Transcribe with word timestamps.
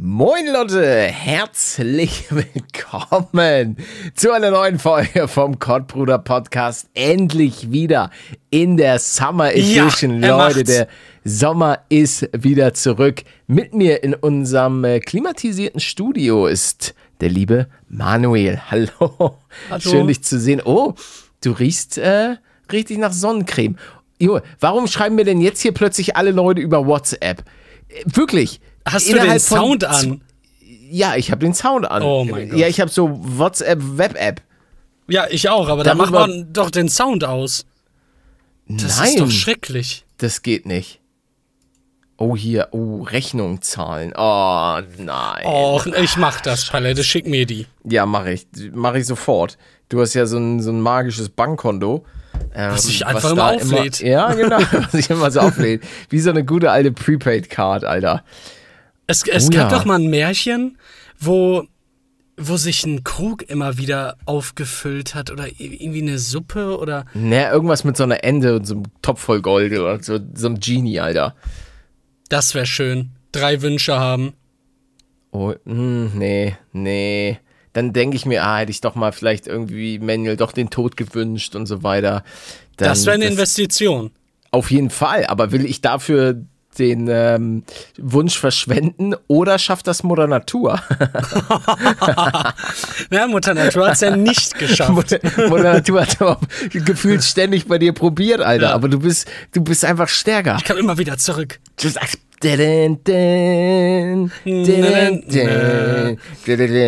Moin 0.00 0.46
Leute, 0.46 0.86
herzlich 1.08 2.26
willkommen 2.30 3.76
zu 4.14 4.30
einer 4.30 4.52
neuen 4.52 4.78
Folge 4.78 5.26
vom 5.26 5.58
Kottbruder 5.58 6.18
Podcast. 6.18 6.88
Endlich 6.94 7.72
wieder 7.72 8.10
in 8.50 8.76
der 8.76 9.00
Summer 9.00 9.52
Edition, 9.52 10.22
Ja, 10.22 10.36
Leute. 10.36 10.56
macht's. 10.58 10.70
Der 10.70 10.88
Sommer 11.24 11.80
ist 11.88 12.28
wieder 12.32 12.74
zurück. 12.74 13.24
Mit 13.48 13.74
mir 13.74 14.04
in 14.04 14.14
unserem 14.14 14.84
äh, 14.84 15.00
klimatisierten 15.00 15.80
Studio 15.80 16.46
ist 16.46 16.94
der 17.20 17.30
liebe 17.30 17.66
Manuel. 17.88 18.60
Hallo. 18.70 19.38
Hallo. 19.68 19.80
Schön 19.80 20.06
dich 20.06 20.22
zu 20.22 20.38
sehen. 20.38 20.62
Oh, 20.64 20.94
du 21.42 21.50
riechst 21.50 21.98
äh, 21.98 22.36
richtig 22.70 22.98
nach 22.98 23.12
Sonnencreme. 23.12 23.74
Jo, 24.20 24.38
warum 24.60 24.86
schreiben 24.86 25.16
mir 25.16 25.24
denn 25.24 25.40
jetzt 25.40 25.60
hier 25.60 25.72
plötzlich 25.72 26.14
alle 26.16 26.30
Leute 26.30 26.60
über 26.60 26.86
WhatsApp? 26.86 27.42
Äh, 27.88 28.04
Wirklich. 28.06 28.60
Hast 28.92 29.08
du 29.08 29.14
den 29.14 29.38
Sound 29.38 29.84
an? 29.84 30.20
Ja, 30.90 31.16
ich 31.16 31.30
habe 31.30 31.44
den 31.44 31.54
Sound 31.54 31.90
an. 31.90 32.02
Oh 32.02 32.24
mein 32.24 32.48
Gott. 32.50 32.58
Ja, 32.58 32.66
ich 32.66 32.80
habe 32.80 32.90
so 32.90 33.10
WhatsApp 33.20 33.78
Web-App. 33.80 34.42
Ja, 35.08 35.26
ich 35.30 35.48
auch, 35.48 35.68
aber 35.68 35.84
da 35.84 35.94
macht 35.94 36.12
man 36.12 36.52
doch 36.52 36.70
den 36.70 36.88
Sound 36.88 37.24
aus. 37.24 37.66
Das 38.68 38.98
Nein, 38.98 39.08
ist 39.08 39.20
doch 39.20 39.30
schrecklich. 39.30 40.04
das 40.18 40.42
geht 40.42 40.66
nicht. 40.66 41.00
Oh, 42.20 42.36
hier, 42.36 42.68
oh, 42.72 43.02
Rechnung 43.02 43.62
zahlen. 43.62 44.12
Oh, 44.16 44.80
nein. 44.98 45.46
Och, 45.46 45.86
ich 45.86 46.16
mach 46.16 46.40
das, 46.40 46.66
Palette, 46.66 47.04
schick 47.04 47.26
mir 47.28 47.46
die. 47.46 47.66
Ja, 47.84 48.06
mache 48.06 48.32
ich. 48.32 48.46
Mache 48.72 48.98
ich 48.98 49.06
sofort. 49.06 49.56
Du 49.88 50.00
hast 50.00 50.14
ja 50.14 50.26
so 50.26 50.36
ein, 50.36 50.60
so 50.60 50.70
ein 50.72 50.80
magisches 50.80 51.28
Bankkonto. 51.28 52.04
Ähm, 52.54 52.72
Was 52.72 52.84
sich 52.84 53.06
einfach 53.06 53.34
da 53.34 53.52
immer 53.52 53.62
auflädt. 53.62 54.00
ja, 54.00 54.32
genau, 54.34 54.58
was 54.72 54.92
sich 54.92 55.08
immer 55.10 55.30
so 55.30 55.40
auflädt. 55.40 55.82
Wie 56.08 56.18
so 56.18 56.30
eine 56.30 56.44
gute 56.44 56.70
alte 56.72 56.90
Prepaid-Card, 56.92 57.84
Alter. 57.84 58.24
Es, 59.08 59.26
es 59.26 59.46
Oh 59.46 59.50
gab 59.50 59.72
ja. 59.72 59.78
doch 59.78 59.84
mal 59.86 59.98
ein 59.98 60.08
Märchen, 60.10 60.78
wo, 61.18 61.64
wo 62.36 62.56
sich 62.56 62.84
ein 62.84 63.02
Krug 63.04 63.42
immer 63.48 63.78
wieder 63.78 64.16
aufgefüllt 64.26 65.14
hat 65.14 65.30
oder 65.30 65.46
irgendwie 65.58 66.02
eine 66.02 66.18
Suppe 66.18 66.78
oder. 66.78 67.06
Ne, 67.14 67.48
irgendwas 67.50 67.82
mit 67.84 67.96
so 67.96 68.04
einer 68.04 68.22
Ende 68.22 68.54
und 68.56 68.66
so 68.66 68.74
einem 68.74 68.84
Topf 69.02 69.20
voll 69.22 69.40
Gold 69.40 69.72
oder 69.72 70.00
so, 70.02 70.18
so 70.34 70.46
einem 70.46 70.60
Genie, 70.60 71.00
Alter. 71.00 71.34
Das 72.28 72.54
wäre 72.54 72.66
schön. 72.66 73.10
Drei 73.32 73.62
Wünsche 73.62 73.98
haben. 73.98 74.34
Oh, 75.30 75.54
hm, 75.64 76.12
nee, 76.14 76.56
nee. 76.72 77.38
Dann 77.72 77.92
denke 77.92 78.16
ich 78.16 78.26
mir, 78.26 78.44
ah, 78.44 78.58
hätte 78.58 78.70
ich 78.70 78.80
doch 78.80 78.94
mal 78.94 79.12
vielleicht 79.12 79.46
irgendwie 79.46 79.98
Manuel 79.98 80.36
doch 80.36 80.52
den 80.52 80.68
Tod 80.70 80.96
gewünscht 80.96 81.54
und 81.54 81.66
so 81.66 81.82
weiter. 81.82 82.24
Dann, 82.76 82.88
Das 82.88 83.06
wäre 83.06 83.14
eine 83.14 83.26
Investition. 83.26 84.10
Auf 84.50 84.70
jeden 84.70 84.90
Fall, 84.90 85.26
aber 85.26 85.52
will 85.52 85.64
ich 85.64 85.80
dafür 85.80 86.42
den 86.78 87.08
ähm, 87.08 87.64
Wunsch 87.98 88.38
verschwenden 88.38 89.14
oder 89.26 89.58
schafft 89.58 89.86
das 89.86 90.02
Mutter 90.02 90.26
Natur? 90.26 90.80
Ja, 93.10 93.26
Mutter 93.26 93.54
Natur 93.54 93.86
hat 93.86 93.94
es 93.94 94.00
ja 94.00 94.14
nicht 94.14 94.58
geschafft. 94.58 94.90
Mutter, 94.90 95.18
Mutter 95.48 95.72
Natur 95.74 96.02
hat 96.02 96.20
aber 96.20 96.40
gefühlt 96.72 97.22
ständig 97.22 97.66
bei 97.66 97.78
dir 97.78 97.92
probiert, 97.92 98.40
Alter. 98.40 98.74
Aber 98.74 98.88
du 98.88 99.00
bist, 99.00 99.28
du 99.52 99.62
bist 99.62 99.84
einfach 99.84 100.08
stärker. 100.08 100.56
Ich 100.58 100.64
kam 100.64 100.76
immer 100.76 100.98
wieder 100.98 101.16
zurück. 101.18 101.58
Du 101.80 101.88
sagst, 101.88 102.18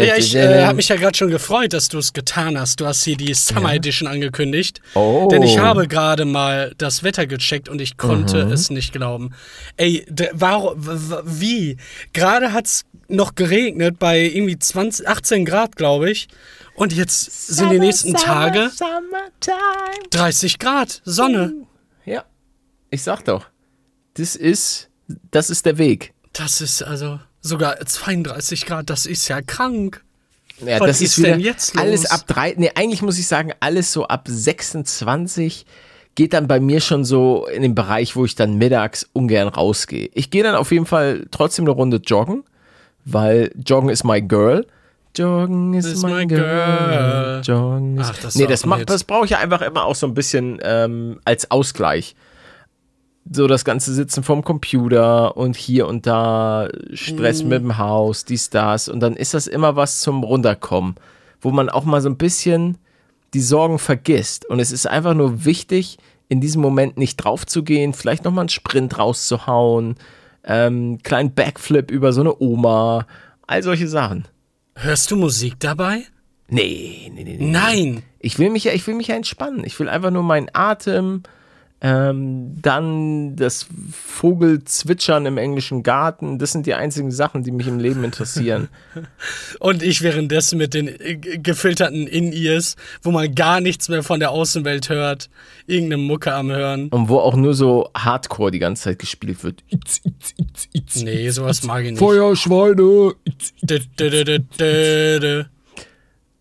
Ja, 0.06 0.16
ich 0.16 0.34
äh, 0.34 0.64
habe 0.64 0.76
mich 0.76 0.88
ja 0.88 0.96
gerade 0.96 1.16
schon 1.16 1.30
gefreut, 1.30 1.72
dass 1.72 1.88
du 1.88 1.98
es 1.98 2.12
getan 2.12 2.58
hast. 2.58 2.80
Du 2.80 2.86
hast 2.86 3.04
hier 3.04 3.16
die 3.16 3.34
Summer 3.34 3.74
Edition 3.74 4.08
angekündigt. 4.08 4.80
Oh. 4.94 5.28
Denn 5.30 5.42
ich 5.42 5.58
habe 5.58 5.88
gerade 5.88 6.24
mal 6.24 6.72
das 6.78 7.02
Wetter 7.02 7.26
gecheckt 7.26 7.68
und 7.68 7.80
ich 7.80 7.96
konnte 7.96 8.38
es 8.42 8.70
nicht 8.70 8.92
glauben. 8.92 9.30
Ey, 9.76 10.06
warum, 10.32 10.74
wie? 11.24 11.76
Gerade 12.12 12.52
hat 12.52 12.66
es 12.66 12.84
noch 13.08 13.34
geregnet 13.34 13.98
bei 13.98 14.20
irgendwie 14.20 14.58
20, 14.58 15.08
18 15.08 15.44
Grad, 15.44 15.76
glaube 15.76 16.10
ich. 16.10 16.28
Und 16.74 16.92
jetzt 16.92 17.48
sind 17.48 17.70
die 17.70 17.78
nächsten 17.78 18.14
Tage 18.14 18.70
30 20.10 20.58
Grad, 20.58 21.02
Sonne. 21.04 21.54
Ja, 22.04 22.24
ich 22.90 23.02
sag 23.02 23.24
doch, 23.24 23.46
das 24.14 24.36
ist, 24.36 24.89
das 25.30 25.50
ist 25.50 25.66
der 25.66 25.78
Weg. 25.78 26.12
Das 26.32 26.60
ist 26.60 26.82
also 26.82 27.18
sogar 27.40 27.78
32 27.84 28.66
Grad, 28.66 28.90
das 28.90 29.06
ist 29.06 29.28
ja 29.28 29.40
krank. 29.42 30.02
Ja, 30.64 30.78
Was 30.80 30.88
das 30.88 31.00
ist, 31.00 31.18
ist 31.18 31.26
denn 31.26 31.40
jetzt 31.40 31.74
los? 31.74 31.82
alles 31.82 32.10
ab 32.10 32.26
drei. 32.26 32.54
Nee, 32.56 32.70
eigentlich 32.74 33.02
muss 33.02 33.18
ich 33.18 33.26
sagen, 33.26 33.52
alles 33.60 33.92
so 33.92 34.06
ab 34.06 34.26
26 34.28 35.64
geht 36.14 36.32
dann 36.34 36.46
bei 36.48 36.60
mir 36.60 36.80
schon 36.80 37.04
so 37.04 37.46
in 37.46 37.62
den 37.62 37.74
Bereich, 37.74 38.14
wo 38.16 38.24
ich 38.24 38.34
dann 38.34 38.56
mittags 38.58 39.08
ungern 39.12 39.48
rausgehe. 39.48 40.10
Ich 40.12 40.30
gehe 40.30 40.42
dann 40.42 40.54
auf 40.54 40.70
jeden 40.70 40.86
Fall 40.86 41.26
trotzdem 41.30 41.64
eine 41.64 41.70
Runde 41.72 41.98
joggen, 42.04 42.44
weil 43.04 43.50
Joggen 43.64 43.88
is 43.88 44.04
my 44.04 44.20
girl. 44.20 44.66
Joggen 45.16 45.74
is, 45.74 45.86
Is 45.86 46.02
my, 46.02 46.24
girl. 46.26 46.38
girl. 46.38 47.40
Joggen 47.42 47.98
is 47.98 48.06
Ach, 48.10 48.18
das 48.18 48.34
Nee, 48.36 48.46
das, 48.46 48.64
das 48.86 49.04
brauche 49.04 49.24
ich 49.24 49.32
ja 49.32 49.38
einfach 49.38 49.60
immer 49.60 49.84
auch 49.84 49.96
so 49.96 50.06
ein 50.06 50.14
bisschen 50.14 50.60
ähm, 50.62 51.18
als 51.24 51.50
Ausgleich. 51.50 52.14
So 53.32 53.46
das 53.46 53.64
ganze 53.64 53.94
Sitzen 53.94 54.24
vorm 54.24 54.42
Computer 54.42 55.36
und 55.36 55.56
hier 55.56 55.86
und 55.86 56.06
da 56.06 56.68
Stress 56.92 57.42
Mhm. 57.44 57.48
mit 57.48 57.62
dem 57.62 57.78
Haus, 57.78 58.24
dies, 58.24 58.50
das. 58.50 58.88
Und 58.88 59.00
dann 59.00 59.14
ist 59.14 59.34
das 59.34 59.46
immer 59.46 59.76
was 59.76 60.00
zum 60.00 60.24
Runterkommen, 60.24 60.96
wo 61.40 61.50
man 61.50 61.68
auch 61.68 61.84
mal 61.84 62.00
so 62.00 62.08
ein 62.08 62.16
bisschen 62.16 62.76
die 63.32 63.40
Sorgen 63.40 63.78
vergisst. 63.78 64.44
Und 64.50 64.58
es 64.58 64.72
ist 64.72 64.86
einfach 64.88 65.14
nur 65.14 65.44
wichtig, 65.44 65.98
in 66.28 66.40
diesem 66.40 66.60
Moment 66.60 66.96
nicht 66.96 67.16
drauf 67.16 67.46
zu 67.46 67.62
gehen, 67.62 67.92
vielleicht 67.92 68.24
nochmal 68.24 68.42
einen 68.42 68.48
Sprint 68.48 68.98
rauszuhauen, 68.98 69.94
ähm, 70.44 70.98
kleinen 71.02 71.32
Backflip 71.32 71.90
über 71.92 72.12
so 72.12 72.22
eine 72.22 72.40
Oma, 72.40 73.06
all 73.46 73.62
solche 73.62 73.86
Sachen. 73.88 74.26
Hörst 74.74 75.10
du 75.10 75.16
Musik 75.16 75.54
dabei? 75.60 76.02
Nee, 76.48 77.10
nee, 77.14 77.22
nee, 77.22 77.36
nee. 77.38 77.46
Nein. 77.50 78.02
Ich 78.18 78.38
will 78.40 78.50
mich 78.50 78.64
ja, 78.64 78.72
ich 78.72 78.84
will 78.88 78.94
mich 78.94 79.06
ja 79.08 79.14
entspannen. 79.14 79.62
Ich 79.64 79.78
will 79.78 79.88
einfach 79.88 80.10
nur 80.10 80.22
meinen 80.24 80.48
Atem, 80.52 81.22
ähm, 81.82 82.60
dann 82.60 83.36
das 83.36 83.66
Vogelzwitschern 83.90 85.24
im 85.24 85.38
englischen 85.38 85.82
Garten. 85.82 86.38
Das 86.38 86.52
sind 86.52 86.66
die 86.66 86.74
einzigen 86.74 87.10
Sachen, 87.10 87.42
die 87.42 87.52
mich 87.52 87.66
im 87.66 87.78
Leben 87.78 88.04
interessieren. 88.04 88.68
Und 89.60 89.82
ich 89.82 90.02
währenddessen 90.02 90.58
mit 90.58 90.74
den 90.74 90.88
äh, 90.88 91.16
gefilterten 91.16 92.06
In-Ears, 92.06 92.76
wo 93.02 93.10
man 93.10 93.34
gar 93.34 93.60
nichts 93.62 93.88
mehr 93.88 94.02
von 94.02 94.20
der 94.20 94.30
Außenwelt 94.30 94.90
hört, 94.90 95.30
irgendeine 95.66 96.02
Mucke 96.02 96.34
am 96.34 96.50
Hören. 96.50 96.88
Und 96.88 97.08
wo 97.08 97.18
auch 97.18 97.34
nur 97.34 97.54
so 97.54 97.88
Hardcore 97.96 98.50
die 98.50 98.58
ganze 98.58 98.84
Zeit 98.84 98.98
gespielt 98.98 99.42
wird. 99.42 99.64
Itz, 99.68 100.02
itz, 100.04 100.34
itz, 100.36 100.68
itz. 100.72 100.96
Nee, 101.02 101.30
sowas 101.30 101.62
mag 101.62 101.84
ich 101.84 101.92
nicht. 101.92 101.98
Feuerschweine. 101.98 103.14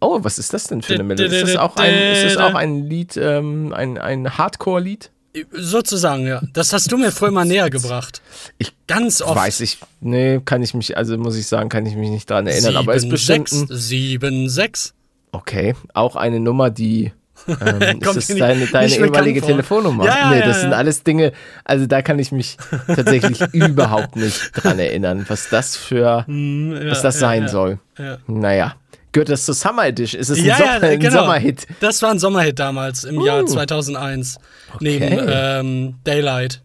Oh, 0.02 0.20
was 0.22 0.38
ist 0.38 0.54
das 0.54 0.68
denn 0.68 0.82
für 0.82 0.96
eine 0.96 1.04
Melodie? 1.04 1.34
Ist 1.34 1.42
das 1.44 1.56
auch 1.56 1.76
ein, 1.78 1.94
ist 1.94 2.24
das 2.24 2.38
auch 2.38 2.56
ein 2.56 2.84
Lied, 2.84 3.18
ähm, 3.18 3.74
ein, 3.74 3.98
ein 3.98 4.38
Hardcore-Lied? 4.38 5.12
Sozusagen, 5.54 6.26
ja. 6.26 6.42
Das 6.54 6.74
hast 6.74 6.92
du 6.92 6.98
mir 6.98 7.12
vorher 7.12 7.34
mal 7.34 7.46
näher 7.46 7.70
gebracht. 7.70 8.22
Ich 8.58 8.74
Ganz 8.88 9.22
oft. 9.22 9.36
weiß 9.36 9.60
ich, 9.62 9.78
nee, 10.02 10.42
kann 10.44 10.64
ich 10.64 10.74
mich, 10.74 10.98
also 10.98 11.18
muss 11.18 11.36
ich 11.38 11.46
sagen, 11.48 11.70
kann 11.70 11.86
ich 11.86 11.96
mich 11.96 12.10
nicht 12.10 12.30
dran 12.30 12.48
erinnern, 12.48 12.76
aber 12.78 12.96
ist 12.96 13.08
bestimmt 13.10 13.52
ein, 13.52 13.68
7, 13.70 14.50
6. 14.50 14.94
Okay, 15.32 15.76
auch 15.94 16.16
eine 16.16 16.40
Nummer, 16.40 16.72
die. 16.72 17.12
Ähm, 17.48 17.82
ist 18.02 18.16
das 18.16 18.30
nicht- 18.30 18.42
deine, 18.42 18.66
deine 18.68 18.92
ehemalige. 18.94 19.42
Telefonnummer? 19.42 20.06
Ja, 20.06 20.18
ja, 20.18 20.30
nee, 20.32 20.40
das 20.40 20.58
ja. 20.58 20.62
sind 20.64 20.74
alles 20.74 21.04
Dinge, 21.04 21.32
also 21.64 21.86
da 21.86 22.02
kann 22.02 22.18
ich 22.18 22.32
mich 22.32 22.58
tatsächlich 22.88 23.40
überhaupt 23.54 24.16
nicht 24.16 24.52
dran 24.56 24.80
erinnern, 24.80 25.26
was 25.30 25.48
das 25.50 25.78
für, 25.78 26.26
was 26.28 27.02
das 27.04 27.20
sein 27.20 27.48
soll. 27.48 27.80
ja. 28.00 28.18
Naja, 28.28 28.76
gehört 29.12 29.30
das 29.30 29.46
zur 29.46 29.56
Summer 29.56 29.88
Edition? 29.88 30.20
Ist 30.22 30.30
es 30.30 30.40
ein, 30.40 30.46
Ja, 30.46 30.56
Sommer, 30.58 30.90
ja, 30.92 30.96
genau. 30.98 31.12
Sommerhit? 31.22 31.68
Das 31.80 32.02
war 32.02 32.12
ein 32.12 32.20
Sommerhit 32.20 32.60
damals, 32.60 33.04
im 33.04 33.22
Jahr 33.22 33.46
2001. 33.46 34.38
Neben 34.80 35.20
ähm, 35.30 35.96
Daylight. 36.04 36.62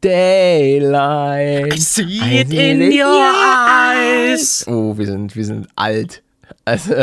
Daylight. 0.00 1.74
I 1.74 1.78
see 1.80 2.02
I 2.02 2.40
it 2.40 2.52
in 2.52 2.80
it 2.82 3.02
your 3.02 3.32
eyes. 3.32 4.64
Oh, 4.68 4.96
wir 4.96 5.06
sind, 5.06 5.34
wir 5.34 5.44
sind 5.44 5.68
alt. 5.76 6.22
Also, 6.64 6.94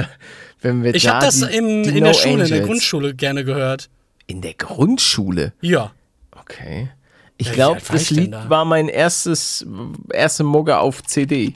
wenn 0.62 0.84
wir 0.84 0.94
Ich 0.96 1.04
da 1.04 1.16
habe 1.16 1.26
das 1.26 1.40
die, 1.40 1.56
im, 1.58 1.84
die 1.84 1.90
in 1.90 1.96
no 2.00 2.06
der 2.06 2.14
Schule, 2.14 2.32
in 2.34 2.38
der 2.40 2.46
Angels- 2.48 2.66
Grundschule 2.68 3.14
gerne 3.16 3.44
gehört. 3.44 3.90
In 4.28 4.42
der 4.42 4.54
Grundschule? 4.54 5.54
Ja. 5.62 5.92
Okay. 6.40 6.90
Ich 7.38 7.48
Ja, 7.48 7.54
glaube, 7.54 7.82
das 7.92 8.10
Lied 8.10 8.34
da? 8.34 8.50
war 8.50 8.64
mein 8.64 8.88
erstes, 8.90 9.66
erste 10.12 10.44
Mugge 10.44 10.78
auf 10.78 11.04
CD. 11.04 11.54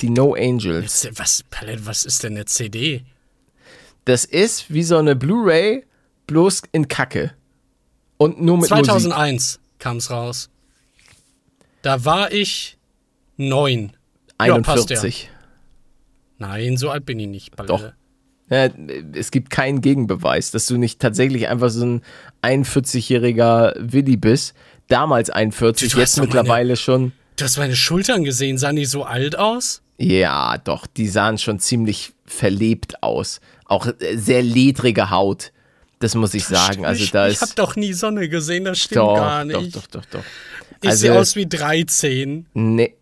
Die 0.00 0.10
No 0.10 0.34
Angels. 0.34 1.08
Was, 1.14 1.42
Palette, 1.50 1.86
was 1.86 2.04
ist 2.04 2.22
denn 2.22 2.34
eine 2.34 2.44
CD? 2.44 3.04
Das 4.04 4.24
ist 4.24 4.72
wie 4.72 4.82
so 4.82 4.98
eine 4.98 5.16
Blu-ray, 5.16 5.84
bloß 6.26 6.62
in 6.72 6.88
Kacke. 6.88 7.32
Und 8.18 8.40
nur 8.40 8.58
mit 8.58 8.70
Musik. 8.70 8.86
2001 8.86 9.60
kam 9.78 9.96
es 9.98 10.10
raus. 10.10 10.50
Da 11.82 12.04
war 12.04 12.32
ich 12.32 12.78
neun. 13.36 13.92
Ja, 14.40 14.58
passt 14.60 14.90
ja. 14.90 14.96
41. 14.96 15.30
Nein, 16.38 16.76
so 16.76 16.90
alt 16.90 17.06
bin 17.06 17.18
ich 17.18 17.28
nicht, 17.28 17.56
Palette. 17.56 17.94
Ja, 18.48 18.68
es 19.14 19.30
gibt 19.30 19.50
keinen 19.50 19.80
Gegenbeweis, 19.80 20.52
dass 20.52 20.66
du 20.66 20.76
nicht 20.76 21.00
tatsächlich 21.00 21.48
einfach 21.48 21.70
so 21.70 21.84
ein 21.84 22.02
41-jähriger 22.42 23.74
Willi 23.78 24.16
bist. 24.16 24.54
Damals 24.88 25.30
41, 25.30 25.90
Du 25.90 25.98
jetzt 25.98 26.10
hast 26.10 26.18
doch 26.18 26.22
mittlerweile 26.22 26.76
schon. 26.76 27.12
Du 27.36 27.44
hast 27.44 27.56
meine 27.58 27.74
Schultern 27.74 28.22
gesehen, 28.22 28.56
sahen 28.56 28.76
die 28.76 28.84
so 28.84 29.02
alt 29.02 29.36
aus? 29.36 29.82
Ja, 29.98 30.58
doch, 30.58 30.86
die 30.86 31.08
sahen 31.08 31.38
schon 31.38 31.58
ziemlich 31.58 32.12
verlebt 32.26 33.02
aus. 33.02 33.40
Auch 33.64 33.86
äh, 33.86 34.16
sehr 34.16 34.42
ledrige 34.42 35.10
Haut. 35.10 35.52
Das 35.98 36.14
muss 36.14 36.34
ich 36.34 36.44
sagen. 36.44 36.84
Also 36.84 37.02
ich, 37.04 37.10
da 37.10 37.28
ich 37.28 37.40
habe 37.40 37.52
doch 37.54 37.74
nie 37.76 37.94
Sonne 37.94 38.28
gesehen, 38.28 38.64
das 38.64 38.78
stimmt 38.78 38.96
doch, 39.00 39.14
gar 39.16 39.44
nicht. 39.44 39.74
Doch, 39.74 39.86
doch, 39.86 40.02
doch, 40.02 40.04
doch. 40.10 40.24
Ich 40.82 40.90
Also- 40.90 41.00
sehe 41.00 41.18
aus 41.18 41.36
wie 41.36 41.46
13. 41.46 42.44
Nee, 42.52 42.94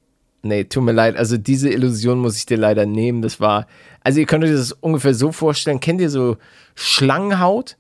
nee, 0.43 0.63
tut 0.65 0.85
mir 0.85 0.93
leid. 0.93 1.17
Also 1.17 1.37
diese 1.37 1.69
Illusion 1.71 2.19
muss 2.19 2.37
ich 2.37 2.47
dir 2.47 2.57
leider 2.57 2.87
nehmen. 2.87 3.21
Das 3.23 3.41
war, 3.41 3.67
also 4.01 4.21
ihr 4.21 4.27
könnt 4.27 4.45
euch 4.45 4.53
das 4.53 4.71
ungefähr 4.73 5.15
so 5.15 5.33
vorstellen. 5.33 5.81
Kennt 5.81 6.01
ihr 6.01 6.11
so 6.11 6.37
Schlangenhaut? 6.77 7.77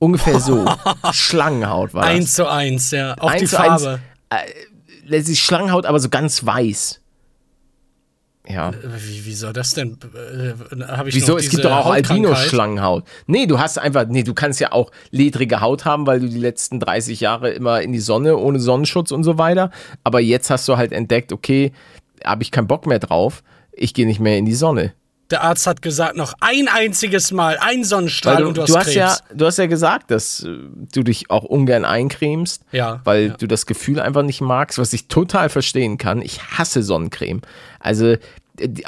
Ungefähr 0.00 0.40
so. 0.40 0.66
Schlangenhaut 1.12 1.94
war 1.94 2.02
das. 2.02 2.10
Eins 2.10 2.32
zu 2.34 2.48
eins, 2.50 2.90
ja. 2.90 3.14
Auch 3.18 3.30
die 3.32 3.42
Eins 3.42 3.54
eins. 3.54 3.82
Farbe. 3.84 4.00
Letztlich 5.06 5.40
Schlangenhaut, 5.40 5.86
aber 5.86 6.00
so 6.00 6.08
ganz 6.08 6.44
weiß. 6.44 7.00
Ja. 8.48 8.72
Wie, 8.72 9.24
wie 9.24 9.34
soll 9.34 9.52
das 9.52 9.74
denn? 9.74 9.98
Äh, 10.14 11.08
ich 11.08 11.14
Wieso? 11.14 11.36
Es 11.36 11.50
gibt 11.50 11.64
doch 11.64 11.72
auch? 11.72 11.90
Albino-Schlangenhaut. 11.90 13.04
Nee, 13.26 13.46
du 13.46 13.58
hast 13.58 13.78
einfach, 13.78 14.06
nee, 14.06 14.22
du 14.22 14.34
kannst 14.34 14.60
ja 14.60 14.72
auch 14.72 14.92
ledrige 15.10 15.60
Haut 15.60 15.84
haben, 15.84 16.06
weil 16.06 16.20
du 16.20 16.28
die 16.28 16.38
letzten 16.38 16.78
30 16.78 17.20
Jahre 17.20 17.50
immer 17.50 17.82
in 17.82 17.92
die 17.92 17.98
Sonne, 17.98 18.36
ohne 18.36 18.60
Sonnenschutz 18.60 19.10
und 19.10 19.24
so 19.24 19.38
weiter. 19.38 19.70
Aber 20.04 20.20
jetzt 20.20 20.50
hast 20.50 20.68
du 20.68 20.76
halt 20.76 20.92
entdeckt, 20.92 21.32
okay, 21.32 21.72
habe 22.24 22.42
ich 22.42 22.50
keinen 22.50 22.68
Bock 22.68 22.86
mehr 22.86 23.00
drauf. 23.00 23.42
Ich 23.72 23.94
gehe 23.94 24.06
nicht 24.06 24.20
mehr 24.20 24.38
in 24.38 24.46
die 24.46 24.54
Sonne. 24.54 24.92
Der 25.30 25.42
Arzt 25.42 25.66
hat 25.66 25.82
gesagt, 25.82 26.16
noch 26.16 26.34
ein 26.40 26.68
einziges 26.68 27.32
Mal, 27.32 27.58
ein 27.60 27.82
Sonnenstrahl 27.82 28.42
du, 28.42 28.48
und 28.48 28.56
du 28.56 28.62
hast 28.62 28.70
du, 28.70 28.78
hast 28.78 28.94
ja, 28.94 29.16
du 29.34 29.46
hast 29.46 29.58
ja 29.58 29.66
gesagt, 29.66 30.10
dass 30.12 30.44
äh, 30.44 30.58
du 30.92 31.02
dich 31.02 31.30
auch 31.30 31.42
ungern 31.42 31.84
eincremst, 31.84 32.62
Ja, 32.70 33.00
weil 33.04 33.28
ja. 33.28 33.36
du 33.36 33.48
das 33.48 33.66
Gefühl 33.66 33.98
einfach 33.98 34.22
nicht 34.22 34.40
magst, 34.40 34.78
was 34.78 34.92
ich 34.92 35.08
total 35.08 35.48
verstehen 35.48 35.98
kann. 35.98 36.22
Ich 36.22 36.40
hasse 36.42 36.82
Sonnencreme. 36.84 37.42
Also, 37.80 38.06
äh, 38.06 38.18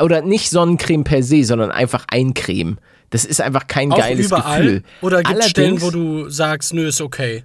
oder 0.00 0.22
nicht 0.22 0.50
Sonnencreme 0.50 1.02
per 1.02 1.24
se, 1.24 1.42
sondern 1.42 1.72
einfach 1.72 2.04
Eincreme. 2.08 2.78
Das 3.10 3.24
ist 3.24 3.40
einfach 3.40 3.66
kein 3.66 3.92
Auch 3.92 3.98
geiles 3.98 4.26
überall? 4.26 4.62
Gefühl. 4.62 4.82
Oder 5.00 5.22
gibt 5.22 5.40
es 5.40 5.50
Stellen, 5.50 5.80
wo 5.80 5.90
du 5.90 6.28
sagst, 6.28 6.72
nö, 6.72 6.88
ist 6.88 7.00
okay? 7.00 7.44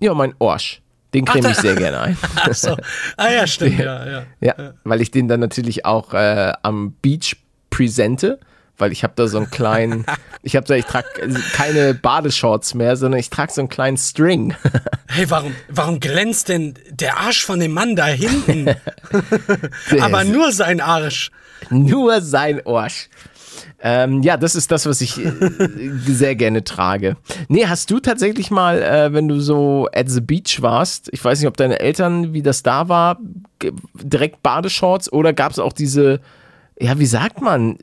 Ja, 0.00 0.14
mein 0.14 0.34
Orsch. 0.38 0.80
Den 1.12 1.24
creme 1.24 1.50
ich 1.50 1.56
sehr 1.58 1.76
gerne 1.76 2.00
ein. 2.00 2.18
Achso. 2.36 2.76
Ah 3.16 3.30
ja, 3.30 3.46
stimmt, 3.46 3.78
ja, 3.78 4.04
ja. 4.10 4.24
ja, 4.40 4.72
weil 4.82 5.00
ich 5.00 5.12
den 5.12 5.28
dann 5.28 5.38
natürlich 5.38 5.84
auch 5.84 6.12
äh, 6.12 6.52
am 6.62 6.92
Beach 7.00 7.36
präsente, 7.74 8.38
weil 8.78 8.92
ich 8.92 9.02
habe 9.02 9.14
da 9.16 9.26
so 9.26 9.38
einen 9.38 9.50
kleinen, 9.50 10.04
ich 10.42 10.56
habe 10.56 10.66
da, 10.66 10.74
ich 10.74 10.84
trage 10.84 11.08
keine 11.52 11.94
Badeshorts 11.94 12.74
mehr, 12.74 12.96
sondern 12.96 13.18
ich 13.18 13.30
trage 13.30 13.52
so 13.52 13.60
einen 13.60 13.68
kleinen 13.68 13.96
String. 13.96 14.54
Hey, 15.06 15.30
warum, 15.30 15.54
warum 15.68 16.00
glänzt 16.00 16.48
denn 16.48 16.74
der 16.90 17.18
Arsch 17.18 17.44
von 17.44 17.60
dem 17.60 17.70
Mann 17.70 17.94
da 17.94 18.06
hinten? 18.06 18.74
Aber 20.00 20.24
nur 20.24 20.50
sein 20.50 20.80
Arsch. 20.80 21.30
Nur 21.70 22.20
sein 22.20 22.60
Orsch. 22.64 23.08
Ähm, 23.80 24.22
ja, 24.22 24.36
das 24.36 24.56
ist 24.56 24.72
das, 24.72 24.86
was 24.86 25.00
ich 25.02 25.24
äh, 25.24 25.30
sehr 26.04 26.34
gerne 26.34 26.64
trage. 26.64 27.16
Nee, 27.46 27.66
hast 27.66 27.92
du 27.92 28.00
tatsächlich 28.00 28.50
mal, 28.50 28.82
äh, 28.82 29.12
wenn 29.12 29.28
du 29.28 29.38
so 29.38 29.88
at 29.94 30.08
the 30.08 30.20
beach 30.20 30.62
warst, 30.62 31.10
ich 31.12 31.24
weiß 31.24 31.38
nicht, 31.38 31.46
ob 31.46 31.56
deine 31.56 31.78
Eltern, 31.78 32.32
wie 32.32 32.42
das 32.42 32.64
da 32.64 32.88
war, 32.88 33.18
direkt 33.94 34.42
Badeshorts 34.42 35.12
oder 35.12 35.32
gab 35.32 35.52
es 35.52 35.60
auch 35.60 35.72
diese, 35.72 36.20
ja, 36.78 36.98
wie 36.98 37.06
sagt 37.06 37.40
man, 37.40 37.78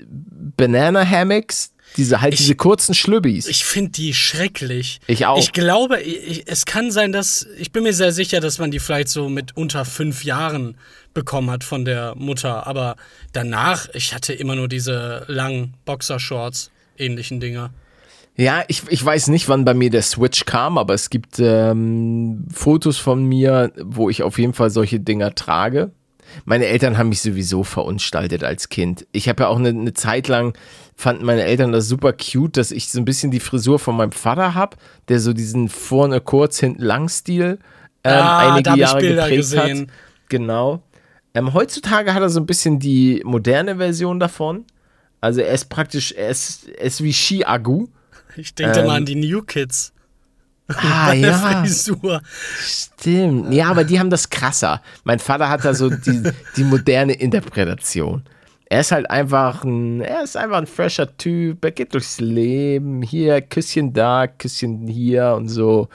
Banana 0.58 1.06
Hammocks? 1.06 1.74
Diese 1.98 2.22
halt 2.22 2.40
diese 2.40 2.56
kurzen 2.56 2.96
Schlübbis. 2.96 3.48
Ich 3.48 3.66
finde 3.66 3.92
die 3.92 4.14
schrecklich. 4.14 5.02
Ich 5.08 5.26
auch. 5.26 5.38
Ich 5.38 5.52
glaube, 5.52 6.00
ich, 6.00 6.44
es 6.48 6.66
kann 6.66 6.90
sein, 6.90 7.12
dass. 7.12 7.46
Ich 7.58 7.74
bin 7.74 7.84
mir 7.84 7.92
sehr 7.94 8.14
sicher, 8.14 8.40
dass 8.40 8.60
man 8.60 8.72
die 8.72 8.80
vielleicht 8.80 9.10
so 9.10 9.28
mit 9.28 9.58
unter 9.58 9.84
fünf 9.84 10.24
Jahren 10.24 10.78
bekommen 11.14 11.52
hat 11.52 11.66
von 11.66 11.84
der 11.84 12.16
Mutter. 12.16 12.66
Aber 12.66 12.96
danach, 13.34 13.90
ich 13.94 14.14
hatte 14.14 14.32
immer 14.32 14.56
nur 14.56 14.70
diese 14.70 15.26
langen 15.28 15.74
Boxershorts, 15.84 16.72
ähnlichen 16.98 17.42
Dinger. 17.42 17.72
Ja, 18.38 18.64
ich, 18.70 18.84
ich 18.88 19.04
weiß 19.04 19.28
nicht, 19.28 19.50
wann 19.50 19.66
bei 19.66 19.74
mir 19.74 19.90
der 19.90 20.02
Switch 20.02 20.46
kam, 20.46 20.78
aber 20.78 20.94
es 20.94 21.10
gibt 21.10 21.40
ähm, 21.40 22.48
Fotos 22.54 22.98
von 22.98 23.26
mir, 23.26 23.74
wo 23.84 24.10
ich 24.10 24.24
auf 24.24 24.40
jeden 24.40 24.54
Fall 24.54 24.70
solche 24.70 25.02
Dinger 25.02 25.36
trage. 25.36 25.92
Meine 26.46 26.66
Eltern 26.68 26.98
haben 26.98 27.10
mich 27.10 27.22
sowieso 27.22 27.64
verunstaltet 27.64 28.44
als 28.44 28.70
Kind. 28.70 29.06
Ich 29.12 29.28
habe 29.30 29.44
ja 29.44 29.50
auch 29.50 29.58
eine, 29.60 29.70
eine 29.70 29.94
Zeit 29.94 30.28
lang, 30.28 30.54
fanden 30.96 31.26
meine 31.26 31.44
Eltern 31.44 31.72
das 31.72 31.88
super 31.88 32.14
cute, 32.14 32.58
dass 32.58 32.72
ich 32.72 32.90
so 32.90 33.00
ein 33.00 33.06
bisschen 33.06 33.32
die 33.32 33.40
Frisur 33.40 33.80
von 33.80 33.96
meinem 33.98 34.12
Vater 34.12 34.54
habe, 34.56 34.78
der 35.08 35.20
so 35.20 35.34
diesen 35.34 35.70
vorne 35.70 36.22
kurz, 36.22 36.60
hinten 36.60 36.82
lang 36.84 37.10
Stil 37.10 37.60
ähm, 38.04 38.14
Ah, 38.14 38.54
einige 38.56 38.76
Jahre 38.78 39.02
geprägt 39.02 39.36
gesehen. 39.38 39.82
hat. 39.82 39.88
Genau. 40.30 40.82
Ähm, 41.34 41.54
heutzutage 41.54 42.14
hat 42.14 42.22
er 42.22 42.30
so 42.30 42.40
ein 42.40 42.46
bisschen 42.46 42.80
die 42.80 43.22
moderne 43.26 43.78
Version 43.78 44.20
davon. 44.20 44.66
Also 45.22 45.42
er 45.42 45.54
ist 45.54 45.66
praktisch, 45.70 46.12
er 46.14 46.30
ist, 46.30 46.68
er 46.70 46.82
ist 46.86 47.04
wie 47.04 47.14
Ski-Agu. 47.14 47.88
Ich 48.36 48.56
denke 48.56 48.80
Ähm, 48.80 48.88
mal 48.88 48.96
an 48.98 49.06
die 49.06 49.16
New 49.16 49.42
Kids. 49.44 49.94
Ah, 50.78 51.14
ja. 51.14 51.62
Frisur. 51.62 52.22
Stimmt. 52.60 53.54
Ja, 53.54 53.70
aber 53.70 53.84
die 53.84 54.00
haben 54.00 54.10
das 54.10 54.30
krasser. 54.30 54.82
Mein 55.04 55.20
Vater 55.20 55.50
hat 55.50 55.66
da 55.66 55.74
so 55.74 55.90
die, 55.90 56.24
die 56.56 56.64
moderne 56.64 57.14
Interpretation. 57.14 58.24
Er 58.66 58.80
ist 58.80 58.92
halt 58.92 59.10
einfach 59.10 59.64
ein, 59.64 60.02
er 60.02 60.24
ist 60.24 60.38
einfach 60.38 60.58
ein 60.58 60.68
fresher 60.68 61.18
Typ. 61.18 61.64
Er 61.66 61.72
geht 61.72 61.94
durchs 61.94 62.20
Leben. 62.20 63.02
Hier, 63.02 63.42
Küsschen 63.42 63.92
da, 63.92 64.28
Küsschen 64.28 64.88
hier 64.88 65.34
und 65.36 65.50
so. 65.50 65.90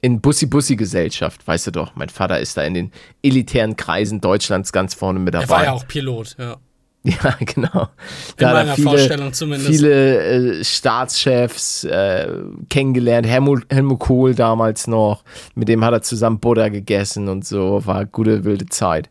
In 0.00 0.20
Bussi-Bussi-Gesellschaft, 0.20 1.46
weißt 1.46 1.68
du 1.68 1.70
doch. 1.72 1.96
Mein 1.96 2.08
Vater 2.08 2.38
ist 2.38 2.56
da 2.56 2.62
in 2.62 2.74
den 2.74 2.92
elitären 3.22 3.76
Kreisen 3.76 4.20
Deutschlands 4.20 4.72
ganz 4.72 4.94
vorne 4.94 5.18
mit 5.18 5.34
dabei. 5.34 5.44
Er 5.44 5.50
war 5.50 5.64
ja 5.64 5.72
auch 5.72 5.88
Pilot, 5.88 6.36
ja. 6.38 6.58
Ja, 7.04 7.36
genau. 7.40 7.88
In 8.36 8.46
er 8.46 8.52
meiner 8.52 8.76
Vorstellung 8.76 9.32
zumindest. 9.32 9.70
Viele 9.70 10.58
äh, 10.58 10.64
Staatschefs 10.64 11.84
äh, 11.84 12.28
kennengelernt. 12.68 13.26
Helmut, 13.26 13.66
Helmut 13.70 14.00
Kohl 14.00 14.34
damals 14.34 14.86
noch. 14.86 15.22
Mit 15.54 15.68
dem 15.68 15.84
hat 15.84 15.92
er 15.92 16.02
zusammen 16.02 16.40
Buddha 16.40 16.68
gegessen 16.68 17.28
und 17.28 17.46
so. 17.46 17.86
War 17.86 18.04
gute, 18.04 18.44
wilde 18.44 18.66
Zeit. 18.66 19.08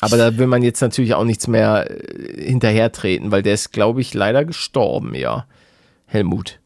Aber 0.00 0.16
da 0.16 0.36
will 0.36 0.46
man 0.46 0.62
jetzt 0.62 0.80
natürlich 0.80 1.14
auch 1.14 1.24
nichts 1.24 1.46
mehr 1.46 1.90
äh, 1.90 2.46
hinterhertreten, 2.46 3.30
weil 3.30 3.42
der 3.42 3.54
ist, 3.54 3.72
glaube 3.72 4.00
ich, 4.00 4.14
leider 4.14 4.44
gestorben, 4.44 5.14
ja. 5.14 5.46
Helmut. 6.06 6.60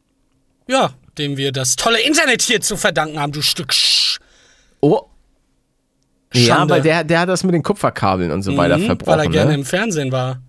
Ja, 0.66 0.90
dem 1.18 1.36
wir 1.36 1.52
das 1.52 1.76
tolle 1.76 2.00
Internet 2.00 2.42
hier 2.42 2.60
zu 2.60 2.76
verdanken 2.76 3.18
haben, 3.18 3.32
du 3.32 3.42
Stück 3.42 3.72
Sch. 3.72 4.18
Oh. 4.80 5.02
Ja, 6.32 6.56
Schande. 6.56 6.74
weil 6.74 6.82
der, 6.82 7.02
der 7.04 7.20
hat 7.20 7.28
das 7.28 7.42
mit 7.44 7.54
den 7.54 7.62
Kupferkabeln 7.62 8.30
und 8.30 8.42
so 8.42 8.56
weiter 8.56 8.78
Mhm, 8.78 8.86
verbrochen. 8.86 9.18
Weil 9.18 9.26
er 9.26 9.30
gerne 9.30 9.50
ne? 9.50 9.58
im 9.58 9.64
Fernsehen 9.64 10.12
war. 10.12 10.40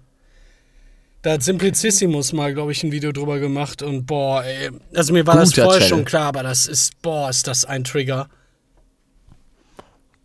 Da 1.24 1.34
hat 1.34 1.44
Simplicissimus 1.44 2.34
mal, 2.34 2.54
glaube 2.54 2.72
ich, 2.72 2.84
ein 2.84 2.92
Video 2.92 3.12
drüber 3.12 3.40
gemacht 3.40 3.82
und 3.84 4.06
boah, 4.06 4.44
ey. 4.44 4.70
Also 4.96 5.14
mir 5.14 5.26
war 5.28 5.36
das 5.36 5.50
Guter 5.52 5.64
vorher 5.64 5.82
Channel. 5.82 5.98
schon 6.00 6.06
klar, 6.06 6.26
aber 6.28 6.44
das 6.44 6.68
ist, 6.68 7.00
boah, 7.02 7.30
ist 7.30 7.48
das 7.48 7.66
ein 7.66 7.84
Trigger. 7.84 8.28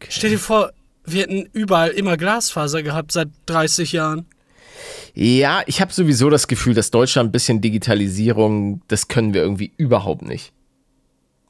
Stell 0.09 0.31
dir 0.31 0.39
vor, 0.39 0.73
wir 1.05 1.23
hätten 1.23 1.49
überall 1.53 1.91
immer 1.91 2.17
Glasfaser 2.17 2.83
gehabt 2.83 3.13
seit 3.13 3.29
30 3.47 3.93
Jahren. 3.93 4.27
Ja, 5.15 5.63
ich 5.67 5.81
habe 5.81 5.93
sowieso 5.93 6.29
das 6.31 6.49
Gefühl, 6.49 6.75
dass 6.75 6.91
Deutschland 6.91 7.29
ein 7.29 7.33
bisschen 7.33 7.61
Digitalisierung, 7.63 8.83
das 8.89 9.09
können 9.09 9.33
wir 9.33 9.43
irgendwie 9.43 9.73
überhaupt 9.79 10.23
nicht. 10.23 10.53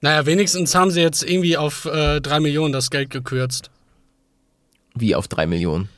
Naja, 0.00 0.26
wenigstens 0.26 0.75
haben 0.75 0.90
sie 0.90 1.00
jetzt 1.00 1.22
irgendwie 1.28 1.56
auf 1.56 1.84
äh, 1.86 2.20
3 2.20 2.40
Millionen 2.40 2.72
das 2.72 2.90
Geld 2.90 3.10
gekürzt. 3.10 3.70
Wie 4.96 5.14
auf 5.14 5.28
drei 5.28 5.46
Millionen. 5.46 5.88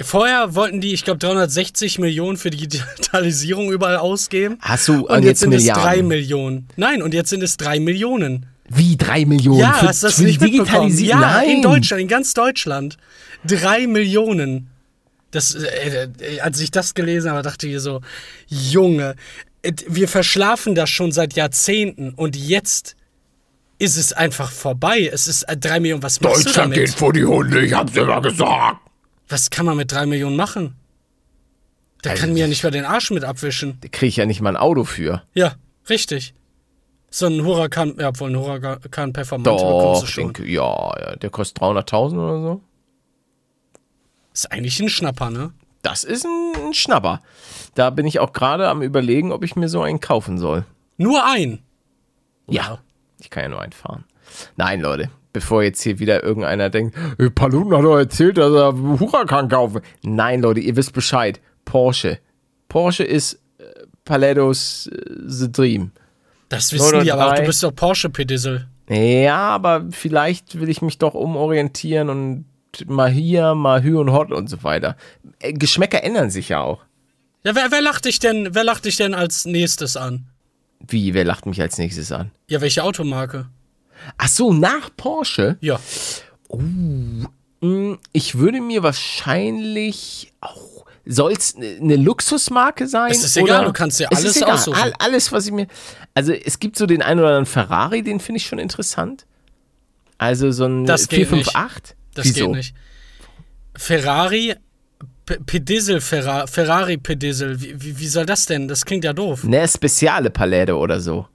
Vorher 0.00 0.54
wollten 0.56 0.80
die, 0.80 0.92
ich 0.92 1.04
glaube, 1.04 1.18
360 1.18 1.98
Millionen 2.00 2.36
für 2.36 2.50
die 2.50 2.66
Digitalisierung 2.66 3.70
überall 3.70 3.96
ausgeben. 3.96 4.58
Hast 4.60 4.88
du 4.88 5.06
Und 5.06 5.22
jetzt, 5.22 5.40
sind 5.40 5.50
Milliarden? 5.50 5.84
es 5.84 5.92
3 5.92 6.02
Millionen. 6.02 6.68
Nein, 6.76 7.00
und 7.02 7.14
jetzt 7.14 7.30
sind 7.30 7.42
es 7.42 7.56
3 7.56 7.78
Millionen. 7.80 8.46
Wie 8.68 8.96
drei 8.96 9.24
Millionen? 9.26 9.60
Ja, 9.60 9.74
für, 9.74 9.88
hast 9.88 10.02
du 10.02 10.06
das 10.06 10.18
nicht? 10.18 10.40
Digitalisieren? 10.40 11.20
Ja, 11.20 11.34
Nein. 11.34 11.50
in 11.50 11.62
Deutschland, 11.62 12.00
in 12.02 12.08
ganz 12.08 12.34
Deutschland. 12.34 12.96
3 13.46 13.86
Millionen. 13.86 14.70
Das, 15.30 15.54
äh, 15.54 16.08
äh, 16.20 16.40
als 16.40 16.60
ich 16.60 16.70
das 16.70 16.94
gelesen 16.94 17.30
habe, 17.30 17.42
dachte 17.42 17.68
ich 17.68 17.78
so, 17.80 18.00
Junge, 18.48 19.16
äh, 19.62 19.72
wir 19.86 20.08
verschlafen 20.08 20.74
das 20.74 20.90
schon 20.90 21.12
seit 21.12 21.34
Jahrzehnten 21.34 22.14
und 22.14 22.36
jetzt 22.36 22.96
ist 23.78 23.96
es 23.96 24.12
einfach 24.12 24.50
vorbei. 24.50 25.08
Es 25.12 25.26
ist 25.26 25.42
äh, 25.44 25.56
3 25.56 25.80
Millionen. 25.80 26.02
Was 26.02 26.20
machst 26.20 26.46
du 26.46 26.52
damit? 26.52 26.90
vor 26.90 27.12
die 27.12 27.24
Hunde, 27.24 27.64
ich 27.64 27.72
hab's 27.74 27.96
immer 27.96 28.20
gesagt. 28.20 28.78
Was 29.28 29.50
kann 29.50 29.66
man 29.66 29.76
mit 29.76 29.90
3 29.92 30.06
Millionen 30.06 30.36
machen? 30.36 30.76
Der 32.04 32.12
Also 32.12 32.22
kann 32.22 32.34
mir 32.34 32.40
ja 32.40 32.46
nicht 32.46 32.62
mal 32.62 32.70
den 32.70 32.84
Arsch 32.84 33.10
mit 33.10 33.24
abwischen. 33.24 33.78
Da 33.80 33.88
krieg 33.88 34.08
ich 34.10 34.16
ja 34.16 34.26
nicht 34.26 34.40
mal 34.40 34.50
ein 34.50 34.56
Auto 34.56 34.84
für. 34.84 35.22
Ja, 35.34 35.54
richtig. 35.88 36.34
So 37.10 37.26
ein 37.26 37.44
Huracan, 37.44 37.94
ja, 37.98 38.10
wohl 38.18 38.30
ein 38.30 38.36
Huracan 38.36 39.12
Performante 39.12 39.50
bekommst 39.50 40.02
du 40.02 40.06
Doch, 40.06 40.06
schon. 40.06 40.24
denke, 40.24 40.46
ja, 40.50 41.00
ja, 41.00 41.16
der 41.16 41.30
kostet 41.30 41.62
300.000 41.62 42.12
oder 42.14 42.42
so. 42.42 42.60
Ist 44.32 44.50
eigentlich 44.50 44.80
ein 44.80 44.88
Schnapper, 44.88 45.30
ne? 45.30 45.52
Das 45.82 46.02
ist 46.02 46.24
ein, 46.24 46.52
ein 46.68 46.74
Schnapper. 46.74 47.22
Da 47.74 47.90
bin 47.90 48.06
ich 48.06 48.18
auch 48.18 48.32
gerade 48.32 48.68
am 48.68 48.82
überlegen, 48.82 49.30
ob 49.32 49.44
ich 49.44 49.54
mir 49.54 49.68
so 49.68 49.82
einen 49.82 50.00
kaufen 50.00 50.38
soll. 50.38 50.64
Nur 50.96 51.24
ein. 51.24 51.60
Ja. 52.48 52.80
Ich 53.24 53.30
kann 53.30 53.42
ja 53.44 53.48
nur 53.48 53.60
einen 53.60 53.72
fahren. 53.72 54.04
Nein, 54.56 54.80
Leute. 54.80 55.10
bevor 55.32 55.64
jetzt 55.64 55.82
hier 55.82 55.98
wieder 55.98 56.22
irgendeiner 56.22 56.70
denkt, 56.70 56.96
"Äh, 57.18 57.28
Paluten 57.28 57.74
hat 57.76 57.82
doch 57.84 57.96
erzählt, 57.96 58.38
dass 58.38 58.52
er 58.52 58.72
Huracan 58.74 59.48
kaufen. 59.48 59.80
Nein, 60.02 60.42
Leute, 60.42 60.60
ihr 60.60 60.76
wisst 60.76 60.92
Bescheid. 60.92 61.40
Porsche. 61.64 62.18
Porsche 62.68 63.02
ist 63.02 63.40
äh, 63.58 63.64
Palettos 64.04 64.86
äh, 64.86 64.96
The 65.26 65.50
Dream. 65.50 65.90
Das 66.50 66.72
wissen 66.72 67.02
die 67.02 67.10
aber 67.10 67.22
auch. 67.22 67.34
Du 67.34 67.42
903. 67.42 67.46
bist 67.46 67.62
doch 67.64 67.74
Porsche-Pedissel. 67.74 68.68
Ja, 68.88 69.38
aber 69.48 69.86
vielleicht 69.90 70.60
will 70.60 70.68
ich 70.68 70.82
mich 70.82 70.98
doch 70.98 71.14
umorientieren 71.14 72.10
und 72.10 72.44
mal 72.86 73.10
hier, 73.10 73.54
mal 73.56 73.82
Hü 73.82 73.98
und 73.98 74.12
Hot 74.12 74.30
und 74.30 74.48
so 74.48 74.62
weiter. 74.62 74.96
Äh, 75.40 75.52
Geschmäcker 75.54 76.04
ändern 76.04 76.30
sich 76.30 76.50
ja 76.50 76.60
auch. 76.60 76.82
Ja, 77.42 77.54
wer, 77.56 77.72
wer 77.72 77.80
lacht 77.80 78.04
dich 78.04 78.20
denn, 78.20 78.54
wer 78.54 78.62
lacht 78.62 78.84
dich 78.84 78.96
denn 78.98 79.14
als 79.14 79.46
nächstes 79.46 79.96
an? 79.96 80.26
Wie, 80.88 81.14
wer 81.14 81.24
lacht 81.24 81.46
mich 81.46 81.60
als 81.60 81.78
nächstes 81.78 82.12
an? 82.12 82.30
Ja, 82.48 82.60
welche 82.60 82.82
Automarke? 82.84 83.48
Ach 84.18 84.28
so, 84.28 84.52
nach 84.52 84.90
Porsche? 84.96 85.56
Ja. 85.60 85.80
Mm, 86.50 87.94
Ich 88.12 88.36
würde 88.36 88.60
mir 88.60 88.82
wahrscheinlich 88.82 90.32
auch. 90.40 90.84
Soll 91.06 91.32
es 91.32 91.54
eine 91.56 91.96
Luxusmarke 91.96 92.86
sein? 92.86 93.10
Es 93.10 93.22
ist 93.24 93.36
egal, 93.36 93.66
du 93.66 93.72
kannst 93.72 94.00
Es 94.00 94.06
alles 94.10 94.42
aussuchen. 94.42 94.80
All, 94.80 94.92
alles, 94.98 95.32
was 95.32 95.46
ich 95.46 95.52
mir. 95.52 95.66
Also, 96.14 96.32
es 96.32 96.58
gibt 96.58 96.76
so 96.76 96.86
den 96.86 97.02
einen 97.02 97.20
oder 97.20 97.28
anderen 97.28 97.46
Ferrari, 97.46 98.02
den 98.02 98.20
finde 98.20 98.38
ich 98.38 98.46
schon 98.46 98.58
interessant. 98.58 99.26
Also, 100.16 100.50
so 100.50 100.64
ein 100.64 100.86
Das 100.86 101.08
geht 101.08 101.30
nicht. 101.30 101.50
458. 101.50 101.96
Das 102.14 102.26
Wieso? 102.26 102.46
geht 102.46 102.56
nicht. 102.56 102.74
Ferrari, 103.76 104.54
P- 105.26 105.38
Pedissel, 105.46 106.00
Ferra 106.00 106.46
Ferrari 106.46 106.96
Pedissel. 106.96 107.60
Wie, 107.60 107.74
wie, 107.82 107.98
wie 107.98 108.06
soll 108.08 108.26
das 108.26 108.46
denn? 108.46 108.68
Das 108.68 108.84
klingt 108.84 109.04
ja 109.04 109.12
doof. 109.12 109.44
Ne, 109.44 109.66
Speziale 109.66 110.30
Palette 110.30 110.76
oder 110.76 111.00
so. 111.00 111.26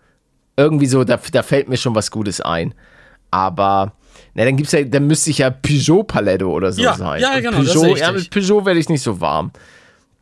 Irgendwie 0.57 0.85
so, 0.87 1.03
da, 1.03 1.19
da 1.31 1.41
fällt 1.43 1.69
mir 1.69 1.77
schon 1.77 1.95
was 1.95 2.11
Gutes 2.11 2.41
ein. 2.41 2.73
Aber, 3.31 3.93
na, 4.33 4.45
dann 4.45 4.57
gibt's 4.57 4.71
ja, 4.73 4.83
dann 4.83 5.07
müsste 5.07 5.29
ich 5.29 5.39
ja 5.39 5.49
Peugeot 5.49 6.03
Palette 6.03 6.47
oder 6.47 6.71
so 6.71 6.81
Ja, 6.81 6.95
sein. 6.95 7.21
ja, 7.21 7.35
Und 7.35 7.41
genau, 7.41 7.57
das 7.63 7.67
ist 7.75 7.81
Peugeot, 7.81 7.97
ja, 7.97 8.11
mit 8.11 8.29
Peugeot 8.29 8.65
werde 8.65 8.79
ich 8.79 8.89
nicht 8.89 9.01
so 9.03 9.21
warm. 9.21 9.51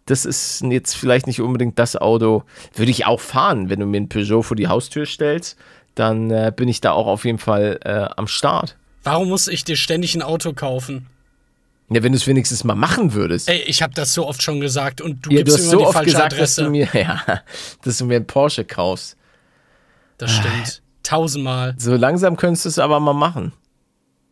Das 0.05 0.25
ist 0.25 0.61
jetzt 0.61 0.95
vielleicht 0.95 1.27
nicht 1.27 1.41
unbedingt 1.41 1.77
das 1.79 1.95
Auto. 1.97 2.43
Würde 2.75 2.91
ich 2.91 3.05
auch 3.05 3.19
fahren, 3.19 3.69
wenn 3.69 3.79
du 3.79 3.85
mir 3.85 3.97
ein 4.01 4.09
Peugeot 4.09 4.43
vor 4.43 4.55
die 4.55 4.67
Haustür 4.67 5.05
stellst, 5.05 5.57
dann 5.95 6.29
äh, 6.31 6.51
bin 6.55 6.69
ich 6.69 6.79
da 6.79 6.91
auch 6.91 7.07
auf 7.07 7.25
jeden 7.25 7.39
Fall 7.39 7.79
äh, 7.83 8.07
am 8.15 8.27
Start. 8.27 8.77
Warum 9.03 9.29
muss 9.29 9.47
ich 9.47 9.63
dir 9.63 9.75
ständig 9.75 10.15
ein 10.15 10.21
Auto 10.21 10.53
kaufen? 10.53 11.07
Ja, 11.89 12.03
wenn 12.03 12.11
du 12.11 12.17
es 12.17 12.27
wenigstens 12.27 12.63
mal 12.65 12.75
machen 12.75 13.13
würdest. 13.13 13.49
Ey, 13.49 13.61
ich 13.65 13.81
habe 13.81 13.93
das 13.93 14.13
so 14.13 14.27
oft 14.27 14.41
schon 14.43 14.59
gesagt 14.59 14.99
und 14.99 15.25
du 15.25 15.29
ja, 15.31 15.37
du 15.37 15.43
gibst 15.45 15.57
hast 15.57 15.63
mir 15.65 15.69
so 15.69 15.71
immer 15.71 15.79
die 15.79 15.85
oft 15.87 15.93
falsche 15.95 16.11
gesagt, 16.11 16.31
dass 16.33 16.39
Adresse. 16.39 16.63
du, 16.65 16.69
mir, 16.69 16.87
ja, 16.93 17.41
dass 17.83 17.97
du 17.97 18.05
mir 18.05 18.15
einen 18.17 18.27
Porsche 18.27 18.65
kaufst. 18.65 19.15
das 20.17 20.31
stimmt. 20.31 20.81
Tausendmal. 21.03 21.75
So 21.77 21.95
langsam 21.95 22.35
könntest 22.35 22.65
du 22.65 22.69
es 22.69 22.79
aber 22.79 22.99
mal 22.99 23.13
machen. 23.13 23.53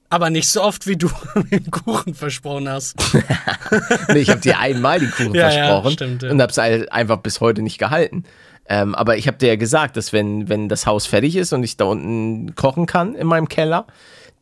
Aber 0.10 0.30
nicht 0.30 0.50
so 0.50 0.62
oft, 0.62 0.86
wie 0.88 0.98
du 0.98 1.10
mir 1.36 1.60
den 1.62 1.72
Kuchen 1.72 2.14
versprochen 2.14 2.68
hast. 2.70 2.96
Nee, 4.10 4.20
ich 4.20 4.30
habe 4.30 4.40
dir 4.42 4.60
einmal 4.60 5.00
die 5.00 5.08
Kuchen 5.08 5.34
Ja, 5.34 5.50
ja, 5.50 5.66
versprochen 5.68 5.92
stimmt, 5.94 6.24
ja. 6.24 6.32
und 6.32 6.42
habe 6.42 6.52
es 6.52 6.60
einfach 6.60 7.18
bis 7.18 7.42
heute 7.42 7.62
nicht 7.62 7.78
gehalten. 7.80 8.24
Ähm, 8.68 8.94
aber 8.96 9.18
ich 9.18 9.28
habe 9.28 9.38
dir 9.38 9.48
ja 9.48 9.56
gesagt, 9.56 9.96
dass 9.98 10.14
wenn, 10.14 10.50
wenn 10.50 10.70
das 10.70 10.86
Haus 10.86 11.06
fertig 11.06 11.36
ist 11.36 11.54
und 11.54 11.64
ich 11.64 11.78
da 11.78 11.86
unten 11.86 12.54
kochen 12.56 12.86
kann 12.86 13.16
in 13.16 13.28
meinem 13.28 13.48
Keller, 13.50 13.88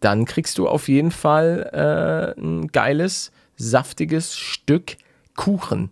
dann 0.04 0.26
kriegst 0.26 0.58
du 0.58 0.68
auf 0.68 0.88
jeden 0.88 1.12
Fall 1.12 2.36
äh, 2.38 2.40
ein 2.42 2.68
geiles, 2.68 3.32
saftiges 3.56 4.36
Stück 4.38 4.98
Kuchen. 5.36 5.92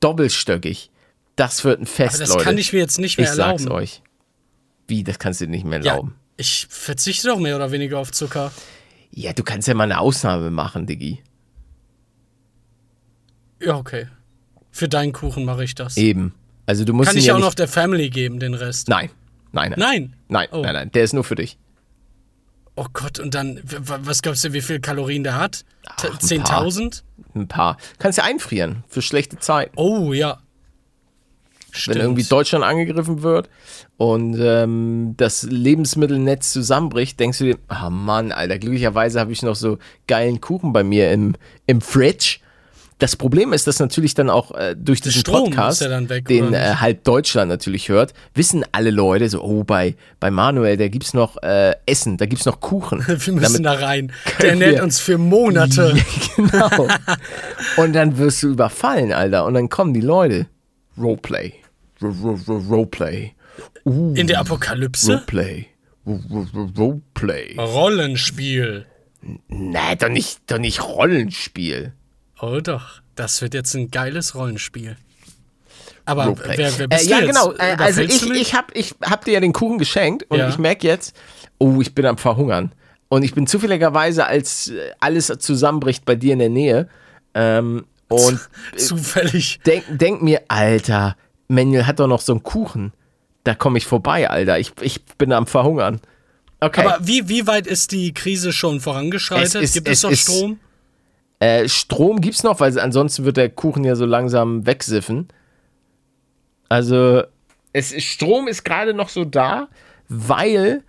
Doppelstöckig. 0.00 0.90
Das 1.36 1.64
wird 1.64 1.80
ein 1.80 1.86
Fest, 1.86 2.16
Aber 2.16 2.24
das 2.24 2.28
Leute. 2.34 2.44
kann 2.44 2.58
ich 2.58 2.72
mir 2.72 2.80
jetzt 2.80 2.98
nicht 2.98 3.18
mehr 3.18 3.28
ich 3.28 3.32
sag's 3.34 3.62
erlauben. 3.62 3.82
euch. 3.82 4.02
Wie, 4.88 5.04
das 5.04 5.18
kannst 5.18 5.40
du 5.40 5.46
dir 5.46 5.50
nicht 5.52 5.64
mehr 5.64 5.80
Ja, 5.82 5.92
erlauben? 5.92 6.14
ich 6.36 6.66
verzichte 6.68 7.28
doch 7.28 7.38
mehr 7.38 7.56
oder 7.56 7.70
weniger 7.70 7.98
auf 7.98 8.10
Zucker. 8.12 8.50
Ja, 9.12 9.32
du 9.32 9.42
kannst 9.42 9.68
ja 9.68 9.74
mal 9.74 9.84
eine 9.84 9.98
Ausnahme 10.00 10.50
machen, 10.50 10.86
Diggi. 10.86 11.22
Ja, 13.60 13.76
okay. 13.76 14.08
Für 14.70 14.88
deinen 14.88 15.12
Kuchen 15.12 15.44
mache 15.44 15.64
ich 15.64 15.74
das. 15.74 15.96
Eben. 15.96 16.34
Also 16.66 16.84
du 16.84 16.92
musst 16.94 17.10
Kann 17.10 17.18
ich 17.18 17.26
ja 17.26 17.34
auch 17.34 17.38
noch 17.40 17.54
der 17.54 17.68
Family 17.68 18.10
geben, 18.10 18.40
den 18.40 18.54
Rest? 18.54 18.88
Nein. 18.88 19.10
Nein, 19.52 19.70
nein. 19.76 19.78
Nein. 19.78 20.16
Nein, 20.28 20.48
Oh. 20.52 20.62
nein, 20.62 20.72
nein. 20.74 20.90
Der 20.92 21.04
ist 21.04 21.12
nur 21.12 21.24
für 21.24 21.34
dich. 21.34 21.58
Oh 22.74 22.86
Gott, 22.92 23.18
und 23.18 23.34
dann, 23.34 23.60
was 23.64 24.22
glaubst 24.22 24.44
du, 24.44 24.52
wie 24.54 24.62
viel 24.62 24.80
Kalorien 24.80 25.24
der 25.24 25.36
hat? 25.36 25.64
T- 25.98 26.08
Ach, 26.10 26.30
ein 26.30 26.42
paar. 26.42 26.62
10.000? 26.64 27.02
Ein 27.34 27.48
paar. 27.48 27.76
Kannst 27.98 28.16
ja 28.18 28.24
einfrieren 28.24 28.84
für 28.88 29.02
schlechte 29.02 29.38
Zeiten. 29.38 29.72
Oh, 29.76 30.12
ja. 30.12 30.38
Wenn 31.74 31.78
Stimmt. 31.78 31.96
irgendwie 31.96 32.22
Deutschland 32.24 32.64
angegriffen 32.64 33.22
wird 33.22 33.48
und 33.96 34.36
ähm, 34.38 35.14
das 35.16 35.42
Lebensmittelnetz 35.44 36.52
zusammenbricht, 36.52 37.18
denkst 37.18 37.38
du 37.38 37.44
dir, 37.44 37.58
ah 37.68 37.88
Mann, 37.88 38.30
Alter, 38.30 38.58
glücklicherweise 38.58 39.18
habe 39.18 39.32
ich 39.32 39.42
noch 39.42 39.56
so 39.56 39.78
geilen 40.06 40.40
Kuchen 40.42 40.74
bei 40.74 40.82
mir 40.82 41.10
im, 41.12 41.34
im 41.66 41.80
Fridge. 41.80 42.38
Das 43.02 43.16
Problem 43.16 43.52
ist, 43.52 43.66
dass 43.66 43.80
natürlich 43.80 44.14
dann 44.14 44.30
auch 44.30 44.52
äh, 44.52 44.76
durch 44.78 45.00
diesen 45.00 45.22
Strom 45.22 45.46
Podcast, 45.50 45.80
ja 45.80 46.08
weg, 46.08 46.28
den 46.28 46.54
äh, 46.54 46.76
halb 46.76 47.02
Deutschland 47.02 47.48
natürlich 47.48 47.88
hört, 47.88 48.14
wissen 48.32 48.64
alle 48.70 48.92
Leute 48.92 49.28
so, 49.28 49.42
oh, 49.42 49.64
bei, 49.64 49.96
bei 50.20 50.30
Manuel, 50.30 50.76
da 50.76 50.86
gibt's 50.86 51.12
noch 51.12 51.42
äh, 51.42 51.74
Essen, 51.84 52.16
da 52.16 52.26
gibt's 52.26 52.46
noch 52.46 52.60
Kuchen. 52.60 53.04
Wir 53.08 53.32
müssen 53.32 53.64
Damit- 53.64 53.64
da 53.64 53.72
rein. 53.72 54.12
Der 54.40 54.54
nennt 54.54 54.80
uns 54.82 55.00
für 55.00 55.18
Monate. 55.18 55.96
genau. 56.36 56.86
Und 57.76 57.92
dann 57.92 58.18
wirst 58.18 58.44
du 58.44 58.50
überfallen, 58.50 59.12
Alter. 59.12 59.46
Und 59.46 59.54
dann 59.54 59.68
kommen 59.68 59.94
die 59.94 60.00
Leute. 60.00 60.46
Roleplay. 60.96 61.54
R- 62.00 62.06
R- 62.08 62.38
R- 62.46 62.66
Roleplay. 62.68 63.32
Uh, 63.84 64.14
In 64.14 64.28
der 64.28 64.38
Apokalypse? 64.38 65.14
Roleplay. 65.14 65.66
Roleplay. 66.06 67.56
Rollenspiel. 67.58 68.86
Nee, 69.48 69.96
doch 69.98 70.08
nicht, 70.08 70.38
doch 70.46 70.58
nicht 70.58 70.84
Rollenspiel. 70.84 71.94
Oh 72.42 72.60
doch, 72.60 73.00
das 73.14 73.40
wird 73.40 73.54
jetzt 73.54 73.72
ein 73.74 73.90
geiles 73.90 74.34
Rollenspiel. 74.34 74.96
Aber 76.04 76.24
Roleplay. 76.24 76.58
wer, 76.58 76.78
wer 76.78 76.88
bist 76.88 77.02
äh, 77.02 77.06
du 77.06 77.10
ja, 77.12 77.18
jetzt? 77.20 77.28
genau. 77.28 77.52
Äh, 77.52 77.76
also 77.78 78.02
Überfällst 78.02 78.22
ich, 78.24 78.30
ich, 78.32 78.54
hab, 78.54 78.76
ich 78.76 78.94
hab 79.02 79.24
dir 79.24 79.34
ja 79.34 79.40
den 79.40 79.52
Kuchen 79.52 79.78
geschenkt 79.78 80.24
und 80.28 80.38
Ja. 80.38 80.48
ich 80.48 80.58
merke 80.58 80.86
jetzt, 80.86 81.14
oh, 81.58 81.80
ich 81.80 81.94
bin 81.94 82.04
am 82.04 82.18
Verhungern. 82.18 82.72
Und 83.08 83.22
ich 83.22 83.32
bin 83.34 83.46
zufälligerweise, 83.46 84.26
als 84.26 84.68
äh, 84.68 84.90
alles 84.98 85.26
zusammenbricht 85.38 86.04
bei 86.04 86.16
dir 86.16 86.32
in 86.32 86.40
der 86.40 86.48
Nähe. 86.48 86.88
Ähm, 87.34 87.84
und 88.08 88.40
Zufällig. 88.76 89.60
denk, 89.64 89.84
denk 89.88 90.22
mir, 90.22 90.42
Alter, 90.48 91.16
Manuel 91.48 91.86
hat 91.86 92.00
doch 92.00 92.08
noch 92.08 92.20
so 92.20 92.32
einen 92.32 92.42
Kuchen. 92.42 92.92
Da 93.44 93.54
komme 93.54 93.78
ich 93.78 93.86
vorbei, 93.86 94.28
Alter. 94.28 94.58
Ich, 94.58 94.72
ich 94.80 95.02
bin 95.18 95.32
am 95.32 95.46
Verhungern. 95.46 96.00
Okay. 96.60 96.80
Aber 96.84 96.98
wie, 97.06 97.28
wie 97.28 97.46
weit 97.46 97.66
ist 97.66 97.92
die 97.92 98.12
Krise 98.12 98.52
schon 98.52 98.80
vorangeschreitet? 98.80 99.54
Es 99.56 99.62
ist- 99.62 99.74
Gibt 99.74 99.88
es 99.88 99.98
es 99.98 100.02
noch 100.02 100.10
ist- 100.10 100.22
Strom? 100.22 100.58
Äh, 101.42 101.68
Strom 101.68 102.20
gibt's 102.20 102.44
noch, 102.44 102.60
weil 102.60 102.78
ansonsten 102.78 103.24
wird 103.24 103.36
der 103.36 103.50
Kuchen 103.50 103.82
ja 103.82 103.96
so 103.96 104.06
langsam 104.06 104.64
wegsiffen. 104.64 105.26
Also, 106.68 107.24
es 107.72 107.90
ist, 107.90 108.04
Strom 108.04 108.46
ist 108.46 108.64
gerade 108.64 108.94
noch 108.94 109.08
so 109.08 109.24
da, 109.24 109.66
weil 110.08 110.84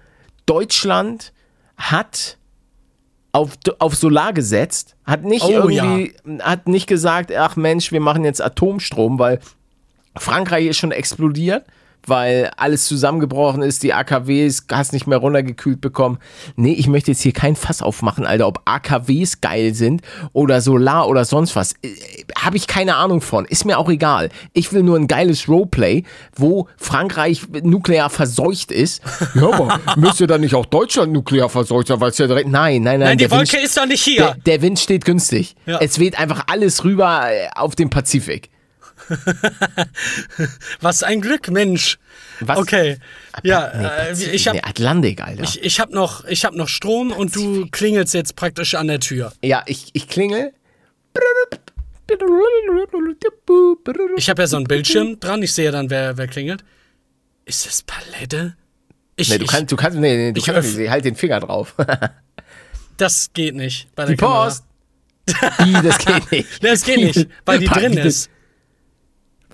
Deutschland 0.46 1.34
hat 1.76 2.38
auf, 3.32 3.58
auf 3.80 3.96
Solar 3.96 4.32
gesetzt, 4.32 4.96
hat 5.06 5.24
nicht 5.24 5.44
Oh, 5.44 5.50
irgendwie, 5.50 6.14
hat 6.44 6.68
nicht 6.68 6.86
gesagt, 6.86 7.36
ach 7.36 7.56
Mensch, 7.56 7.92
wir 7.92 8.00
machen 8.00 8.24
jetzt 8.24 8.40
Atomstrom, 8.40 9.18
weil 9.18 9.40
Frankreich 10.16 10.68
ist 10.68 10.78
schon 10.78 10.92
explodiert, 10.92 11.66
weil 12.08 12.52
alles 12.58 12.86
zusammengebrochen 12.88 13.62
ist, 13.62 13.84
die 13.84 13.94
AKWs 13.94 14.66
hast 14.72 14.94
nicht 14.94 15.08
mehr 15.08 15.18
runtergekühlt 15.18 15.82
bekommen. 15.82 16.20
Nee, 16.56 16.74
ich 16.74 16.88
möchte 16.88 17.12
jetzt 17.12 17.22
hier 17.22 17.34
kein 17.34 17.56
Fass 17.56 17.82
aufmachen, 17.82 18.26
Alter, 18.26 18.48
ob 18.48 18.62
AKWs 18.66 19.42
geil 19.42 19.74
sind 19.74 20.02
oder 20.34 20.62
Solar 20.62 21.08
oder 21.08 21.26
sonst 21.26 21.56
was. 21.56 21.76
Habe 22.38 22.58
ich 22.58 22.68
keine 22.68 22.96
Ahnung 22.96 23.22
von. 23.22 23.46
Ist 23.46 23.66
mir 23.66 23.78
auch 23.78 23.90
egal. 23.90 24.30
Ich 24.54 24.74
will 24.74 24.84
nur 24.84 24.98
ein 24.98 25.08
geiles 25.08 25.48
Roleplay, 25.48 26.04
wo 26.36 26.68
Frankreich 26.78 27.44
nuklear 27.64 28.10
verseucht 28.10 28.72
ist. 28.72 29.02
Ja, 29.36 29.52
aber 29.52 29.80
müsste 29.96 30.28
dann 30.28 30.42
nicht 30.42 30.54
auch 30.54 30.66
Deutschland 30.66 31.12
nuklear 31.12 31.50
verseucht 31.50 31.88
sein, 31.88 32.00
weil 32.00 32.12
es 32.12 32.18
ja 32.18 32.28
direkt. 32.28 32.50
Nein, 32.50 32.84
nein, 32.84 33.00
nein. 33.00 33.10
Nein, 33.10 33.18
die 33.18 33.24
der 33.28 33.32
Wind 33.32 33.52
Wolke 33.52 33.66
ist 33.66 33.76
doch 33.76 33.86
nicht 33.86 34.06
der, 34.06 34.14
hier. 34.14 34.36
der 34.46 34.62
Wind 34.62 34.80
steht 34.80 35.06
günstig. 35.06 35.56
Ja. 35.66 35.80
Es 35.80 35.98
weht 35.98 36.20
einfach 36.20 36.46
alles 36.48 36.84
rüber 36.84 37.24
äh, 37.32 37.48
auf 37.56 37.76
den 37.76 37.90
Pazifik. 37.90 38.50
Was 40.82 41.04
ein 41.04 41.22
Glück, 41.22 41.50
Mensch. 41.50 41.98
Was? 42.40 42.58
Okay. 42.58 42.98
Ja, 43.44 43.72
Nee, 43.76 43.86
äh, 43.86 43.90
Pazifik, 44.10 44.34
ich 44.34 44.48
habe 44.48 44.58
nee, 44.58 44.64
Atlantik, 44.64 45.22
Alter. 45.22 45.44
ich, 45.44 45.64
ich 45.64 45.80
hab 45.80 45.92
noch, 45.92 46.26
ich 46.26 46.46
hab 46.46 46.54
noch 46.54 46.68
Strom 46.68 47.12
und 47.12 47.36
du 47.36 47.68
klingelst 47.72 48.14
jetzt 48.14 48.36
praktisch 48.36 48.76
an 48.76 48.88
der 48.88 49.00
Tür. 49.00 49.34
ja, 49.42 49.64
ich, 49.66 49.90
ich 49.94 50.08
klingel. 50.08 50.54
Ich 54.18 54.30
habe 54.30 54.42
ja 54.42 54.48
so 54.48 54.58
einen 54.58 54.68
Bildschirm 54.68 55.20
dran, 55.20 55.42
ich 55.42 55.54
sehe 55.54 55.72
dann, 55.72 55.90
wer, 55.90 56.18
wer 56.18 56.28
klingelt. 56.28 56.64
Ist 57.46 57.66
das 57.66 57.84
Palette? 57.84 58.56
Ich, 59.16 59.30
Nee, 59.30 59.38
du 59.38 59.46
ich, 59.46 59.52
kannst, 59.52 59.72
du 59.72 59.76
kannst, 59.76 59.98
nee, 59.98 60.16
nee, 60.16 60.32
du 60.32 60.40
ich 60.40 60.46
kannst 60.46 60.78
nicht, 60.78 60.90
halt 60.90 61.06
den 61.06 61.16
Finger 61.16 61.40
drauf. 61.40 61.76
das 62.98 63.32
geht 63.34 63.56
nicht 63.56 63.94
bei 63.96 64.06
Die 64.06 64.16
der 64.16 64.18
Kamera. 64.18 64.46
Post. 64.46 64.64
Wie, 65.60 65.74
das 65.74 65.98
geht 66.00 66.32
nicht. 66.32 66.64
Das 66.64 66.84
geht 66.84 66.98
nicht, 66.98 67.30
weil 67.46 67.60
die 67.60 67.68
drin 67.68 67.94
ist. 67.98 68.30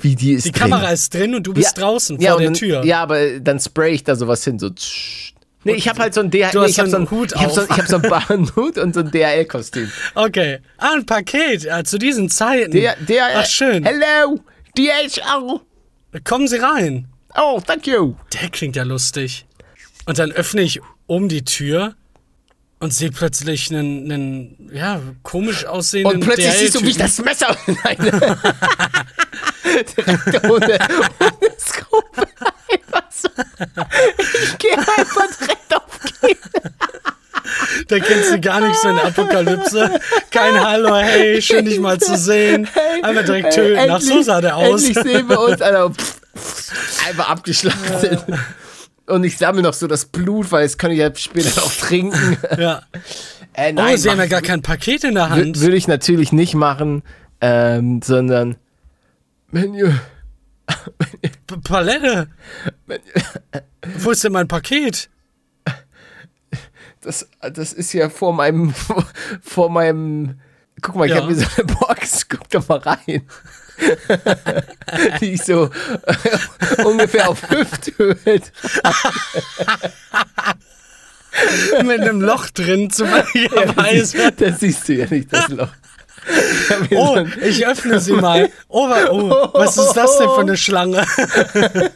Wie, 0.01 0.15
die 0.15 0.33
ist 0.33 0.45
Die 0.45 0.51
drin. 0.51 0.61
Kamera 0.61 0.89
ist 0.91 1.13
drin 1.13 1.35
und 1.35 1.43
du 1.43 1.53
bist 1.53 1.77
draußen 1.77 2.19
ja, 2.19 2.31
vor 2.31 2.39
der 2.39 2.47
dann, 2.47 2.53
Tür. 2.55 2.83
Ja, 2.85 3.01
aber 3.01 3.39
dann 3.39 3.59
spray 3.59 3.93
ich 3.93 4.03
da 4.03 4.15
sowas 4.15 4.43
hin, 4.43 4.59
so 4.59 4.69
tsch, 4.69 5.33
Nee, 5.65 5.73
ich 5.73 5.89
habe 5.89 5.99
halt 5.99 6.13
so 6.13 6.21
ein 6.21 6.31
DHL. 6.31 6.51
Du 6.53 6.61
nee, 6.61 6.67
ich 6.67 6.79
habe 6.79 6.89
so 6.89 6.95
einen 6.95 7.07
ein 7.07 7.11
Hut 7.11 7.33
Ich 7.33 7.41
habe 7.41 7.53
so, 7.53 7.61
auf. 7.61 7.69
ich 7.69 7.77
hab 7.77 7.87
so 7.87 7.97
einen 7.97 8.09
Bahnhut 8.09 8.77
und 8.77 8.93
so 8.93 9.01
ein 9.01 9.11
DHL-Kostüm. 9.11 9.91
Okay. 10.15 10.59
Ah, 10.77 10.93
ein 10.95 11.05
Paket 11.05 11.65
äh, 11.65 11.83
zu 11.83 11.97
diesen 11.99 12.29
Zeiten. 12.29 12.71
Der, 12.71 12.95
der, 12.95 13.27
Ach, 13.35 13.45
schön. 13.45 13.83
Hello, 13.83 14.39
DHL. 14.77 15.59
Kommen 16.23 16.47
Sie 16.47 16.57
rein. 16.57 17.07
Oh, 17.35 17.59
thank 17.65 17.87
you. 17.87 18.15
Der 18.33 18.49
klingt 18.49 18.77
ja 18.77 18.83
lustig. 18.83 19.45
Und 20.05 20.17
dann 20.17 20.31
öffne 20.31 20.61
ich 20.61 20.79
um 21.07 21.27
die 21.27 21.43
Tür 21.43 21.95
und 22.79 22.93
sehe 22.93 23.11
plötzlich 23.11 23.69
einen, 23.69 24.09
einen 24.11 24.69
ja, 24.73 25.01
komisch 25.23 25.65
aussehenden 25.65 26.15
Und 26.15 26.19
plötzlich 26.21 26.53
siehst 26.53 26.75
du, 26.75 26.81
wie 26.83 26.91
ich 26.91 26.97
das 26.97 27.19
Messer 27.19 27.55
Nein. 27.83 28.11
Direkt 29.97 30.43
ohne, 30.45 30.79
ohne 31.19 31.51
Skrupel 31.59 32.25
einfach 32.71 33.03
so. 33.11 33.29
Ich 34.43 34.57
gehe 34.57 34.77
einfach 34.77 35.27
direkt 35.39 35.75
auf 35.75 35.99
Kiel. 36.21 36.37
Da 37.87 37.99
kennst 37.99 38.31
du 38.33 38.39
gar 38.39 38.61
nichts 38.61 38.83
in 38.83 38.95
der 38.95 39.05
Apokalypse. 39.05 39.99
Kein 40.31 40.59
Hallo, 40.63 40.95
hey, 40.95 41.41
schön 41.41 41.65
dich 41.65 41.79
mal 41.79 41.97
zu 41.99 42.15
sehen. 42.17 42.67
Einfach 43.01 43.25
direkt 43.25 43.53
töten. 43.53 43.89
Ach, 43.89 44.01
so 44.01 44.21
sah 44.21 44.41
der 44.41 44.55
aus. 44.57 44.83
Endlich 44.83 45.03
sehen 45.03 45.27
wir 45.29 45.39
uns, 45.39 45.61
Alter. 45.61 45.89
Pff, 45.89 46.21
pff, 46.37 47.07
Einfach 47.07 47.29
abgeschlachtet. 47.29 48.19
Und 49.07 49.23
ich 49.23 49.37
sammle 49.39 49.63
noch 49.63 49.73
so 49.73 49.87
das 49.87 50.05
Blut, 50.05 50.51
weil 50.51 50.65
es 50.65 50.77
kann 50.77 50.91
ich 50.91 50.99
ja 50.99 51.09
später 51.15 51.61
noch 51.61 51.73
trinken. 51.73 52.37
Ja. 52.57 52.81
Äh, 53.53 53.71
Oh, 53.71 53.73
nein, 53.73 53.97
sie 53.97 54.09
haben 54.09 54.19
ja 54.19 54.27
gar 54.27 54.41
kein 54.43 54.61
Paket 54.61 55.03
in 55.03 55.15
der 55.15 55.29
Hand. 55.31 55.59
würde 55.59 55.75
ich 55.75 55.87
natürlich 55.87 56.31
nicht 56.31 56.53
machen, 56.53 57.01
ähm, 57.41 58.01
sondern 58.03 58.55
Menü. 59.51 59.93
P- 61.47 61.57
Palette. 61.63 62.27
Wo 63.97 64.11
ist 64.11 64.23
denn 64.23 64.31
mein 64.33 64.47
Paket? 64.47 65.09
Das, 67.01 67.27
das 67.53 67.73
ist 67.73 67.93
ja 67.93 68.09
vor 68.09 68.33
meinem, 68.33 68.73
vor 69.41 69.69
meinem. 69.69 70.39
Guck 70.81 70.95
mal, 70.95 71.05
ich 71.05 71.11
Ja. 71.11 71.17
habe 71.21 71.27
mir 71.33 71.35
so 71.39 71.45
eine 71.57 71.65
Box, 71.65 72.27
guck 72.29 72.49
doch 72.49 72.67
mal 72.67 72.79
rein. 72.79 73.21
Die 75.21 75.33
ich 75.33 75.43
so 75.43 75.69
ungefähr 76.83 77.29
auf 77.29 77.49
Hüfthöhe. 77.49 78.17
Mit 81.83 82.01
einem 82.01 82.21
Loch 82.21 82.49
drin, 82.49 82.89
zufälligerweise. 82.89 84.31
Das 84.33 84.59
siehst 84.59 84.87
du 84.89 84.93
ja 84.95 85.05
nicht, 85.07 85.31
das 85.31 85.47
Loch. 85.49 85.69
Oh, 86.95 87.25
ich 87.41 87.65
öffne 87.65 87.99
sie 87.99 88.13
mal. 88.13 88.49
Oh, 88.67 88.87
oh, 89.11 89.49
was 89.53 89.77
ist 89.77 89.93
das 89.93 90.17
denn 90.17 90.29
für 90.29 90.41
eine 90.41 90.57
Schlange? 90.57 91.05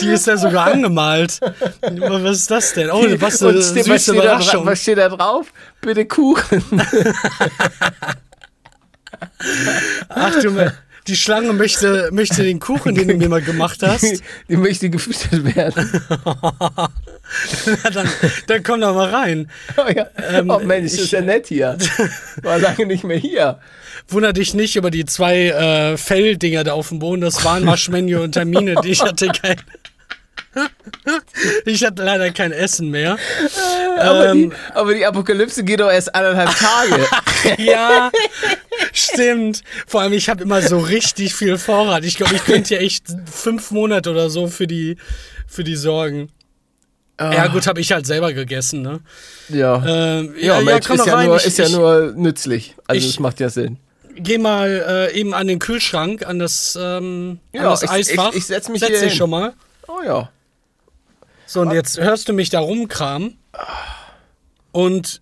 Die 0.00 0.08
ist 0.08 0.26
ja 0.26 0.36
sogar 0.36 0.72
angemalt. 0.72 1.38
Was 1.80 2.38
ist 2.38 2.50
das 2.50 2.72
denn? 2.72 2.90
Oh, 2.90 3.04
was 3.20 3.42
eine 3.42 3.62
steht, 3.62 3.88
was, 3.88 4.04
süße 4.04 4.14
steht 4.14 4.24
da, 4.24 4.66
was 4.66 4.82
steht 4.82 4.98
da 4.98 5.08
drauf? 5.08 5.52
Bitte 5.80 6.06
Kuchen. 6.06 6.82
Ach 10.08 10.40
du, 10.40 10.72
die 11.10 11.16
Schlange 11.16 11.52
möchte, 11.52 12.08
möchte 12.12 12.42
den 12.42 12.60
Kuchen, 12.60 12.94
den 12.94 13.08
du 13.08 13.14
mir 13.16 13.28
mal 13.28 13.42
gemacht 13.42 13.82
hast. 13.82 14.22
Die 14.48 14.56
möchte 14.56 14.88
gefüttert 14.88 15.56
werden. 15.56 16.02
Na, 17.66 17.90
dann, 17.90 18.08
dann 18.46 18.62
komm 18.62 18.80
doch 18.80 18.94
mal 18.94 19.08
rein. 19.10 19.50
Oh, 19.76 19.90
ja. 19.94 20.06
Ähm, 20.32 20.50
oh 20.50 20.58
Mensch, 20.60 20.94
ich- 20.94 21.00
ist 21.00 21.12
ja 21.12 21.20
nett 21.20 21.46
hier. 21.48 21.76
War 22.42 22.58
lange 22.58 22.86
nicht 22.86 23.04
mehr 23.04 23.16
hier. 23.18 23.58
Wunder 24.08 24.32
dich 24.32 24.54
nicht 24.54 24.76
über 24.76 24.90
die 24.90 25.04
zwei 25.04 25.48
äh, 25.48 25.96
Felldinger 25.96 26.64
da 26.64 26.72
auf 26.72 26.88
dem 26.88 26.98
Boden. 26.98 27.20
Das 27.20 27.44
waren 27.44 27.64
Marshmallow 27.64 28.22
und 28.22 28.32
Termine. 28.32 28.76
Die 28.82 28.88
ich 28.90 29.02
hatte 29.02 29.28
kein. 29.28 29.56
Ich 31.64 31.84
hatte 31.84 32.02
leider 32.04 32.30
kein 32.30 32.52
Essen 32.52 32.90
mehr. 32.90 33.16
Aber, 33.98 34.30
Ähm, 34.30 34.50
die, 34.50 34.56
aber 34.74 34.94
die 34.94 35.06
Apokalypse 35.06 35.62
geht 35.64 35.80
doch 35.80 35.90
erst 35.90 36.14
anderthalb 36.14 36.50
Tage. 36.56 37.06
Ja, 37.58 38.10
stimmt. 38.92 39.62
Vor 39.86 40.02
allem, 40.02 40.12
ich 40.12 40.28
habe 40.28 40.42
immer 40.42 40.60
so 40.60 40.78
richtig 40.78 41.34
viel 41.34 41.56
Vorrat. 41.56 42.04
Ich 42.04 42.16
glaube, 42.16 42.34
ich 42.34 42.44
könnte 42.44 42.74
ja 42.74 42.80
echt 42.80 43.06
fünf 43.32 43.70
Monate 43.70 44.10
oder 44.10 44.28
so 44.28 44.46
für 44.48 44.66
die, 44.66 44.96
für 45.46 45.64
die 45.64 45.76
sorgen. 45.76 46.30
Ja, 47.18 47.46
gut, 47.48 47.66
habe 47.66 47.80
ich 47.80 47.92
halt 47.92 48.06
selber 48.06 48.32
gegessen, 48.32 48.80
ne? 48.82 49.00
ja. 49.50 49.82
Ähm, 49.86 50.34
ja, 50.38 50.60
Mensch, 50.62 50.86
komm 50.86 50.96
ist, 51.00 51.06
ja 51.06 51.14
rein. 51.14 51.26
nur, 51.26 51.36
ich, 51.36 51.44
ist 51.46 51.58
ja 51.58 51.68
nur 51.68 52.12
nützlich. 52.16 52.74
Also, 52.86 53.06
das 53.06 53.18
macht 53.20 53.40
ja 53.40 53.50
Sinn. 53.50 53.76
geh 54.16 54.38
mal 54.38 55.08
äh, 55.12 55.18
eben 55.18 55.34
an 55.34 55.46
den 55.46 55.58
Kühlschrank, 55.58 56.26
an 56.26 56.38
das, 56.38 56.78
ähm, 56.80 57.38
an 57.52 57.62
Ja, 57.62 57.70
das 57.70 57.82
ich- 57.82 57.90
Eisfach. 57.90 58.30
ich- 58.30 58.36
ich 58.38 58.46
setz 58.46 58.68
mich 58.70 58.80
Setz 58.80 58.90
hier 58.90 59.00
dich 59.00 59.08
hin. 59.10 59.18
schon 59.18 59.30
mal. 59.30 59.52
Oh 59.86 60.00
ja. 60.04 60.30
So, 61.52 61.62
und 61.62 61.72
jetzt 61.72 61.98
hörst 61.98 62.28
du 62.28 62.32
mich 62.32 62.50
da 62.50 62.60
rumkramen. 62.60 63.36
Und 64.70 65.20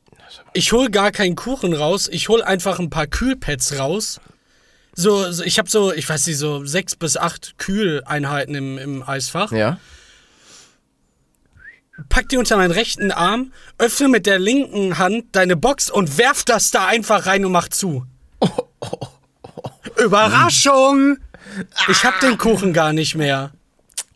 ich 0.52 0.72
hol 0.72 0.90
gar 0.90 1.10
keinen 1.10 1.36
Kuchen 1.36 1.72
raus. 1.72 2.06
Ich 2.12 2.28
hol 2.28 2.42
einfach 2.42 2.78
ein 2.78 2.90
paar 2.90 3.06
Kühlpads 3.06 3.78
raus. 3.78 4.20
So, 4.94 5.32
so 5.32 5.42
ich 5.42 5.58
habe 5.58 5.70
so, 5.70 5.90
ich 5.90 6.06
weiß 6.06 6.26
nicht, 6.26 6.36
so 6.36 6.66
sechs 6.66 6.96
bis 6.96 7.16
acht 7.16 7.56
Kühleinheiten 7.56 8.54
im, 8.54 8.76
im 8.76 9.08
Eisfach. 9.08 9.52
Ja. 9.52 9.78
Pack 12.10 12.28
die 12.28 12.36
unter 12.36 12.58
meinen 12.58 12.72
rechten 12.72 13.10
Arm, 13.10 13.50
öffne 13.78 14.08
mit 14.08 14.26
der 14.26 14.38
linken 14.38 14.98
Hand 14.98 15.34
deine 15.34 15.56
Box 15.56 15.88
und 15.90 16.18
werf 16.18 16.44
das 16.44 16.70
da 16.70 16.84
einfach 16.88 17.24
rein 17.24 17.46
und 17.46 17.52
mach 17.52 17.68
zu. 17.68 18.04
Überraschung! 19.96 21.16
Ich 21.88 22.04
hab 22.04 22.20
den 22.20 22.36
Kuchen 22.36 22.74
gar 22.74 22.92
nicht 22.92 23.14
mehr. 23.14 23.50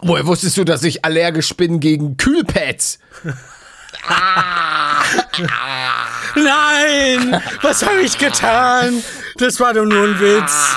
Woher 0.02 0.26
wusstest 0.26 0.56
du, 0.56 0.64
dass 0.64 0.82
ich 0.82 1.04
allergisch 1.04 1.54
bin 1.56 1.78
gegen 1.78 2.16
Kühlpads? 2.16 2.98
Nein! 6.34 7.40
Was 7.62 7.86
habe 7.86 8.00
ich 8.02 8.18
getan? 8.18 9.02
Das 9.36 9.60
war 9.60 9.74
doch 9.74 9.84
nur 9.84 10.08
ein 10.08 10.18
Witz. 10.20 10.76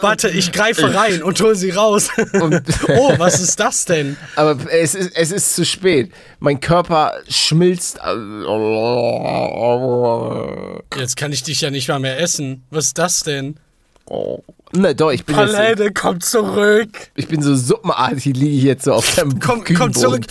Warte, 0.00 0.28
ich 0.28 0.52
greife 0.52 0.94
rein 0.94 1.22
und 1.22 1.40
hol 1.40 1.54
sie 1.54 1.70
raus. 1.70 2.08
oh, 2.18 3.14
was 3.18 3.40
ist 3.40 3.58
das 3.58 3.84
denn? 3.84 4.16
Aber 4.36 4.56
es 4.70 4.94
ist, 4.94 5.16
es 5.16 5.32
ist 5.32 5.54
zu 5.54 5.64
spät. 5.64 6.12
Mein 6.38 6.60
Körper 6.60 7.14
schmilzt. 7.28 7.98
Jetzt 10.96 11.16
kann 11.16 11.32
ich 11.32 11.42
dich 11.42 11.60
ja 11.60 11.70
nicht 11.70 11.88
mal 11.88 11.98
mehr 12.00 12.20
essen. 12.20 12.64
Was 12.70 12.86
ist 12.86 12.98
das 12.98 13.22
denn? 13.22 13.58
Ne, 14.74 14.94
doch, 14.94 15.10
ich 15.10 15.24
bin 15.24 15.36
jetzt, 15.36 15.52
Palette, 15.54 15.92
komm 15.92 16.20
zurück. 16.20 17.10
ich 17.14 17.28
bin 17.28 17.42
so 17.42 17.54
suppenartig, 17.54 18.24
liege 18.24 18.56
ich 18.56 18.62
jetzt 18.62 18.84
so 18.84 18.94
auf 18.94 19.14
dem 19.14 19.38
Komm, 19.38 19.64
komm 19.64 19.92
Küchenboden. 19.92 19.92
zurück. 19.92 20.24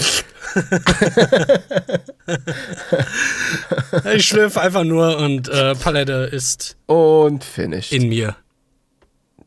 ich 4.14 4.26
schlürfe 4.26 4.62
einfach 4.62 4.84
nur 4.84 5.18
und 5.18 5.48
äh, 5.50 5.76
Palette 5.76 6.30
ist 6.32 6.76
Und 6.88 7.44
finished. 7.44 7.94
in 7.94 8.10
mir. 8.10 8.36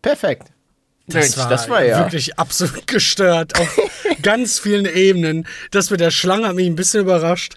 Perfekt. 0.00 0.48
Mensch, 1.06 1.34
das 1.34 1.68
war 1.68 1.84
ja. 1.84 1.98
wirklich 1.98 2.38
absolut 2.38 2.86
gestört 2.86 3.58
auf 3.58 3.78
ganz 4.22 4.58
vielen 4.58 4.86
Ebenen. 4.86 5.46
Das 5.70 5.90
mit 5.90 6.00
der 6.00 6.10
Schlange 6.10 6.48
hat 6.48 6.54
mich 6.54 6.66
ein 6.66 6.76
bisschen 6.76 7.02
überrascht. 7.02 7.56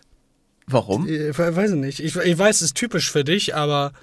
Warum? 0.66 1.08
Ich 1.08 1.38
weiß 1.38 1.72
nicht. 1.72 2.02
Ich, 2.02 2.16
ich 2.16 2.38
weiß, 2.38 2.58
es 2.58 2.62
ist 2.62 2.76
typisch 2.76 3.10
für 3.10 3.24
dich, 3.24 3.56
aber 3.56 3.94